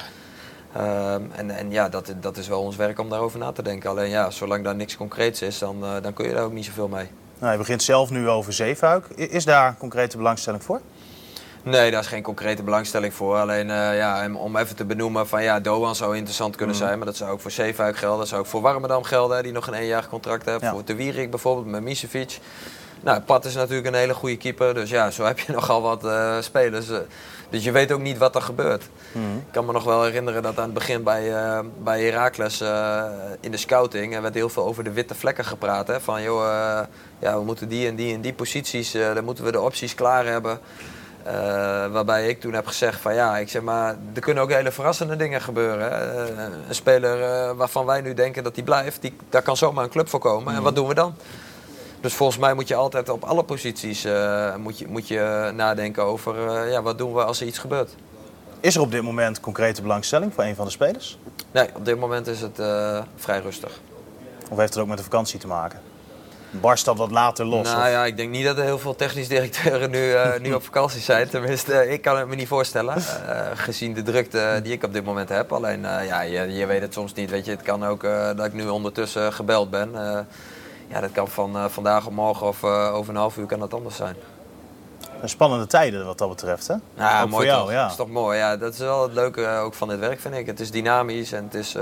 Ehm, 0.75 1.23
en, 1.35 1.51
en 1.51 1.71
ja, 1.71 1.89
dat, 1.89 2.13
dat 2.21 2.37
is 2.37 2.49
wel 2.49 2.61
ons 2.61 2.77
werk 2.77 2.99
om 2.99 3.09
daarover 3.09 3.39
na 3.39 3.53
te 3.53 3.63
denken. 3.63 3.91
Alleen 3.91 4.11
ja, 4.11 4.31
zolang 4.31 4.65
daar 4.65 4.75
niks 4.77 4.97
concreets 4.97 5.43
is, 5.43 5.59
dan, 5.59 5.85
eh, 5.85 5.91
dan 6.03 6.13
kun 6.13 6.29
je 6.29 6.35
daar 6.35 6.45
ook 6.45 6.53
niet 6.53 6.65
zoveel 6.65 6.89
mee. 6.89 7.07
nou, 7.39 7.53
je 7.53 7.59
begint 7.59 7.83
zelf 7.83 8.11
nu 8.11 8.29
over 8.29 8.53
Zeefuik. 8.53 9.07
Is 9.09 9.45
daar 9.45 9.77
concrete 9.79 10.17
belangstelling 10.17 10.63
voor? 10.63 10.81
Nee, 11.63 11.91
daar 11.91 12.01
is 12.01 12.07
geen 12.07 12.23
concrete 12.23 12.63
belangstelling 12.63 13.15
voor. 13.15 13.37
Alleen 13.37 13.71
eh, 13.71 13.97
ja, 13.97 14.29
om- 14.35 14.57
even 14.57 14.77
te 14.77 14.85
benoemen 14.85 15.29
van 15.29 15.43
ja, 15.43 15.61
Doan 15.61 15.95
zou 15.97 16.17
interessant 16.17 16.57
kunnen 16.57 16.75
Mm. 16.77 16.81
zijn. 16.83 16.97
Maar 16.97 17.07
dat 17.07 17.17
zou 17.17 17.31
ook 17.31 17.41
voor 17.41 17.51
Zeefuik 17.51 17.97
gelden. 17.97 18.19
Dat 18.19 18.29
zou 18.29 18.41
ook 18.41 18.47
voor 18.47 18.61
Warmerdam 18.61 19.03
gelden, 19.03 19.43
die 19.43 19.53
nog 19.53 19.67
een 19.67 19.75
eenjarig 19.75 20.09
contract 20.09 20.45
heeft. 20.47 20.61
Ja. 20.61 20.71
Voor 20.71 20.85
De 20.85 20.95
Wierik 20.95 21.31
bijvoorbeeld, 21.31 21.67
met 21.67 21.83
Misevic. 21.83 22.39
Nou, 23.01 23.21
Pat 23.21 23.45
is 23.45 23.55
natuurlijk 23.55 23.87
een 23.87 23.95
hele 23.95 24.15
goede 24.15 24.37
keeper. 24.37 24.75
Dus 24.75 24.91
ja, 24.91 25.11
zo 25.11 25.25
heb 25.25 25.39
je 25.39 25.53
nogal 25.59 25.83
wat 25.83 26.05
eh, 26.05 26.37
spelers. 26.41 26.91
eh. 26.91 26.99
dus 27.51 27.65
je 27.65 27.73
weet 27.73 27.93
ook 27.93 28.01
niet 28.01 28.19
wat 28.19 28.35
er 28.35 28.43
gebeurt. 28.43 28.83
Ik 29.15 29.53
kan 29.53 29.65
me 29.67 29.73
nog 29.73 29.85
wel 29.85 30.03
herinneren 30.03 30.43
dat 30.43 30.59
aan 30.59 30.65
het 30.65 30.75
begin 30.75 31.03
bij, 31.03 31.35
eh 31.35 31.59
bij 31.83 32.03
Heracles 32.03 32.61
in 33.41 33.51
de 33.51 33.57
scouting... 33.57 34.15
er 34.15 34.23
werd 34.23 34.35
heel 34.35 34.49
veel 34.49 34.65
over 34.65 34.85
de 34.85 34.93
witte 34.93 35.15
vlekken 35.15 35.45
gepraat. 35.45 35.87
Hè? 35.87 36.01
Van 36.01 36.23
joh, 36.23 36.81
ja, 37.19 37.39
we 37.39 37.45
moeten 37.45 37.69
die 37.69 37.89
en 37.89 37.95
die 37.97 38.15
en 38.15 38.21
die 38.21 38.33
posities... 38.33 38.93
dan 38.93 39.25
moeten 39.25 39.45
we 39.45 39.53
de 39.53 39.61
opties 39.61 39.95
klaar 39.95 40.27
hebben. 40.27 40.59
Waarbij 41.93 42.29
ik 42.29 42.41
toen 42.41 42.53
heb 42.53 42.67
gezegd 42.67 43.01
van 43.01 43.15
ja, 43.15 43.37
ik 43.39 43.49
zeg 43.49 43.63
maar, 43.63 43.97
er 44.15 44.21
kunnen 44.21 44.43
ook 44.43 44.53
hele 44.53 44.73
verrassende 44.73 45.17
dingen 45.17 45.41
gebeuren. 45.41 45.91
Hè. 45.93 46.45
Een 46.69 46.75
speler 46.75 47.55
waarvan 47.55 47.87
wij 47.87 48.01
nu 48.01 48.15
denken 48.15 48.45
dat 48.45 48.55
hij 48.55 48.65
blijft, 48.65 49.03
die, 49.03 49.17
daar 49.29 49.43
kan 49.43 49.57
zomaar 49.57 49.85
een 49.85 49.91
club 49.91 50.09
voor 50.09 50.21
komen. 50.21 50.55
En 50.55 50.63
wat 50.63 50.75
doen 50.75 50.89
we 50.89 50.95
dan? 50.95 51.15
Dus 52.01 52.15
volgens 52.15 52.39
mij 52.39 52.55
moet 52.55 52.69
je 52.69 52.75
altijd 52.75 53.09
op 53.09 53.25
alle 53.25 53.43
posities 53.45 54.05
eh, 54.05 54.55
moet 54.57 54.79
je, 54.79 54.87
moet 54.89 55.09
je 55.09 55.51
nadenken 55.55 56.03
over 56.03 56.49
eh, 56.49 56.71
ja, 56.71 56.83
wat 56.83 56.99
doen 56.99 57.15
we 57.15 57.25
als 57.25 57.41
er 57.41 57.47
iets 57.47 57.59
gebeurt. 57.59 57.95
Is 58.61 58.75
er 58.75 58.81
op 58.81 58.91
dit 58.91 59.03
moment 59.03 59.41
concrete 59.41 59.83
belangstelling 59.83 60.35
voor 60.35 60.45
een 60.45 60.55
van 60.55 60.65
de 60.65 60.71
spelers? 60.71 61.19
Nee, 61.51 61.69
op 61.75 61.85
dit 61.85 61.99
moment 61.99 62.27
is 62.27 62.41
het 62.41 62.59
eh, 62.59 63.03
vrij 63.17 63.41
rustig. 63.41 63.81
Of 64.51 64.59
heeft 64.59 64.75
het 64.75 64.83
ook 64.83 64.89
met 64.89 64.97
de 64.99 65.03
vakantie 65.05 65.39
te 65.39 65.47
maken? 65.47 65.81
Barst 66.51 66.85
dat 66.85 66.97
wat 66.97 67.11
later 67.11 67.45
los? 67.45 67.67
Nou 67.67 67.79
of- 67.83 67.89
ja, 67.89 68.05
ik 68.05 68.17
denk 68.17 68.31
niet 68.31 68.45
dat 68.45 68.57
er 68.59 68.65
heel 68.65 68.79
veel 68.79 68.95
technisch 68.97 69.29
directeuren 69.29 69.91
nu, 69.91 70.15
nu 70.41 70.53
op 70.53 70.65
vakantie 70.65 71.01
zijn. 71.01 71.29
Tenminste, 71.29 71.89
ik 71.89 72.03
kan 72.03 72.19
het 72.19 72.29
me 72.29 72.35
niet 72.35 72.49
voorstellen. 72.49 73.03
gezien 73.55 73.95
de 73.95 74.03
drukte 74.03 74.61
die 74.63 74.73
ik 74.73 74.85
op 74.85 74.93
dit 74.93 75.05
moment 75.05 75.29
heb. 75.29 75.53
Alleen, 75.53 75.81
ja, 75.83 76.21
je, 76.21 76.53
je 76.53 76.67
weet 76.67 76.81
het 76.81 76.93
soms 76.93 77.13
niet. 77.15 77.31
Weet 77.31 77.45
je. 77.45 77.51
Het 77.51 77.63
kan 77.63 77.85
ook 77.85 78.03
dat 78.37 78.45
ik 78.45 78.53
nu 78.53 78.69
ondertussen 78.69 79.33
gebeld 79.33 79.71
ben. 79.71 79.91
Ja, 80.89 81.01
dat 81.01 81.13
kan 81.13 81.29
van 81.29 81.57
eh, 81.57 81.65
vandaag 81.65 82.07
op 82.07 82.13
morgen 82.13 82.47
of 82.47 82.63
eh, 82.63 82.95
over 82.95 83.11
een 83.11 83.21
half 83.21 83.37
uur 83.37 83.47
kan 83.47 83.59
dat 83.59 83.75
anders 83.75 83.97
zijn. 83.97 84.17
Spannende 85.25 85.67
tijden 85.67 86.07
wat 86.07 86.19
dat 86.19 86.29
betreft, 86.29 86.67
hè? 86.67 86.75
Ja, 86.95 87.23
ook 87.23 87.29
mooi 87.29 87.33
voor 87.33 87.45
jou, 87.45 87.63
toch? 87.63 87.73
ja. 87.73 87.83
Dat 87.83 87.91
is 87.91 87.97
toch 87.97 88.11
mooi. 88.11 88.39
Ja, 88.39 88.57
dat 88.57 88.73
is 88.73 88.79
wel 88.79 89.03
het 89.03 89.13
leuke 89.13 89.45
eh, 89.45 89.63
ook 89.63 89.75
van 89.75 89.89
dit 89.89 89.99
werk, 89.99 90.21
vind 90.21 90.35
ik. 90.35 90.47
Het 90.47 90.61
is 90.61 90.71
dynamisch 90.71 91.33
en 91.33 91.45
het 91.45 91.55
is 91.55 91.77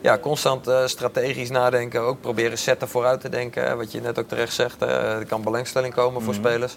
ja, 0.00 0.18
constant 0.18 0.70
strategisch 0.84 1.50
nadenken. 1.50 2.00
Ook 2.00 2.20
proberen 2.20 2.58
zetten 2.58 2.88
vooruit 2.88 3.20
te 3.20 3.28
denken. 3.28 3.76
Wat 3.76 3.92
je 3.92 4.00
net 4.00 4.18
ook 4.18 4.28
terecht 4.28 4.52
zegt. 4.52 4.82
Er 4.82 5.26
kan 5.26 5.42
belangstelling 5.42 5.94
komen 5.94 6.22
voor 6.22 6.34
spelers. 6.34 6.76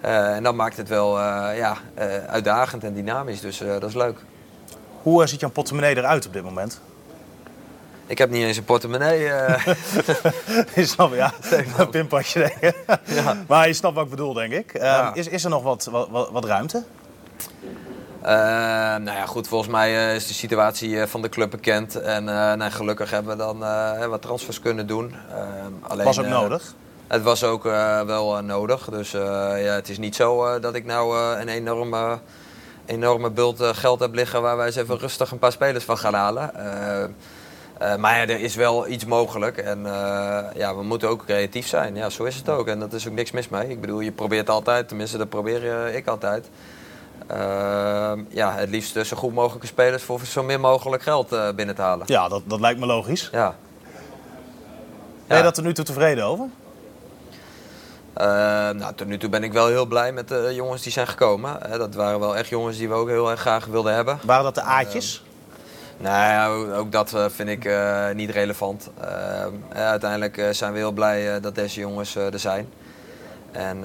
Eh, 0.00 0.34
en 0.34 0.42
dat 0.42 0.54
maakt 0.54 0.76
het 0.76 0.88
wel 0.88 1.20
ja, 1.54 1.76
uitdagend 2.26 2.84
en 2.84 2.94
dynamisch. 2.94 3.40
Dus 3.40 3.58
dat 3.58 3.84
is 3.84 3.94
leuk. 3.94 4.18
Hoe 5.02 5.26
ziet 5.26 5.40
jouw 5.40 5.50
portemonnee 5.50 5.96
eruit 5.96 6.26
op 6.26 6.32
dit 6.32 6.42
moment? 6.42 6.80
Ik 8.12 8.18
heb 8.18 8.30
niet 8.30 8.44
eens 8.44 8.56
een 8.56 8.64
portemonnee. 8.64 9.28
eh. 9.28 9.66
Je 10.74 10.86
snapt, 10.86 11.14
ja, 11.14 11.32
een 11.76 11.90
pinpasje 11.90 12.38
denk 12.38 12.74
ik. 12.74 12.76
Ja. 13.14 13.36
Maar 13.48 13.66
je 13.66 13.72
snapt 13.72 13.94
wat 13.94 14.04
ik 14.04 14.10
bedoel, 14.10 14.32
denk 14.32 14.52
ik. 14.52 14.74
Eh, 14.74 14.82
Ja. 14.82 15.14
is, 15.14 15.28
is 15.28 15.44
er 15.44 15.50
nog 15.50 15.62
wat, 15.62 15.88
wat, 16.10 16.30
wat, 16.30 16.44
ruimte? 16.44 16.82
Eh, 18.22 18.30
nou 18.96 19.04
ja, 19.04 19.26
goed, 19.26 19.48
volgens 19.48 19.70
mij 19.70 20.08
eh, 20.08 20.14
is 20.14 20.26
de 20.26 20.34
situatie 20.34 21.00
eh, 21.00 21.06
van 21.06 21.22
de 21.22 21.28
club 21.28 21.50
bekend. 21.50 22.00
En 22.00 22.24
nou, 22.24 22.70
gelukkig 22.70 23.10
hebben 23.10 23.32
we 23.36 23.42
dan 23.42 23.58
wat 24.10 24.22
transfers 24.22 24.60
kunnen 24.60 24.86
doen. 24.86 25.14
Eh, 25.30 25.90
alleen, 25.90 26.04
Was 26.04 26.18
ook 26.20 26.26
nodig. 26.26 26.74
Het 27.06 27.22
was 27.22 27.44
ook 27.44 27.62
wel 28.06 28.42
nodig. 28.42 28.84
Dus 28.90 29.10
ja, 29.10 29.54
het 29.56 29.88
is 29.88 29.98
niet 29.98 30.16
zo 30.16 30.58
dat 30.60 30.74
ik 30.74 30.84
nou 30.84 31.18
een 31.40 31.48
enorme, 31.48 32.18
enorme 32.86 33.30
bult 33.30 33.62
geld 33.62 34.00
heb 34.00 34.14
liggen 34.14 34.42
waar 34.42 34.56
wij 34.56 34.66
eens 34.66 34.76
even 34.76 34.98
rustig 34.98 35.30
een 35.30 35.38
paar 35.38 35.52
spelers 35.52 35.84
van 35.84 35.98
gaan 35.98 36.14
halen. 36.14 36.54
Eh, 36.54 37.04
eh, 37.82 37.96
maar 37.96 38.16
ja, 38.16 38.22
er 38.22 38.40
is 38.40 38.54
wel 38.54 38.88
iets 38.88 39.04
mogelijk. 39.04 39.58
En 39.58 39.86
eh, 39.86 40.44
ja, 40.54 40.76
we 40.76 40.82
moeten 40.82 41.08
ook 41.08 41.24
creatief 41.24 41.66
zijn. 41.66 41.94
Ja, 41.94 42.10
zo 42.10 42.24
is 42.24 42.36
het 42.36 42.48
ook. 42.48 42.66
En 42.68 42.78
dat 42.78 42.92
is 42.92 43.08
ook 43.08 43.14
niks 43.14 43.30
mis 43.30 43.48
mee. 43.48 43.68
Ik 43.68 43.80
bedoel, 43.80 44.00
je 44.00 44.12
probeert 44.12 44.50
altijd, 44.50 44.88
tenminste 44.88 45.18
dat 45.18 45.28
probeer 45.28 45.84
eh, 45.86 45.96
ik 45.96 46.06
altijd. 46.06 46.48
Ja, 48.28 48.54
het 48.54 48.68
liefst 48.68 49.06
zo 49.06 49.16
goed 49.16 49.34
mogelijke 49.34 49.66
spelers 49.66 50.02
voor 50.02 50.20
zo 50.20 50.42
min 50.42 50.60
mogelijk 50.60 51.02
geld 51.02 51.54
binnen 51.56 51.74
te 51.74 51.82
halen. 51.82 52.06
Ja, 52.08 52.28
dat, 52.28 52.42
dat 52.44 52.60
lijkt 52.60 52.80
me 52.80 52.86
logisch. 52.86 53.28
Ja. 53.32 53.54
Ben 55.26 55.36
je 55.36 55.42
dat 55.42 55.56
er 55.56 55.62
nu 55.62 55.74
toe 55.74 55.84
tevreden 55.84 56.24
over? 56.24 56.48
Eh, 58.12 58.26
nou, 58.70 58.94
tot 58.94 59.06
nu 59.06 59.18
toe 59.18 59.28
ben 59.28 59.42
ik 59.42 59.52
wel 59.52 59.66
heel 59.66 59.86
blij 59.86 60.12
met 60.12 60.28
de 60.28 60.50
jongens 60.54 60.82
die 60.82 60.92
zijn 60.92 61.06
gekomen. 61.06 61.58
Dat 61.78 61.94
waren 61.94 62.20
wel 62.20 62.36
echt 62.36 62.48
jongens 62.48 62.76
die 62.76 62.88
we 62.88 62.94
ook 62.94 63.08
heel 63.08 63.30
erg 63.30 63.40
graag 63.40 63.66
wilden 63.66 63.94
hebben. 63.94 64.18
Waren 64.24 64.44
dat 64.44 64.54
de 64.54 64.62
A'tjes? 64.62 65.22
Nou 65.96 66.16
ja, 66.16 66.48
ook- 66.76 66.92
dat 66.92 67.12
eh, 67.14 67.24
vind 67.28 67.48
ik 67.48 67.64
eh, 67.64 68.10
niet 68.14 68.30
relevant. 68.30 68.90
Eh, 69.00 69.44
uiteindelijk 69.72 70.48
zijn 70.50 70.72
we 70.72 70.78
heel 70.78 70.92
blij 70.92 71.40
dat 71.40 71.54
deze 71.54 71.80
jongens 71.80 72.14
er 72.14 72.38
zijn. 72.38 72.68
En, 73.52 73.84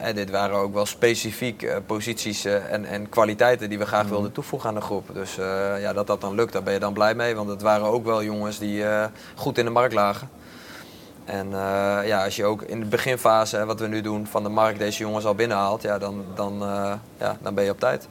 en 0.00 0.14
dit 0.14 0.30
waren 0.30 0.56
ook 0.56 0.74
wel 0.74 0.86
specifiek 0.86 1.72
posities 1.86 2.44
en, 2.44 2.84
en 2.84 3.08
kwaliteiten 3.08 3.68
die 3.68 3.78
we 3.78 3.86
graag 3.86 4.06
wilden 4.08 4.32
toevoegen 4.32 4.68
aan 4.68 4.74
de 4.74 4.80
groep. 4.80 5.08
Dus 5.12 5.34
ja, 5.80 5.92
dat 5.92 6.06
dat 6.06 6.20
dan 6.20 6.34
lukt, 6.34 6.52
daar 6.52 6.62
ben 6.62 6.72
je 6.72 6.78
dan 6.78 6.92
blij 6.92 7.14
mee. 7.14 7.34
Want 7.34 7.48
het 7.48 7.62
waren 7.62 7.86
ook 7.86 8.04
wel 8.04 8.22
jongens 8.22 8.58
die 8.58 8.84
goed 9.34 9.58
in 9.58 9.64
de 9.64 9.70
markt 9.70 9.94
lagen. 9.94 10.28
En 11.24 11.50
ja, 12.04 12.24
als 12.24 12.36
je 12.36 12.44
ook 12.44 12.62
in 12.62 12.80
de 12.80 12.86
beginfase, 12.86 13.56
hè, 13.56 13.64
wat 13.66 13.80
we 13.80 13.86
nu 13.86 14.00
doen, 14.00 14.26
van 14.26 14.42
de 14.42 14.48
markt 14.48 14.78
deze 14.78 14.98
jongens 15.02 15.24
al 15.24 15.34
binnenhaalt, 15.34 15.82
ja, 15.82 15.98
dan, 15.98 16.24
dan, 16.34 16.58
ja, 17.18 17.36
dan 17.40 17.54
ben 17.54 17.64
je 17.64 17.70
op 17.70 17.80
tijd. 17.80 18.08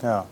Ja. 0.00 0.24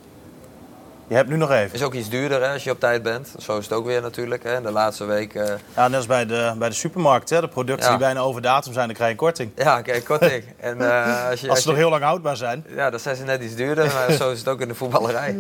Je 1.10 1.16
hebt 1.16 1.28
nu 1.28 1.36
nog 1.36 1.50
even. 1.50 1.74
Is 1.74 1.82
ook 1.82 1.94
iets 1.94 2.08
duurder 2.08 2.42
hè, 2.42 2.52
als 2.52 2.64
je 2.64 2.70
op 2.70 2.80
tijd 2.80 3.02
bent. 3.02 3.34
Zo 3.38 3.58
is 3.58 3.64
het 3.64 3.72
ook 3.72 3.86
weer 3.86 4.02
natuurlijk. 4.02 4.42
Hè. 4.42 4.60
De 4.62 4.70
laatste 4.70 5.04
week. 5.04 5.34
eh, 5.34 5.54
Ja, 5.76 5.88
net 5.88 5.96
als 5.96 6.06
bij 6.06 6.26
de, 6.26 6.54
bij 6.58 6.68
de 6.68 6.74
supermarkt. 6.74 7.30
Hè. 7.30 7.40
De 7.40 7.48
producten 7.48 7.84
Ja. 7.84 7.90
die 7.90 7.98
bijna 8.04 8.20
over 8.20 8.42
datum 8.42 8.72
zijn, 8.72 8.86
dan 8.86 8.94
krijg 8.96 9.10
je 9.10 9.16
een 9.16 9.22
korting. 9.24 9.50
ja, 9.56 9.82
kijk, 9.82 10.04
korting. 10.04 10.44
En, 10.60 10.80
eh, 10.80 11.28
als 11.30 11.40
je, 11.40 11.46
Als 11.48 11.48
als 11.48 11.62
ze 11.62 11.68
nog 11.68 11.76
heel 11.76 11.90
lang 11.90 12.02
houdbaar 12.02 12.36
zijn. 12.36 12.64
Ja, 12.74 12.90
dan 12.90 13.00
zijn 13.00 13.16
ze 13.16 13.24
net 13.24 13.42
iets 13.42 13.54
duurder. 13.54 13.84
Maar 13.86 14.12
zo 14.22 14.30
is 14.30 14.38
het 14.38 14.48
ook 14.48 14.60
in 14.60 14.68
de 14.68 14.74
voetballerij. 14.74 15.36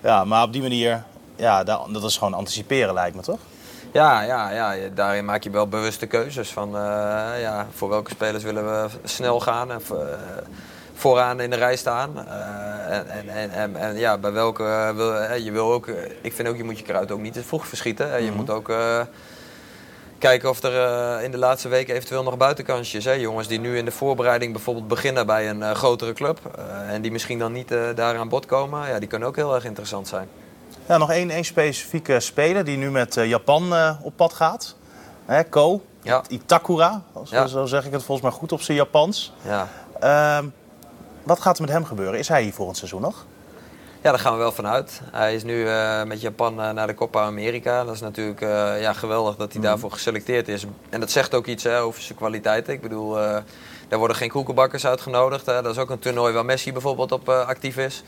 Ja, 0.00 0.24
maar 0.24 0.42
op 0.42 0.52
die 0.52 0.62
manier, 0.62 1.02
ja, 1.36 1.64
dat, 1.64 2.04
is 2.04 2.16
gewoon 2.16 2.34
anticiperen 2.34 2.94
lijkt 2.94 3.16
me 3.16 3.22
toch? 3.22 3.38
Ja, 3.92 4.22
ja, 4.22 4.50
ja, 4.50 4.74
daarin 4.94 5.24
maak 5.24 5.42
je 5.42 5.50
wel 5.50 5.68
bewuste 5.68 6.06
keuzes. 6.06 6.50
Van, 6.50 6.76
eh, 6.76 6.80
ja, 7.40 7.66
voor 7.74 7.88
welke 7.88 8.10
spelers 8.10 8.42
willen 8.44 8.64
we 8.64 8.88
snel 9.04 9.40
gaan 9.40 9.70
en 9.70 9.80
vooraan 10.94 11.40
in 11.40 11.50
de 11.50 11.56
rij 11.56 11.76
staan. 11.76 12.28
Eh, 12.28 12.96
en, 12.96 13.08
en, 13.08 13.28
en, 13.28 13.50
en, 13.50 13.76
en 13.76 13.96
ja, 13.96 14.18
bij 14.18 14.32
welke 14.32 14.64
eh, 14.64 14.90
wil 14.90 15.14
eh, 15.14 15.44
je 15.44 15.52
wil 15.52 15.72
ook. 15.72 15.88
ik 16.20 16.32
vind 16.32 16.48
ook, 16.48 16.56
je 16.56 16.64
moet 16.64 16.78
je 16.78 16.84
kruid 16.84 17.10
ook 17.10 17.20
niet 17.20 17.32
te 17.32 17.42
vroeg 17.42 17.66
verschieten. 17.66 18.22
Je 18.24 18.32
moet 18.32 18.50
ook. 18.50 18.72
Kijken 20.18 20.48
of 20.48 20.62
er 20.62 21.22
in 21.22 21.30
de 21.30 21.38
laatste 21.38 21.68
weken 21.68 21.94
eventueel 21.94 22.22
nog 22.22 22.36
buitenkansjes. 22.36 23.04
Hè? 23.04 23.12
Jongens 23.12 23.48
die 23.48 23.60
nu 23.60 23.78
in 23.78 23.84
de 23.84 23.90
voorbereiding 23.90 24.52
bijvoorbeeld 24.52 24.88
beginnen 24.88 25.26
bij 25.26 25.50
een 25.50 25.74
grotere 25.74 26.12
club. 26.12 26.38
en 26.88 27.02
die 27.02 27.10
misschien 27.12 27.38
dan 27.38 27.52
niet 27.52 27.68
daar 27.94 28.16
aan 28.16 28.28
bod 28.28 28.46
komen. 28.46 28.88
Ja, 28.88 28.98
die 28.98 29.08
kunnen 29.08 29.28
ook 29.28 29.36
heel 29.36 29.54
erg 29.54 29.64
interessant 29.64 30.08
zijn. 30.08 30.28
Ja, 30.86 30.98
nog 30.98 31.10
één, 31.10 31.30
één 31.30 31.44
specifieke 31.44 32.20
speler 32.20 32.64
die 32.64 32.76
nu 32.76 32.90
met 32.90 33.14
Japan 33.14 33.96
op 34.02 34.12
pad 34.16 34.32
gaat. 34.32 34.76
Hè, 35.24 35.44
Ko 35.44 35.82
Ja. 36.02 36.22
Itakura, 36.28 37.02
zo, 37.14 37.36
Ja. 37.36 37.46
zo 37.46 37.66
zeg 37.66 37.86
ik 37.86 37.92
het 37.92 38.02
volgens 38.02 38.28
mij 38.28 38.38
goed 38.38 38.52
op 38.52 38.60
zijn 38.60 38.76
Japans. 38.76 39.32
Ja. 39.42 39.68
Ehm, 40.00 40.46
wat 41.24 41.40
gaat 41.40 41.56
er 41.56 41.62
met 41.62 41.72
hem 41.72 41.84
gebeuren? 41.84 42.18
Is 42.18 42.28
hij 42.28 42.42
hier 42.42 42.52
volgend 42.52 42.76
seizoen 42.76 43.00
nog? 43.00 43.24
Ja, 44.02 44.10
daar 44.10 44.18
gaan 44.18 44.32
we 44.32 44.38
wel 44.38 44.52
vanuit. 44.52 45.00
Hij 45.12 45.34
is 45.34 45.42
nu 45.42 45.64
uh, 45.64 46.02
met 46.02 46.20
Japan 46.20 46.60
uh, 46.60 46.70
naar 46.70 46.86
de 46.86 46.94
Copa 46.94 47.22
America. 47.22 47.84
Dat 47.84 47.94
is 47.94 48.00
natuurlijk 48.00 48.40
uh, 48.40 48.80
ja, 48.80 48.92
geweldig 48.92 49.36
dat 49.36 49.52
hij 49.52 49.60
Mhm. 49.60 49.70
daarvoor 49.70 49.90
geselecteerd 49.92 50.48
is. 50.48 50.64
En 50.90 51.00
dat 51.00 51.10
zegt 51.10 51.34
ook 51.34 51.46
iets 51.46 51.64
hè, 51.64 51.80
over 51.80 52.02
zijn 52.02 52.18
kwaliteiten. 52.18 52.72
Ik 52.72 52.80
bedoel, 52.80 53.14
daar 53.88 53.98
worden 53.98 54.16
geen 54.16 54.30
koekenbakkers 54.30 54.86
uitgenodigd. 54.86 55.46
Hè. 55.46 55.62
Dat 55.62 55.72
is 55.72 55.78
ook 55.78 55.90
een 55.90 55.98
toernooi 55.98 56.32
waar 56.32 56.44
Messi 56.44 56.72
bijvoorbeeld 56.72 57.12
op 57.12 57.28
actief 57.28 57.76
is. 57.76 58.02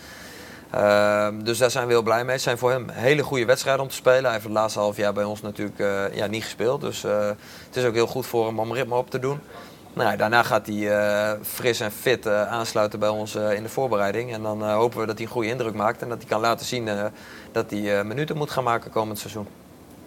Ehm, 0.70 1.42
dus 1.42 1.58
daar 1.58 1.70
zijn 1.70 1.86
we 1.86 1.92
heel 1.92 2.02
blij 2.02 2.24
mee. 2.24 2.32
Het 2.34 2.42
zijn 2.42 2.58
voor 2.58 2.70
hem 2.70 2.88
hele 2.88 3.22
goede 3.22 3.44
wedstrijden 3.44 3.82
om 3.82 3.88
te 3.88 3.94
spelen. 3.94 4.22
Hij 4.22 4.32
heeft 4.32 4.44
het 4.44 4.52
laatste 4.52 4.78
half 4.78 4.96
jaar 4.96 5.12
bij 5.12 5.24
ons 5.24 5.42
natuurlijk 5.42 5.78
ja, 6.14 6.26
niet 6.26 6.42
gespeeld. 6.44 6.80
Dus 6.80 7.02
het 7.02 7.76
is 7.76 7.84
ook 7.84 7.94
heel 7.94 8.06
goed 8.06 8.26
voor 8.26 8.46
hem 8.46 8.58
om 8.58 8.72
ritme 8.72 8.94
op 8.94 9.10
te 9.10 9.18
doen. 9.18 9.40
Nou, 9.96 10.16
daarna 10.16 10.42
gaat 10.42 10.66
hij 10.66 10.76
uh, 10.76 11.32
fris 11.42 11.80
en 11.80 11.92
fit 11.92 12.26
uh, 12.26 12.42
aansluiten 12.42 12.98
bij 12.98 13.08
ons 13.08 13.36
uh, 13.36 13.52
in 13.52 13.62
de 13.62 13.68
voorbereiding. 13.68 14.32
En 14.32 14.42
dan 14.42 14.70
hopen 14.70 15.00
we 15.00 15.06
dat 15.06 15.16
hij 15.16 15.26
een 15.26 15.32
goede 15.32 15.48
indruk 15.48 15.74
maakt. 15.74 16.02
En 16.02 16.08
dat 16.08 16.18
hij 16.18 16.26
kan 16.26 16.40
laten 16.40 16.66
zien 16.66 16.88
dat 17.52 17.70
hij 17.70 18.04
minuten 18.04 18.36
moet 18.36 18.50
gaan 18.50 18.64
maken 18.64 18.90
komend 18.90 19.18
seizoen. 19.18 19.46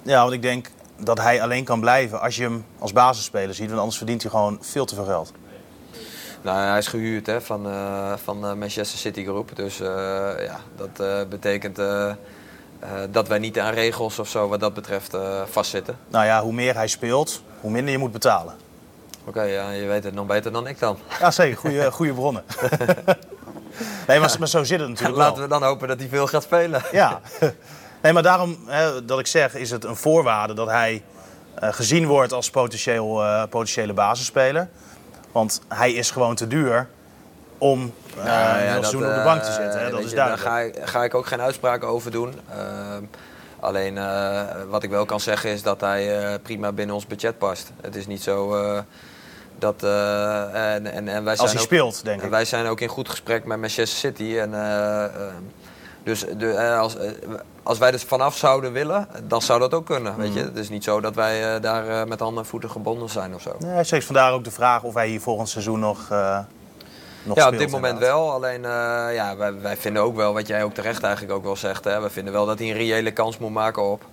Ja, 0.02 0.22
want 0.22 0.34
ik 0.34 0.42
denk 0.42 0.68
dat 0.96 1.18
hij 1.18 1.42
alleen 1.42 1.64
kan 1.64 1.80
blijven 1.80 2.22
als 2.22 2.36
je 2.36 2.44
hem 2.44 2.66
als 2.80 2.94
basisspeler 2.94 3.56
ziet. 3.56 3.68
Want 3.68 3.80
anders 3.80 3.98
verdient 3.98 4.22
hij 4.22 4.32
gewoon 4.32 4.58
veel 4.62 4.86
te 4.86 4.96
veel 4.96 5.06
geld. 5.06 5.32
Nou, 6.42 6.60
hij 6.60 6.78
is 6.78 6.88
gehuurd 6.88 7.26
hè, 7.26 7.42
van, 7.42 7.68
van 8.24 8.40
Manchester 8.40 9.00
City 9.00 9.24
Group. 9.24 9.56
Dus 9.56 9.78
ja, 10.38 10.60
dat 10.76 11.30
betekent 11.30 11.82
dat 13.12 13.28
wij 13.28 13.40
niet 13.40 13.60
aan 13.60 13.74
regels 13.74 14.20
of 14.20 14.30
zo 14.30 14.48
wat 14.48 14.60
dat 14.60 14.74
betreft 14.74 15.18
vastzitten. 15.46 15.98
Nou 16.08 16.26
ja, 16.26 16.42
hoe 16.42 16.54
meer 16.54 16.76
hij 16.76 16.88
speelt, 16.88 17.42
hoe 17.62 17.72
minder 17.72 17.92
je 17.92 17.98
moet 17.98 18.12
betalen. 18.12 18.68
Oké, 19.26 19.30
okay, 19.30 19.51
ja, 19.51 19.72
je 19.72 19.86
weet 19.86 20.03
het 20.03 20.13
nog 20.13 20.26
beter 20.26 20.51
dan 20.51 20.67
ik 20.67 20.80
dan. 20.80 20.97
Ja, 21.20 21.32
zeker. 21.32 21.57
Goede, 21.57 21.91
goede 21.99 22.13
bronnen. 22.13 22.43
nee, 24.07 24.20
maar, 24.20 24.36
maar, 24.39 24.47
zo 24.47 24.63
zit 24.63 24.80
het 24.80 24.89
natuurlijk 24.89 25.17
Laten 25.17 25.34
wel. 25.34 25.43
we 25.43 25.49
dan 25.49 25.63
hopen 25.63 25.88
dat 25.88 25.99
hij 25.99 26.07
veel 26.07 26.28
gaat 26.28 26.43
spelen. 26.43 26.82
Ja. 26.91 27.20
Nee, 28.01 28.13
maar 28.13 28.24
daarom 28.24 28.57
hè, 28.65 29.05
dat 29.05 29.20
ik 29.20 29.28
zeg, 29.28 29.55
is 29.55 29.72
het 29.72 29.84
een 29.84 29.95
voorwaarde 29.95 30.53
dat 30.53 30.67
hij 30.67 31.03
uh, 31.63 31.74
gezien 31.74 32.07
wordt 32.07 32.34
als 32.34 32.49
potentieel, 32.49 33.24
uh, 33.24 33.43
potentiële 33.49 33.93
basisspeler. 33.93 34.70
Want 35.32 35.61
hij 35.67 35.93
is 35.93 36.11
gewoon 36.11 36.36
te 36.36 36.47
duur 36.47 36.88
om 37.57 37.93
uh, 38.17 38.26
ja, 38.26 38.57
ja, 38.57 38.72
heel 38.72 38.72
seizoen 38.72 39.05
op 39.05 39.15
de 39.15 39.22
bank 39.24 39.41
te 39.43 39.51
zitten. 39.51 39.80
Hè? 39.80 39.89
Dat 39.89 39.99
is 39.99 40.09
je, 40.09 40.15
duidelijk. 40.15 40.43
Daar 40.43 40.53
ga 40.53 40.59
ik, 40.59 40.88
ga 40.88 41.03
ik 41.03 41.13
ook 41.13 41.26
geen 41.26 41.41
uitspraken 41.41 41.88
over 41.88 42.11
doen. 42.11 42.34
Alleen 43.60 43.95
uh, 43.95 44.41
wat 44.70 44.84
ik 44.84 44.89
wel 44.89 45.05
kan 45.05 45.20
zeggen 45.20 45.49
is 45.49 45.64
dat 45.64 45.82
hij 45.82 46.32
uh, 46.34 46.34
prima 46.41 46.72
binnen 46.72 46.95
ons 46.95 47.07
budget 47.07 47.38
past. 47.38 47.72
Het 47.82 47.95
is 47.95 48.07
niet 48.07 48.24
zo 48.24 48.55
uh, 48.55 48.80
dat. 49.57 49.84
en, 49.84 50.86
en, 50.86 51.07
en 51.07 51.24
wij 51.24 51.38
Als 51.38 51.38
zijn 51.38 51.49
hij 51.49 51.60
ook, 51.60 51.66
speelt, 51.66 52.03
denk 52.03 52.22
ik. 52.22 52.30
Wij 52.30 52.45
zijn 52.45 52.68
ook 52.68 52.80
in 52.80 52.88
goed 52.88 53.10
gesprek 53.10 53.45
met 53.45 53.60
Manchester 53.60 53.99
City. 53.99 54.38
En, 54.38 54.51
dus 56.03 56.26
de, 56.38 56.76
als, 56.80 56.95
als 57.64 57.78
wij 57.78 57.91
er 57.91 57.99
vanaf 57.99 58.38
zouden 58.38 58.72
willen, 58.72 59.07
dan 59.24 59.41
zou 59.41 59.60
dat 59.60 59.74
ook 59.74 59.86
kunnen. 59.86 60.18
Weet 60.18 60.34
je? 60.34 60.39
Het 60.39 60.57
is 60.57 60.70
niet 60.70 60.84
zo 60.84 61.01
dat 61.01 61.16
wij 61.16 61.60
daar 61.60 62.07
met 62.07 62.20
handen 62.20 62.43
en 62.43 62.49
voeten 62.49 62.70
gebonden 62.70 63.10
zijn 63.10 63.36
of 63.36 63.41
zo. 63.41 63.55
Nee, 63.60 63.84
steeds 63.84 64.05
vandaar 64.05 64.34
ook 64.34 64.43
de 64.43 64.51
vraag 64.51 64.84
of 64.84 64.93
hij 64.93 65.07
hier 65.07 65.22
volgend 65.22 65.49
seizoen 65.49 65.80
nog. 65.80 66.07
Nog 67.24 67.38
ja, 67.38 67.47
op 67.47 67.57
dit 67.57 67.72
moment 67.72 67.93
inderdaad. 67.93 68.17
wel. 68.17 68.32
Alleen 68.32 68.61
uh, 68.61 69.15
ja, 69.15 69.36
wij, 69.38 69.61
wij, 69.61 69.78
vinden 69.78 70.01
ook 70.01 70.15
wel, 70.15 70.34
wat 70.34 70.47
jij 70.47 70.63
ook 70.63 70.74
terecht 70.74 71.03
eigenlijk 71.03 71.34
ook 71.34 71.43
wel 71.43 71.55
zegt, 71.55 71.84
hè, 71.84 72.01
we 72.01 72.09
vinden 72.09 72.34
wel 72.34 72.45
dat 72.45 72.59
hij 72.59 72.67
een 72.67 72.78
reële 72.78 73.11
kans 73.11 73.38
moet 73.38 73.51
maken 73.51 73.84
op. 73.84 74.03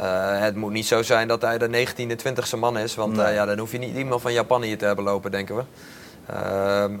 Uh, 0.00 0.40
het 0.40 0.56
moet 0.56 0.72
niet 0.72 0.86
zo 0.86 1.02
zijn 1.02 1.28
dat 1.28 1.42
hij 1.42 1.58
de 1.58 1.86
19e, 1.86 2.16
20e 2.26 2.58
man 2.58 2.78
is, 2.78 2.94
want 2.94 3.16
nee. 3.16 3.26
uh, 3.26 3.34
ja, 3.34 3.46
dan 3.46 3.58
hoef 3.58 3.72
je 3.72 3.78
niet 3.78 3.96
iemand 3.96 4.20
van 4.20 4.32
Japan 4.32 4.62
hier 4.62 4.78
te 4.78 4.84
hebben 4.84 5.04
lopen, 5.04 5.30
denken 5.30 5.56
we. 5.56 5.62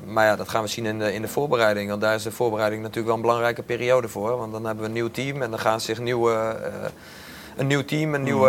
maar 0.06 0.26
ja, 0.26 0.36
dat 0.36 0.48
gaan 0.48 0.62
we 0.62 0.68
zien 0.68 0.86
in 0.86 0.98
de, 0.98 1.12
in 1.12 1.22
de 1.22 1.28
voorbereiding. 1.28 1.88
Want 1.88 2.00
daar 2.00 2.14
is 2.14 2.22
de 2.22 2.32
voorbereiding 2.32 2.80
natuurlijk 2.80 3.06
wel 3.06 3.16
een 3.16 3.22
belangrijke 3.22 3.62
periode 3.62 4.08
voor. 4.08 4.36
Want 4.36 4.52
dan 4.52 4.64
hebben 4.64 4.82
we 4.82 4.88
een 4.88 4.96
nieuw 4.96 5.10
team 5.10 5.42
en 5.42 5.50
dan 5.50 5.58
gaan 5.58 5.80
zich 5.80 5.98
nieuwe 5.98 6.56
een 7.62 7.68
nieuw 7.68 7.84
team, 7.84 8.14
een 8.14 8.22
nieuwe 8.22 8.48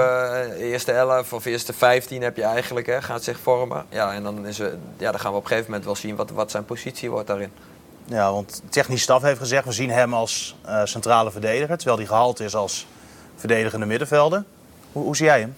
uh, 0.57 0.71
eerste 0.71 0.91
11 0.91 1.33
of 1.33 1.45
eerste 1.45 1.73
15 1.73 2.21
heb 2.21 2.35
je 2.35 2.43
eigenlijk, 2.43 2.85
hè, 2.85 3.01
gaat 3.01 3.23
zich 3.23 3.39
vormen. 3.39 3.85
Ja, 3.89 4.13
en 4.13 4.23
dan, 4.23 4.47
is, 4.47 4.59
uh, 4.59 4.67
ja, 4.97 5.11
dan 5.11 5.19
gaan 5.19 5.31
we 5.31 5.37
op 5.37 5.43
een 5.43 5.49
gegeven 5.49 5.69
moment 5.69 5.85
wel 5.85 5.95
zien 5.95 6.15
wat, 6.15 6.29
wat 6.29 6.51
zijn 6.51 6.65
positie 6.65 7.09
wordt 7.09 7.27
daarin. 7.27 7.51
Ja, 8.05 8.31
want 8.31 8.61
de 8.63 8.69
technische 8.69 9.03
staf 9.03 9.21
heeft 9.21 9.39
gezegd, 9.39 9.65
we 9.65 9.71
zien 9.71 9.89
hem 9.89 10.13
als 10.13 10.55
uh, 10.65 10.81
centrale 10.85 11.31
verdediger, 11.31 11.77
terwijl 11.77 11.97
hij 11.97 12.07
gehaald 12.07 12.39
is 12.39 12.55
als 12.55 12.87
verdedigende 13.35 13.85
middenvelder. 13.85 14.43
Hoe, 14.91 15.03
hoe 15.03 15.15
zie 15.15 15.25
jij 15.25 15.39
hem? 15.39 15.55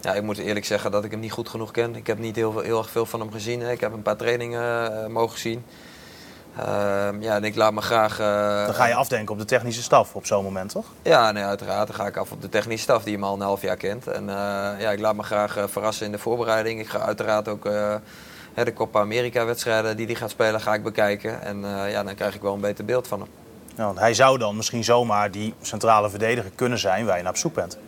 Ja, 0.00 0.14
ik 0.14 0.22
moet 0.22 0.38
eerlijk 0.38 0.66
zeggen 0.66 0.90
dat 0.90 1.04
ik 1.04 1.10
hem 1.10 1.20
niet 1.20 1.32
goed 1.32 1.48
genoeg 1.48 1.70
ken. 1.70 1.96
Ik 1.96 2.06
heb 2.06 2.18
niet 2.18 2.36
heel, 2.36 2.52
veel, 2.52 2.62
heel 2.62 2.78
erg 2.78 2.90
veel 2.90 3.06
van 3.06 3.20
hem 3.20 3.32
gezien. 3.32 3.60
Hè. 3.60 3.70
Ik 3.70 3.80
heb 3.80 3.92
een 3.92 4.02
paar 4.02 4.16
trainingen 4.16 4.92
uh, 4.92 5.06
mogen 5.06 5.38
zien. 5.38 5.64
Uh, 6.58 6.64
ja, 7.20 7.34
en 7.34 7.44
ik 7.44 7.56
laat 7.56 7.72
me 7.72 7.80
graag. 7.80 8.20
Uh, 8.20 8.64
dan 8.64 8.74
ga 8.74 8.86
je 8.86 8.94
afdenken 8.94 9.32
op 9.32 9.38
de 9.38 9.44
technische 9.44 9.82
staf 9.82 10.14
op 10.14 10.26
zo'n 10.26 10.44
moment, 10.44 10.70
toch? 10.70 10.86
Ja, 11.02 11.32
nee, 11.32 11.44
uiteraard. 11.44 11.86
Dan 11.86 11.96
ga 11.96 12.06
ik 12.06 12.16
af 12.16 12.32
op 12.32 12.42
de 12.42 12.48
technische 12.48 12.82
staf 12.82 13.02
die 13.02 13.14
hem 13.14 13.24
al 13.24 13.34
een 13.34 13.40
half 13.40 13.62
jaar 13.62 13.76
kent. 13.76 14.06
En 14.06 14.22
uh, 14.22 14.34
ja, 14.78 14.90
ik 14.90 15.00
laat 15.00 15.14
me 15.14 15.22
graag 15.22 15.58
verrassen 15.66 16.06
in 16.06 16.12
de 16.12 16.18
voorbereiding. 16.18 16.80
Ik 16.80 16.88
ga 16.88 16.98
uiteraard 16.98 17.48
ook 17.48 17.62
de 18.54 18.72
Copa 18.74 19.00
America-wedstrijden 19.00 19.96
die 19.96 20.06
hij 20.06 20.14
gaat 20.14 20.30
spelen, 20.30 20.60
ga 20.60 20.74
ik 20.74 20.82
bekijken. 20.82 21.42
En 21.42 21.60
ja, 21.90 22.02
dan 22.02 22.14
krijg 22.14 22.34
ik 22.34 22.42
wel 22.42 22.54
een 22.54 22.60
beter 22.60 22.84
beeld 22.84 23.08
van 23.08 23.20
hem. 23.20 23.28
Ja, 23.76 23.84
want 23.84 23.98
hij 23.98 24.14
zou 24.14 24.38
dan 24.38 24.56
misschien 24.56 24.84
zomaar 24.84 25.30
die 25.30 25.54
centrale 25.60 26.10
verdediger 26.10 26.50
kunnen 26.54 26.78
zijn 26.78 27.06
waar 27.06 27.16
je 27.16 27.22
naar 27.22 27.32
op 27.32 27.38
zoek 27.38 27.54
bent. 27.54 27.78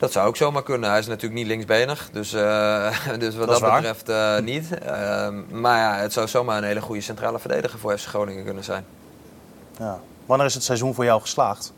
Dat 0.00 0.12
zou 0.12 0.26
ook 0.28 0.36
zomaar 0.36 0.62
kunnen. 0.62 0.90
Hij 0.90 0.98
is 0.98 1.06
natuurlijk 1.06 1.34
niet 1.34 1.46
linksbenig, 1.46 2.08
dus, 2.12 2.34
uh, 2.34 2.98
dus 3.18 3.36
wat 3.36 3.48
dat, 3.48 3.60
dat 3.60 3.72
betreft 3.74 4.08
uh, 4.08 4.38
niet. 4.38 4.68
Uh, 4.86 5.28
maar 5.50 5.78
ja, 5.78 5.96
het 6.02 6.12
zou 6.12 6.28
zomaar 6.28 6.58
een 6.58 6.64
hele 6.64 6.80
goede 6.80 7.00
centrale 7.00 7.38
verdediger 7.38 7.78
voor 7.78 7.98
FC 7.98 8.06
Groningen 8.06 8.44
kunnen 8.44 8.64
zijn. 8.64 8.84
Ja. 9.78 9.98
Wanneer 10.26 10.46
is 10.46 10.54
het 10.54 10.62
seizoen 10.62 10.94
voor 10.94 11.04
jou 11.04 11.20
geslaagd? 11.20 11.72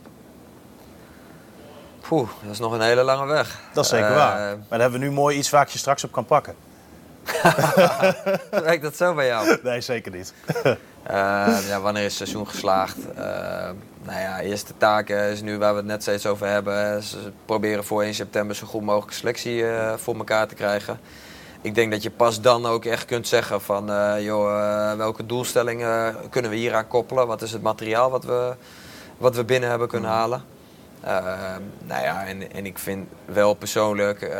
Poeh, 2.00 2.28
dat 2.42 2.52
is 2.52 2.58
nog 2.58 2.72
een 2.72 2.80
hele 2.80 3.02
lange 3.02 3.26
weg. 3.26 3.60
Dat 3.72 3.84
is 3.84 3.90
zeker 3.90 4.14
waar. 4.14 4.38
Maar 4.38 4.66
daar 4.68 4.80
hebben 4.80 5.00
we 5.00 5.06
nu 5.06 5.12
mooi 5.12 5.36
iets 5.36 5.50
waar 5.50 5.68
je 5.72 5.78
straks 5.78 6.04
op 6.04 6.12
kan 6.12 6.24
pakken. 6.24 6.54
Werkt 8.50 8.82
dat 8.82 8.96
zo 8.96 9.14
bij 9.14 9.26
jou? 9.26 9.58
Nee, 9.62 9.80
zeker 9.80 10.12
niet. 10.12 10.34
ja, 11.68 11.80
wanneer 11.80 12.04
is 12.04 12.18
het 12.18 12.28
seizoen 12.28 12.48
geslaagd? 12.48 12.96
Nou 14.04 14.20
ja, 14.20 14.40
eerste 14.40 14.72
taak 14.76 15.08
is 15.08 15.42
nu 15.42 15.58
waar 15.58 15.72
we 15.72 15.76
het 15.76 15.86
net 15.86 16.02
steeds 16.02 16.26
over 16.26 16.46
hebben. 16.46 16.96
Is 16.96 17.16
proberen 17.44 17.84
voor 17.84 18.02
1 18.02 18.14
september 18.14 18.56
zo 18.56 18.66
goed 18.66 18.82
mogelijk 18.82 19.12
selectie 19.12 19.56
uh, 19.56 19.92
voor 19.96 20.16
elkaar 20.16 20.48
te 20.48 20.54
krijgen. 20.54 21.00
Ik 21.60 21.74
denk 21.74 21.90
dat 21.92 22.02
je 22.02 22.10
pas 22.10 22.40
dan 22.40 22.66
ook 22.66 22.84
echt 22.84 23.04
kunt 23.04 23.28
zeggen 23.28 23.60
van 23.60 23.90
uh, 23.90 24.14
joh, 24.24 24.50
uh, 24.50 24.92
welke 24.92 25.26
doelstellingen 25.26 26.16
kunnen 26.30 26.50
we 26.50 26.56
hier 26.56 26.74
aan 26.74 26.88
koppelen? 26.88 27.26
Wat 27.26 27.42
is 27.42 27.52
het 27.52 27.62
materiaal 27.62 28.10
wat 28.10 28.24
we, 28.24 28.54
wat 29.16 29.36
we 29.36 29.44
binnen 29.44 29.70
hebben 29.70 29.88
kunnen 29.88 30.10
halen? 30.10 30.44
nou 31.84 32.02
ja, 32.02 32.26
en, 32.26 32.52
en 32.52 32.66
ik 32.66 32.78
vind 32.78 33.08
wel 33.24 33.54
persoonlijk, 33.54 34.34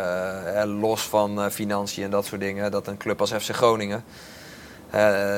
los 0.65 1.03
van 1.03 1.51
financiën 1.51 2.05
en 2.05 2.11
dat 2.11 2.27
soort 2.27 2.41
dingen, 2.41 2.71
dat 2.71 2.87
een 2.87 2.97
club 2.97 3.21
als 3.21 3.33
FC 3.33 3.51
Groningen 3.51 4.05
uh, 4.07 4.32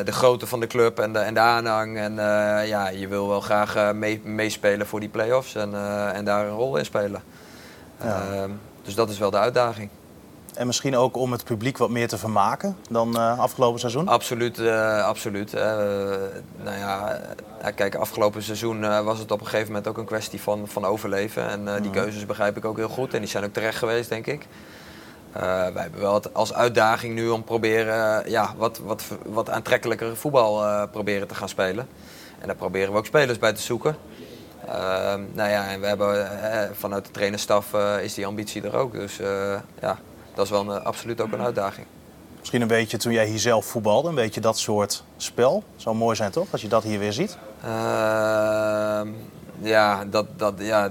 de 0.04 0.12
grootte 0.12 0.46
van 0.46 0.60
de 0.60 0.66
club 0.66 0.98
en 0.98 1.12
de, 1.12 1.18
en 1.18 1.34
de 1.34 1.40
aanhang. 1.40 1.98
En 1.98 2.12
uh, 2.12 2.68
ja, 2.68 2.88
je 2.88 3.08
wil 3.08 3.28
wel 3.28 3.40
graag 3.40 3.92
mee, 3.92 4.20
meespelen 4.24 4.86
voor 4.86 5.00
die 5.00 5.08
play-offs 5.08 5.54
en, 5.54 5.74
en 6.14 6.24
daar 6.24 6.46
een 6.46 6.54
rol 6.54 6.76
in 6.76 6.84
spelen. 6.84 7.22
Ja. 8.02 8.22
Ehm, 8.32 8.50
dus 8.82 8.94
dat 8.94 9.10
is 9.10 9.18
wel 9.18 9.30
de 9.30 9.38
uitdaging. 9.38 9.90
En 10.54 10.66
misschien 10.66 10.96
ook 10.96 11.16
om 11.16 11.32
het 11.32 11.44
publiek 11.44 11.78
wat 11.78 11.90
meer 11.90 12.08
te 12.08 12.18
vermaken 12.18 12.76
dan 12.90 13.16
afgelopen 13.16 13.80
seizoen? 13.80 14.08
Absoluut, 14.08 14.60
absoluut. 15.02 15.52
nou 16.62 16.78
ja, 16.78 17.20
kijk, 17.74 17.94
afgelopen 17.94 18.42
seizoen 18.42 19.04
was 19.04 19.18
het 19.18 19.30
op 19.30 19.40
een 19.40 19.46
gegeven 19.46 19.66
moment 19.66 19.88
ook 19.88 19.98
een 19.98 20.04
kwestie 20.04 20.40
van, 20.40 20.68
van 20.68 20.84
overleven. 20.84 21.48
En 21.48 21.82
die 21.82 21.90
keuzes 21.90 22.26
begrijp 22.26 22.56
ik 22.56 22.64
ook 22.64 22.76
heel 22.76 22.88
goed 22.88 23.14
en 23.14 23.20
die 23.20 23.28
zijn 23.28 23.44
ook 23.44 23.52
terecht 23.52 23.78
geweest, 23.78 24.08
denk 24.08 24.26
ik. 24.26 24.46
Uh, 25.36 25.42
wij 25.42 25.82
hebben 25.82 26.00
wel 26.00 26.14
het 26.14 26.34
als 26.34 26.52
uitdaging 26.52 27.14
nu 27.14 27.28
om 27.28 27.44
proberen 27.44 28.26
uh, 28.26 28.30
ja, 28.32 28.54
wat, 28.56 28.78
wat, 28.78 29.04
wat 29.24 29.50
aantrekkelijker 29.50 30.16
voetbal 30.16 30.64
uh, 30.64 30.82
proberen 30.90 31.28
te 31.28 31.34
gaan 31.34 31.48
spelen. 31.48 31.88
En 32.40 32.46
daar 32.46 32.56
proberen 32.56 32.92
we 32.92 32.98
ook 32.98 33.06
spelers 33.06 33.38
bij 33.38 33.52
te 33.52 33.62
zoeken. 33.62 33.96
nou 35.32 35.50
ja, 35.50 35.68
en 35.68 35.80
we 35.80 35.86
hebben 35.86 36.28
vanuit 36.72 37.04
de 37.04 37.10
trainerstaf 37.10 37.74
is 38.02 38.14
die 38.14 38.26
ambitie 38.26 38.62
er 38.62 38.76
ook. 38.76 38.92
Dus 38.92 39.16
ja, 39.80 39.98
dat 40.34 40.44
is 40.44 40.50
wel 40.50 40.60
een, 40.60 40.84
absoluut 40.84 41.20
ook 41.20 41.32
een 41.32 41.40
uitdaging. 41.40 41.86
Misschien 42.38 42.62
een 42.62 42.68
beetje 42.68 42.96
toen 42.96 43.12
jij 43.12 43.26
hier 43.26 43.38
zelf 43.38 43.66
voetbalde, 43.66 44.08
een 44.08 44.14
beetje 44.14 44.40
dat 44.40 44.58
soort 44.58 45.04
spel. 45.16 45.64
Zou 45.76 45.96
mooi 45.96 46.16
zijn 46.16 46.30
toch, 46.30 46.46
als 46.50 46.62
je 46.62 46.68
dat 46.68 46.82
hier 46.82 46.98
weer 46.98 47.12
ziet? 47.12 47.36
Ehm, 47.62 49.08
ja, 49.60 50.04
dat, 50.04 50.26
dat, 50.36 50.54
ja, 50.58 50.90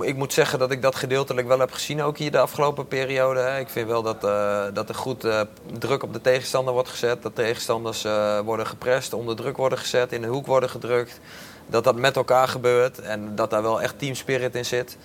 ik 0.00 0.16
moet 0.16 0.32
zeggen 0.32 0.58
dat 0.58 0.70
ik 0.70 0.82
dat 0.82 0.94
gedeeltelijk 0.94 1.46
wel 1.46 1.58
heb 1.58 1.72
gezien, 1.72 2.02
ook 2.02 2.18
hier 2.18 2.30
de 2.30 2.38
afgelopen 2.38 2.88
periode. 2.88 3.56
Ik 3.60 3.68
vind 3.68 3.88
wel 3.88 4.02
dat, 4.02 4.24
uh, 4.24 4.62
dat 4.72 4.88
er 4.88 4.94
goed 4.94 5.24
uh, 5.24 5.40
druk 5.78 6.02
op 6.02 6.12
de 6.12 6.20
tegenstander 6.20 6.74
wordt 6.74 6.88
gezet. 6.88 7.22
Dat 7.22 7.34
tegenstanders 7.34 8.04
uh, 8.04 8.38
worden 8.38 8.66
geprest, 8.66 9.12
onder 9.12 9.36
druk 9.36 9.56
worden 9.56 9.78
gezet, 9.78 10.12
in 10.12 10.22
de 10.22 10.28
hoek 10.28 10.46
worden 10.46 10.70
gedrukt. 10.70 11.20
Dat 11.66 11.84
dat 11.84 11.96
met 11.96 12.16
elkaar 12.16 12.48
gebeurt 12.48 13.00
en 13.00 13.34
dat 13.34 13.50
daar 13.50 13.62
wel 13.62 13.82
echt 13.82 13.98
teamspirit 13.98 14.54
in 14.54 14.64
zit. 14.64 14.96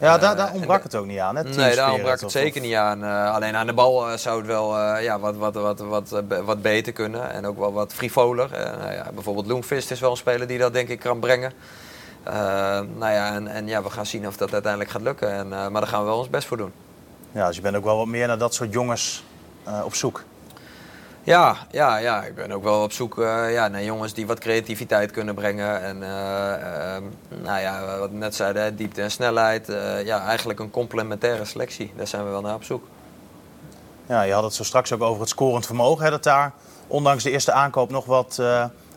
Ja, 0.00 0.18
daar, 0.18 0.36
daar 0.36 0.52
ontbrak 0.52 0.82
het 0.82 0.94
ook 0.94 1.06
niet 1.06 1.18
aan. 1.18 1.36
Hè? 1.36 1.42
Nee, 1.42 1.76
daar 1.76 1.92
ontbrak 1.92 2.20
het 2.20 2.30
zeker 2.30 2.60
niet 2.60 2.74
aan. 2.74 3.04
Eh, 3.04 3.34
alleen 3.34 3.56
aan 3.56 3.66
de 3.66 3.72
bal 3.72 4.08
eh, 4.08 4.16
zou 4.16 4.38
het 4.38 4.46
wel 4.46 4.78
eh, 4.78 5.02
ja, 5.02 5.18
wat, 5.18 5.36
wat, 5.36 5.54
wat, 5.54 5.78
wat, 5.78 6.12
eh, 6.12 6.38
wat 6.38 6.62
beter 6.62 6.92
kunnen. 6.92 7.30
En 7.32 7.46
ook 7.46 7.58
wel 7.58 7.72
wat 7.72 7.92
frivoler. 7.92 8.52
Eh, 8.52 8.78
nou 8.78 8.92
ja, 8.92 9.10
bijvoorbeeld 9.14 9.46
Loenvist 9.46 9.90
is 9.90 10.00
wel 10.00 10.10
een 10.10 10.16
speler 10.16 10.46
die 10.46 10.58
dat 10.58 10.72
denk 10.72 10.88
ik 10.88 10.98
kan 10.98 11.20
brengen. 11.20 11.52
Eh, 12.28 12.34
nou 12.96 13.12
ja, 13.12 13.34
en, 13.34 13.48
en 13.48 13.66
ja, 13.66 13.82
we 13.82 13.90
gaan 13.90 14.06
zien 14.06 14.26
of 14.26 14.36
dat 14.36 14.52
uiteindelijk 14.52 14.90
gaat 14.90 15.02
lukken. 15.02 15.32
En, 15.32 15.52
eh, 15.52 15.68
maar 15.68 15.80
daar 15.80 15.86
gaan 15.86 16.00
we 16.00 16.06
wel 16.06 16.18
ons 16.18 16.30
best 16.30 16.46
voor 16.46 16.56
doen. 16.56 16.72
Ja, 17.32 17.46
dus 17.46 17.56
je 17.56 17.62
bent 17.62 17.76
ook 17.76 17.84
wel 17.84 17.96
wat 17.96 18.06
meer 18.06 18.26
naar 18.26 18.38
dat 18.38 18.54
soort 18.54 18.72
jongens 18.72 19.24
eh, 19.64 19.80
op 19.84 19.94
zoek. 19.94 20.22
Ja, 21.22 21.56
ja, 21.70 21.96
ja, 21.96 22.24
ik 22.24 22.34
ben 22.34 22.52
ook 22.52 22.62
wel 22.62 22.82
op 22.82 22.92
zoek 22.92 23.18
eh, 23.18 23.52
ja, 23.52 23.68
naar 23.68 23.82
jongens 23.82 24.14
die 24.14 24.26
wat 24.26 24.38
creativiteit 24.38 25.10
kunnen 25.10 25.34
brengen. 25.34 25.82
En 25.82 26.02
eh, 26.02 26.94
ehm, 26.94 27.02
nou 27.28 27.60
ja, 27.60 27.98
wat 27.98 28.10
we 28.10 28.16
net 28.16 28.34
zeiden, 28.34 28.62
hè, 28.62 28.74
diepte 28.74 29.02
en 29.02 29.10
snelheid. 29.10 29.66
Ja, 30.04 30.24
eigenlijk 30.24 30.58
een 30.60 30.70
complementaire 30.70 31.44
selectie. 31.44 31.92
Daar 31.96 32.06
zijn 32.06 32.24
we 32.24 32.30
wel 32.30 32.40
naar 32.40 32.54
op 32.54 32.64
zoek. 32.64 32.84
Ja, 34.06 34.22
je 34.22 34.32
had 34.32 34.42
het 34.42 34.54
zo 34.54 34.64
straks 34.64 34.92
ook 34.92 35.02
over 35.02 35.20
het 35.20 35.28
scorend 35.28 35.66
vermogen. 35.66 36.04
Hè, 36.04 36.10
dat 36.10 36.22
daar, 36.22 36.52
ondanks 36.86 37.22
de 37.22 37.30
eerste 37.30 37.52
aankoop, 37.52 37.90
nog 37.90 38.04
wat 38.04 38.42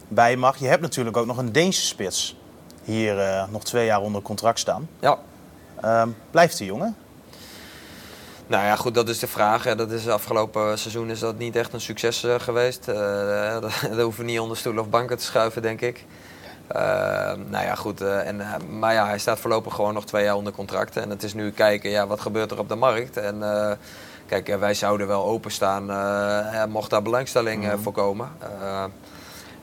bij 0.08 0.36
mag. 0.36 0.58
Je 0.58 0.68
hebt 0.68 0.82
natuurlijk 0.82 1.18
ook 1.18 1.26
nog 1.26 1.38
een 1.38 1.52
Deense 1.52 1.86
spits 1.86 2.41
hier 2.84 3.20
eh, 3.20 3.44
nog 3.50 3.64
twee 3.64 3.86
jaar 3.86 4.02
onder 4.02 4.22
contract 4.22 4.60
staan. 4.60 4.90
Ja, 5.00 5.18
Ehm, 5.82 6.10
blijft 6.32 6.58
die 6.58 6.68
jongen? 6.68 6.96
Nou 8.48 8.64
ja, 8.66 8.76
goed, 8.76 8.94
dat 8.94 9.10
is 9.10 9.20
de 9.20 9.28
vraag. 9.28 9.76
Dat 9.76 9.92
is 9.92 10.08
afgelopen 10.08 10.80
seizoen 10.80 11.10
is 11.10 11.20
dat 11.20 11.38
niet 11.38 11.56
echt 11.56 11.74
een 11.74 11.82
succes 11.82 12.24
eh, 12.24 12.36
geweest. 12.40 12.88
Eh, 12.88 13.54
dat, 13.62 13.72
dat 13.82 14.00
hoeven 14.00 14.26
we 14.26 14.32
niet 14.32 14.40
onder 14.40 14.58
stoelen 14.58 14.84
of 14.84 14.90
banken 14.90 15.18
te 15.18 15.24
schuiven, 15.24 15.62
denk 15.62 15.82
ik. 15.82 16.06
Eh, 16.68 16.82
nou 17.50 17.66
ja, 17.66 17.76
goed. 17.76 18.02
en, 18.02 18.42
maar 18.70 18.94
ja, 18.94 19.06
hij 19.08 19.20
staat 19.20 19.40
voorlopig 19.40 19.74
gewoon 19.76 19.94
nog 19.94 20.06
twee 20.06 20.24
jaar 20.24 20.36
onder 20.36 20.54
contract. 20.54 20.98
En 20.98 21.10
het 21.10 21.24
is 21.24 21.34
nu 21.34 21.52
kijken, 21.52 21.90
ja, 21.90 22.08
wat 22.08 22.22
gebeurt 22.22 22.52
er 22.52 22.60
op 22.60 22.70
de 22.70 22.76
markt? 22.76 23.18
En 23.18 23.44
kijk, 24.26 24.56
wij 24.60 24.74
zouden 24.74 25.08
wel 25.08 25.26
openstaan 25.26 25.86
mocht 26.70 26.90
daar 26.90 27.02
belangstelling 27.02 27.68
eh, 27.68 27.74
voor 27.82 27.92
komen. 27.92 28.30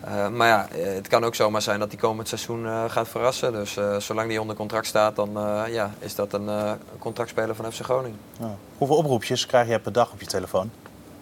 Eh, 0.00 0.28
maar 0.28 0.48
ja, 0.48 0.68
eh, 0.68 0.94
het 0.94 1.08
kan 1.08 1.24
ook 1.24 1.34
zomaar 1.34 1.62
zijn 1.62 1.78
dat 1.78 1.88
hij 1.88 1.98
komend 2.00 2.28
seizoen 2.28 2.66
eh, 2.66 2.84
gaat 2.88 3.08
verrassen. 3.08 3.52
Dus 3.52 3.78
zolang 3.98 4.28
hij 4.28 4.38
onder 4.38 4.56
contract 4.56 4.86
staat, 4.86 5.16
dan 5.16 5.30
ja, 5.70 5.90
is 5.98 6.14
dat 6.14 6.32
een 6.32 6.78
contractspeler 6.98 7.54
van 7.54 7.72
FC 7.72 7.80
Groningen. 7.80 8.18
Ja. 8.38 8.56
Hoeveel 8.78 8.96
oproepjes 8.96 9.46
krijg 9.46 9.68
je 9.68 9.78
per 9.78 9.92
dag 9.92 10.12
op 10.12 10.20
je 10.20 10.26
telefoon? 10.26 10.70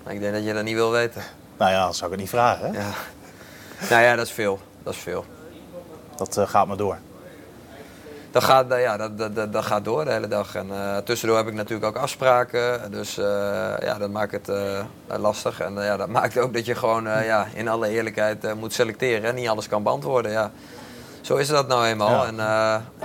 Maar 0.04 0.14
ik 0.14 0.20
denk 0.20 0.34
dat 0.34 0.44
je 0.44 0.52
dat 0.52 0.64
niet 0.64 0.74
wil 0.74 0.90
weten. 0.90 1.22
Nou 1.58 1.70
ja, 1.70 1.86
dat 1.86 1.96
zou 1.96 2.04
ik 2.04 2.10
het 2.10 2.20
niet 2.20 2.30
vragen. 2.34 2.72
Hè? 2.72 2.78
Ja. 2.78 2.90
Nou 3.90 4.02
ja, 4.02 4.16
dat 4.16 4.26
is 4.26 4.32
veel. 4.32 4.58
Dat 4.82 4.94
is 4.94 4.98
veel. 4.98 5.24
Dat 6.16 6.38
gaat 6.48 6.66
maar 6.66 6.76
door. 6.76 6.98
Dat 8.36 8.44
gaat, 8.44 8.70
eh, 8.70 8.80
ja, 8.80 8.96
dat, 8.96 9.34
dat, 9.34 9.52
dat, 9.52 9.64
gaat 9.64 9.84
door 9.84 10.04
de 10.04 10.10
hele 10.10 10.28
dag. 10.28 10.54
En 10.54 10.70
eh, 10.70 10.96
tussendoor 10.96 11.36
heb 11.36 11.46
ik 11.46 11.54
natuurlijk 11.54 11.96
ook 11.96 12.02
afspraken. 12.02 12.90
Dus 12.90 13.18
eh, 13.18 13.24
ja, 13.80 13.98
dat 13.98 14.10
maakt 14.10 14.32
het 14.32 14.48
eh, 14.48 14.84
lastig. 15.18 15.60
En 15.60 15.74
ja, 15.74 15.96
dat 15.96 16.08
maakt 16.08 16.38
ook 16.38 16.54
dat 16.54 16.66
je 16.66 16.74
gewoon 16.74 17.04
ja, 17.04 17.46
in 17.54 17.68
alle 17.68 17.88
eerlijkheid 17.88 18.54
moet 18.54 18.72
selecteren. 18.72 19.28
En 19.28 19.34
niet 19.34 19.48
alles 19.48 19.68
kan 19.68 19.82
beantwoorden. 19.82 20.30
Ja. 20.30 20.50
Zo 21.20 21.36
is 21.36 21.48
dat 21.48 21.68
nou 21.68 21.86
eenmaal. 21.86 22.10
Ja. 22.10 22.26
En, 22.26 22.36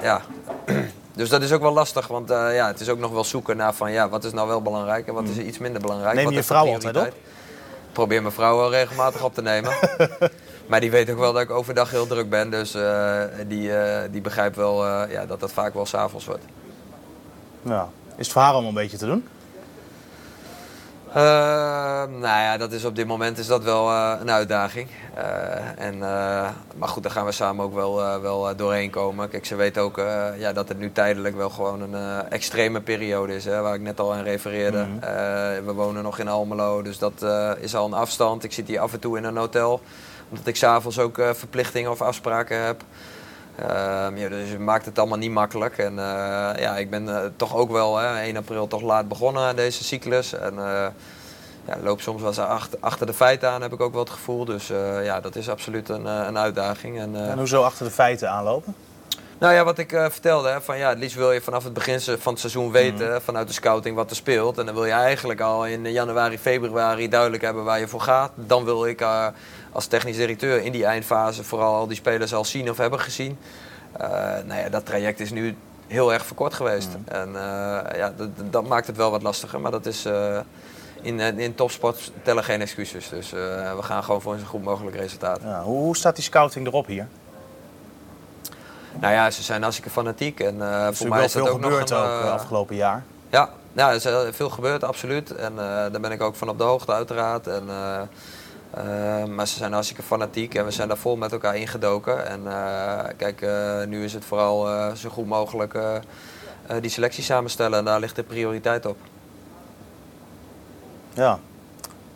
ja. 0.04 0.22
Dus 1.16 1.30
dat 1.30 1.42
is 1.42 1.52
ook 1.52 1.62
wel 1.62 1.74
lastig. 1.74 2.08
Want 2.08 2.30
ja, 2.30 2.68
het 2.68 2.80
is 2.80 2.90
ook 2.90 3.00
nog 3.00 3.12
wel 3.12 3.24
zoeken 3.24 3.58
naar 3.58 3.74
van, 3.74 3.92
ja, 3.92 4.10
wat 4.10 4.24
is 4.24 4.32
nou 4.32 4.48
wel 4.48 4.62
belangrijk 4.62 5.08
en 5.08 5.14
wat 5.14 5.28
is 5.28 5.38
iets 5.38 5.58
minder 5.58 5.82
belangrijk. 5.82 6.16
Neem 6.16 6.24
Wat 6.24 6.34
je 6.34 6.40
de 6.40 6.46
vrouw 6.46 6.68
altijd? 6.74 6.96
Ik 6.96 7.14
probeer 7.92 8.22
mijn 8.22 8.34
vrouw 8.34 8.58
wel 8.58 8.70
regelmatig 8.70 9.24
op 9.24 9.34
te 9.34 9.42
nemen. 9.42 9.74
maar 10.68 10.80
die 10.80 10.92
weet 10.92 11.10
ook 11.10 11.18
wel 11.18 11.34
dat 11.34 11.42
ik 11.42 11.50
overdag 11.50 11.92
heel 11.92 12.08
druk 12.08 12.30
ben. 12.30 12.50
Dus 12.50 12.74
eh, 12.74 13.22
die, 13.48 13.74
eh, 13.78 14.12
die 14.12 14.22
begrijpt 14.22 14.56
wel 14.56 14.86
eh, 14.86 15.12
ja, 15.12 15.26
dat 15.26 15.40
dat 15.40 15.52
vaak 15.52 15.74
wel 15.74 15.86
s'avonds 15.86 16.26
wordt. 16.26 16.44
Ja. 17.62 17.90
Is 18.16 18.26
het 18.26 18.32
voor 18.32 18.42
haar 18.42 18.52
allemaal 18.52 18.70
een 18.70 18.76
beetje 18.76 18.98
te 18.98 19.06
doen? 19.06 19.28
Eh, 21.10 21.18
nou 22.08 22.22
ja, 22.22 22.58
dat 22.58 22.72
is 22.72 22.86
op 22.86 22.96
dit 22.96 23.08
moment 23.08 23.38
is 23.38 23.48
dat 23.48 23.64
wel 23.64 23.92
een 23.92 24.32
uitdaging. 24.32 24.88
En, 25.78 25.98
maar 26.78 26.88
goed, 26.88 27.04
daar 27.04 27.12
gaan 27.12 27.26
we 27.26 27.32
samen 27.32 27.66
ook 27.66 27.74
wel, 27.74 28.22
wel 28.22 28.56
doorheen 28.56 28.90
komen. 28.90 29.30
Kijk, 29.30 29.46
ze 29.46 29.56
weet 29.56 29.78
ook 29.78 29.98
ja, 30.38 30.54
dat 30.54 30.68
het 30.68 30.80
nu 30.80 30.92
tijdelijk 30.92 31.36
wel 31.36 31.50
gewoon 31.50 31.82
een 31.82 32.30
extreme 32.30 32.82
periode 32.82 33.36
is. 33.36 33.46
Hè, 33.46 33.62
waar 33.62 33.76
ik 33.76 33.82
net 33.82 34.00
al 34.00 34.14
aan 34.14 34.24
refereerde. 34.24 34.86
Mhm. 34.86 35.66
We 35.66 35.74
wonen 35.74 36.04
nog 36.04 36.20
in 36.20 36.28
Almelo, 36.28 36.82
dus 36.82 36.98
dat 36.98 37.26
is 37.60 37.76
al 37.76 37.86
een 37.86 37.94
afstand. 37.94 38.44
Ik 38.44 38.54
zit 38.54 38.68
hier 38.68 38.80
af 38.80 38.94
en 38.94 39.00
toe 39.00 39.18
in 39.18 39.24
een 39.24 39.38
hotel. 39.38 39.82
Omdat 40.32 40.48
ik 40.48 40.56
s'avonds 40.56 41.00
ook 41.00 41.18
eh, 41.18 41.30
verplichtingen 41.34 41.92
of 41.92 42.02
afspraken 42.02 42.64
heb. 42.66 42.82
Ehm, 43.56 44.18
ja, 44.18 44.30
dus 44.30 44.50
het 44.50 44.60
maakt 44.60 44.86
het 44.86 45.00
allemaal 45.00 45.18
niet 45.18 45.32
makkelijk. 45.32 45.78
En 45.78 46.00
eh, 46.00 46.62
ja, 46.62 46.78
ik 46.78 46.90
ben 46.90 47.16
eh, 47.16 47.24
toch 47.36 47.56
ook 47.56 47.72
wel 47.72 47.98
hè, 47.98 48.20
1 48.22 48.38
april 48.38 48.68
toch 48.68 48.82
laat 48.82 49.08
begonnen 49.08 49.44
aan 49.44 49.56
deze 49.56 49.84
cyclus. 49.84 50.34
En 50.34 50.54
ja, 51.68 51.78
loop 51.84 52.02
soms 52.02 52.20
wel 52.20 52.30
eens 52.30 52.40
achter, 52.40 52.78
achter 52.82 53.06
de 53.06 53.14
feiten 53.14 53.50
aan, 53.50 53.62
heb 53.62 53.74
ik 53.74 53.82
ook 53.82 53.92
wel 53.92 54.04
het 54.04 54.10
gevoel. 54.10 54.46
Dus 54.46 54.68
ja, 55.04 55.20
dat 55.20 55.36
is 55.36 55.50
absoluut 55.50 55.90
een, 55.90 56.06
een 56.06 56.38
uitdaging. 56.38 57.00
En, 57.00 57.16
En 57.30 57.38
hoezo 57.38 57.62
achter 57.64 57.86
de 57.86 57.92
feiten 57.92 58.30
aanlopen? 58.32 58.76
nou 59.38 59.54
ja, 59.54 59.64
wat 59.64 59.78
ik 59.78 59.90
vertelde, 59.90 60.50
hè, 60.50 60.62
van 60.62 60.78
ja, 60.78 60.90
het 60.90 60.98
liefst 60.98 61.16
wil 61.16 61.32
je 61.32 61.42
vanaf 61.42 61.64
het 61.64 61.74
begin 61.74 62.00
van 62.00 62.32
het 62.32 62.40
seizoen 62.40 62.72
weten, 62.72 63.10
Mhm. 63.10 63.22
vanuit 63.22 63.48
de 63.48 63.54
scouting, 63.54 63.96
wat 63.96 64.10
er 64.10 64.16
speelt. 64.16 64.58
En 64.58 64.66
dan 64.66 64.76
wil 64.76 64.86
je 64.86 64.92
eigenlijk 64.92 65.42
al 65.42 65.66
in 65.66 65.92
januari, 65.92 66.38
februari 66.40 67.10
duidelijk 67.10 67.44
hebben 67.44 67.64
waar 67.64 67.80
je 67.80 67.88
voor 67.88 68.02
gaat. 68.02 68.32
Dan 68.36 68.64
wil 68.64 68.86
ik 68.86 69.02
als 69.72 69.86
technisch 69.86 70.18
directeur 70.18 70.64
in 70.64 70.72
die 70.72 70.86
eindfase 70.86 71.44
vooral 71.44 71.76
al 71.76 71.88
die 71.88 71.98
spelers 71.98 72.34
al 72.34 72.46
zien 72.46 72.70
of 72.70 72.78
hebben 72.78 73.00
gezien. 73.00 73.38
Eh, 73.92 74.10
nou 74.46 74.60
ja, 74.60 74.70
dat 74.70 74.86
traject 74.86 75.20
is 75.20 75.32
nu 75.32 75.56
heel 75.88 76.14
erg 76.14 76.26
verkort 76.26 76.54
geweest. 76.54 76.90
Mhm. 76.90 77.16
En 77.16 77.28
eh, 77.28 77.98
ja, 77.98 78.14
dat, 78.18 78.30
dat 78.50 78.68
maakt 78.68 78.88
het 78.88 78.98
wel 78.98 79.12
wat 79.12 79.22
lastiger, 79.22 79.60
maar 79.60 79.72
dat 79.72 79.86
is... 79.86 80.06
eh, 80.06 80.40
in, 81.04 81.20
in 81.20 81.56
topsport 81.56 82.12
tellen 82.24 82.44
geen 82.44 82.62
excuses. 82.62 83.10
Dus 83.10 83.30
we 83.30 83.78
gaan 83.80 84.04
gewoon 84.04 84.22
voor 84.22 84.34
een 84.34 84.40
zo 84.40 84.46
goed 84.46 84.64
mogelijk 84.64 84.96
resultaat. 84.96 85.40
Ja. 85.44 85.64
Hoe, 85.64 85.78
hoe 85.78 85.98
staat 85.98 86.16
die 86.16 86.24
scouting 86.24 86.68
erop 86.68 86.86
hier? 86.86 87.08
Nou 89.00 89.14
ja, 89.14 89.32
ze 89.32 89.44
zijn 89.44 89.62
hartstikke 89.62 89.92
fanatiek. 89.92 90.40
En 90.40 90.56
voor 90.96 91.08
mij 91.08 91.24
is 91.24 91.32
dat 91.32 91.44
veel 91.44 91.54
ook 91.54 91.60
nog 91.60 91.72
gebeurd 91.72 91.90
een, 91.90 91.98
ook 91.98 92.24
eh, 92.24 92.32
afgelopen 92.32 92.76
jaar. 92.76 93.04
Ja, 93.30 93.50
ja, 93.74 93.90
er 93.90 93.96
is 93.96 94.36
veel 94.36 94.50
gebeurd, 94.50 94.84
absoluut. 94.84 95.36
En 95.36 95.56
daar 95.56 96.00
ben 96.00 96.12
ik 96.12 96.22
ook 96.22 96.36
van 96.36 96.50
op 96.50 96.58
de 96.58 96.64
hoogte, 96.64 96.92
uiteraard. 96.92 97.48
En, 97.48 97.70
eh, 98.74 99.22
eh, 99.22 99.28
maar 99.28 99.48
ze 99.48 99.58
zijn 99.58 99.72
hartstikke 99.74 100.04
fanatiek 100.04 100.56
en 100.56 100.66
we 100.66 100.72
zijn 100.72 100.88
daar 100.88 100.98
vol 100.98 101.16
met 101.16 101.32
elkaar 101.32 101.56
ingedoken. 101.56 102.28
En 102.28 102.48
eh, 102.48 103.00
kijk, 103.18 103.42
eh, 103.42 103.84
nu 103.88 104.04
is 104.04 104.14
het 104.14 104.26
vooral 104.26 104.70
eh, 104.70 104.94
zo 104.94 105.10
goed 105.10 105.28
mogelijk 105.28 105.80
die 106.82 106.90
selectie 106.90 107.24
samenstellen. 107.24 107.80
En 107.80 107.86
daar 107.86 108.00
ligt 108.00 108.16
de 108.16 108.24
prioriteit 108.24 108.86
op. 108.86 108.98
Ja. 111.14 111.40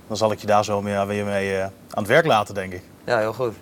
Dan 0.08 0.18
zal 0.18 0.32
ik 0.32 0.40
je 0.40 0.48
daar 0.48 0.64
zo 0.64 0.82
meer, 0.82 1.08
weer 1.08 1.26
mee 1.26 1.62
aan 1.62 1.70
het 1.90 2.08
werk 2.08 2.26
laten, 2.26 2.54
denk 2.54 2.74
ik. 2.74 2.84
Ja, 3.04 3.18
heel 3.18 3.34
goed. 3.34 3.54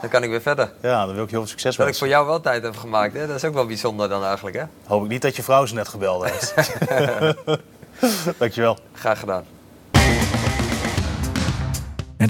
Dan 0.00 0.10
kan 0.10 0.22
ik 0.22 0.30
weer 0.30 0.40
verder. 0.40 0.72
Ja, 0.80 1.06
dan 1.06 1.14
wil 1.14 1.24
ik 1.24 1.30
je 1.30 1.36
heel 1.36 1.46
veel 1.46 1.50
succes 1.50 1.76
Dat 1.76 1.86
ik 1.86 1.92
wensen. 1.92 1.98
voor 2.06 2.08
jou 2.16 2.26
wel 2.26 2.40
tijd 2.40 2.62
heb 2.62 2.76
gemaakt, 2.76 3.14
hè? 3.14 3.26
dat 3.26 3.36
is 3.36 3.44
ook 3.44 3.54
wel 3.54 3.66
bijzonder 3.66 4.08
dan 4.08 4.24
eigenlijk. 4.24 4.56
Hè? 4.56 4.64
Hoop 4.86 5.02
ik 5.04 5.08
niet 5.08 5.22
dat 5.22 5.36
je 5.36 5.42
vrouw 5.42 5.66
ze 5.66 5.74
net 5.74 5.88
gebeld 5.88 6.24
heeft. 6.24 6.54
Dankjewel. 8.38 8.78
Graag 8.92 9.18
gedaan. 9.20 9.44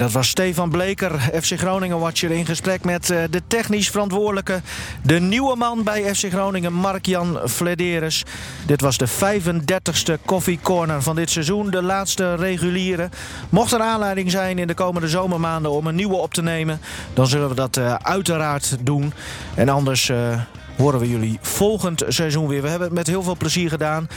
Dat 0.01 0.11
was 0.11 0.27
Stefan 0.27 0.69
Bleker, 0.69 1.19
FC 1.41 1.59
Groningen-watcher, 1.59 2.31
in 2.31 2.45
gesprek 2.45 2.83
met 2.83 3.09
eh, 3.09 3.23
de 3.29 3.41
technisch 3.47 3.89
verantwoordelijke, 3.89 4.61
de 5.03 5.19
nieuwe 5.19 5.55
man 5.55 5.83
bij 5.83 6.15
FC 6.15 6.29
Groningen, 6.29 6.73
Mark-Jan 6.73 7.39
Flederis. 7.45 8.23
Dit 8.65 8.81
was 8.81 8.97
de 8.97 9.07
35ste 9.07 10.25
Coffee 10.25 10.59
Corner 10.61 11.01
van 11.01 11.15
dit 11.15 11.29
seizoen, 11.29 11.69
de 11.69 11.81
laatste 11.81 12.35
reguliere. 12.35 13.09
Mocht 13.49 13.71
er 13.71 13.79
aanleiding 13.79 14.31
zijn 14.31 14.59
in 14.59 14.67
de 14.67 14.73
komende 14.73 15.07
zomermaanden 15.07 15.71
om 15.71 15.87
een 15.87 15.95
nieuwe 15.95 16.15
op 16.15 16.33
te 16.33 16.41
nemen, 16.41 16.81
dan 17.13 17.27
zullen 17.27 17.49
we 17.49 17.55
dat 17.55 17.77
eh, 17.77 17.93
uiteraard 17.93 18.77
doen. 18.81 19.13
En 19.55 19.69
anders 19.69 20.09
eh, 20.09 20.39
horen 20.81 20.99
we 20.99 21.09
jullie 21.09 21.37
volgend 21.41 22.03
seizoen 22.07 22.47
weer. 22.47 22.61
We 22.61 22.67
hebben 22.67 22.87
het 22.87 22.97
met 22.97 23.07
heel 23.07 23.23
veel 23.23 23.37
plezier 23.37 23.69
gedaan. 23.69 24.07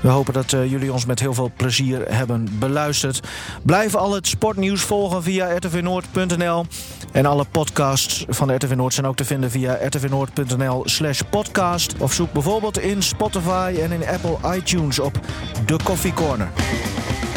We 0.00 0.08
hopen 0.08 0.32
dat 0.32 0.52
eh, 0.52 0.70
jullie 0.70 0.92
ons 0.92 1.06
met 1.06 1.20
heel 1.20 1.34
veel 1.34 1.50
plezier 1.56 2.14
hebben 2.14 2.48
beluisterd. 2.58 3.20
Blijf 3.62 3.94
al 3.94 4.14
het 4.14 4.26
sportnieuws 4.26 4.80
volgen 4.80 5.22
via 5.22 5.56
rtvnoord.nl. 5.56 6.66
En 7.12 7.26
alle 7.26 7.44
podcasts 7.50 8.24
van 8.28 8.48
de 8.48 8.54
RTV 8.54 8.74
Noord 8.74 8.94
zijn 8.94 9.06
ook 9.06 9.16
te 9.16 9.24
vinden 9.24 9.50
via 9.50 9.78
rtvnoord.nl 9.86 10.82
slash 10.84 11.20
podcast. 11.30 11.94
Of 11.98 12.12
zoek 12.12 12.32
bijvoorbeeld 12.32 12.78
in 12.78 13.02
Spotify 13.02 13.74
en 13.80 13.92
in 13.92 14.06
Apple 14.06 14.56
iTunes 14.56 14.98
op 14.98 15.20
The 15.66 15.76
Coffee 15.84 16.14
Corner. 16.14 16.48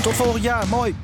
Tot 0.02 0.14
volgend 0.14 0.44
jaar. 0.44 0.68
Mooi. 0.68 0.96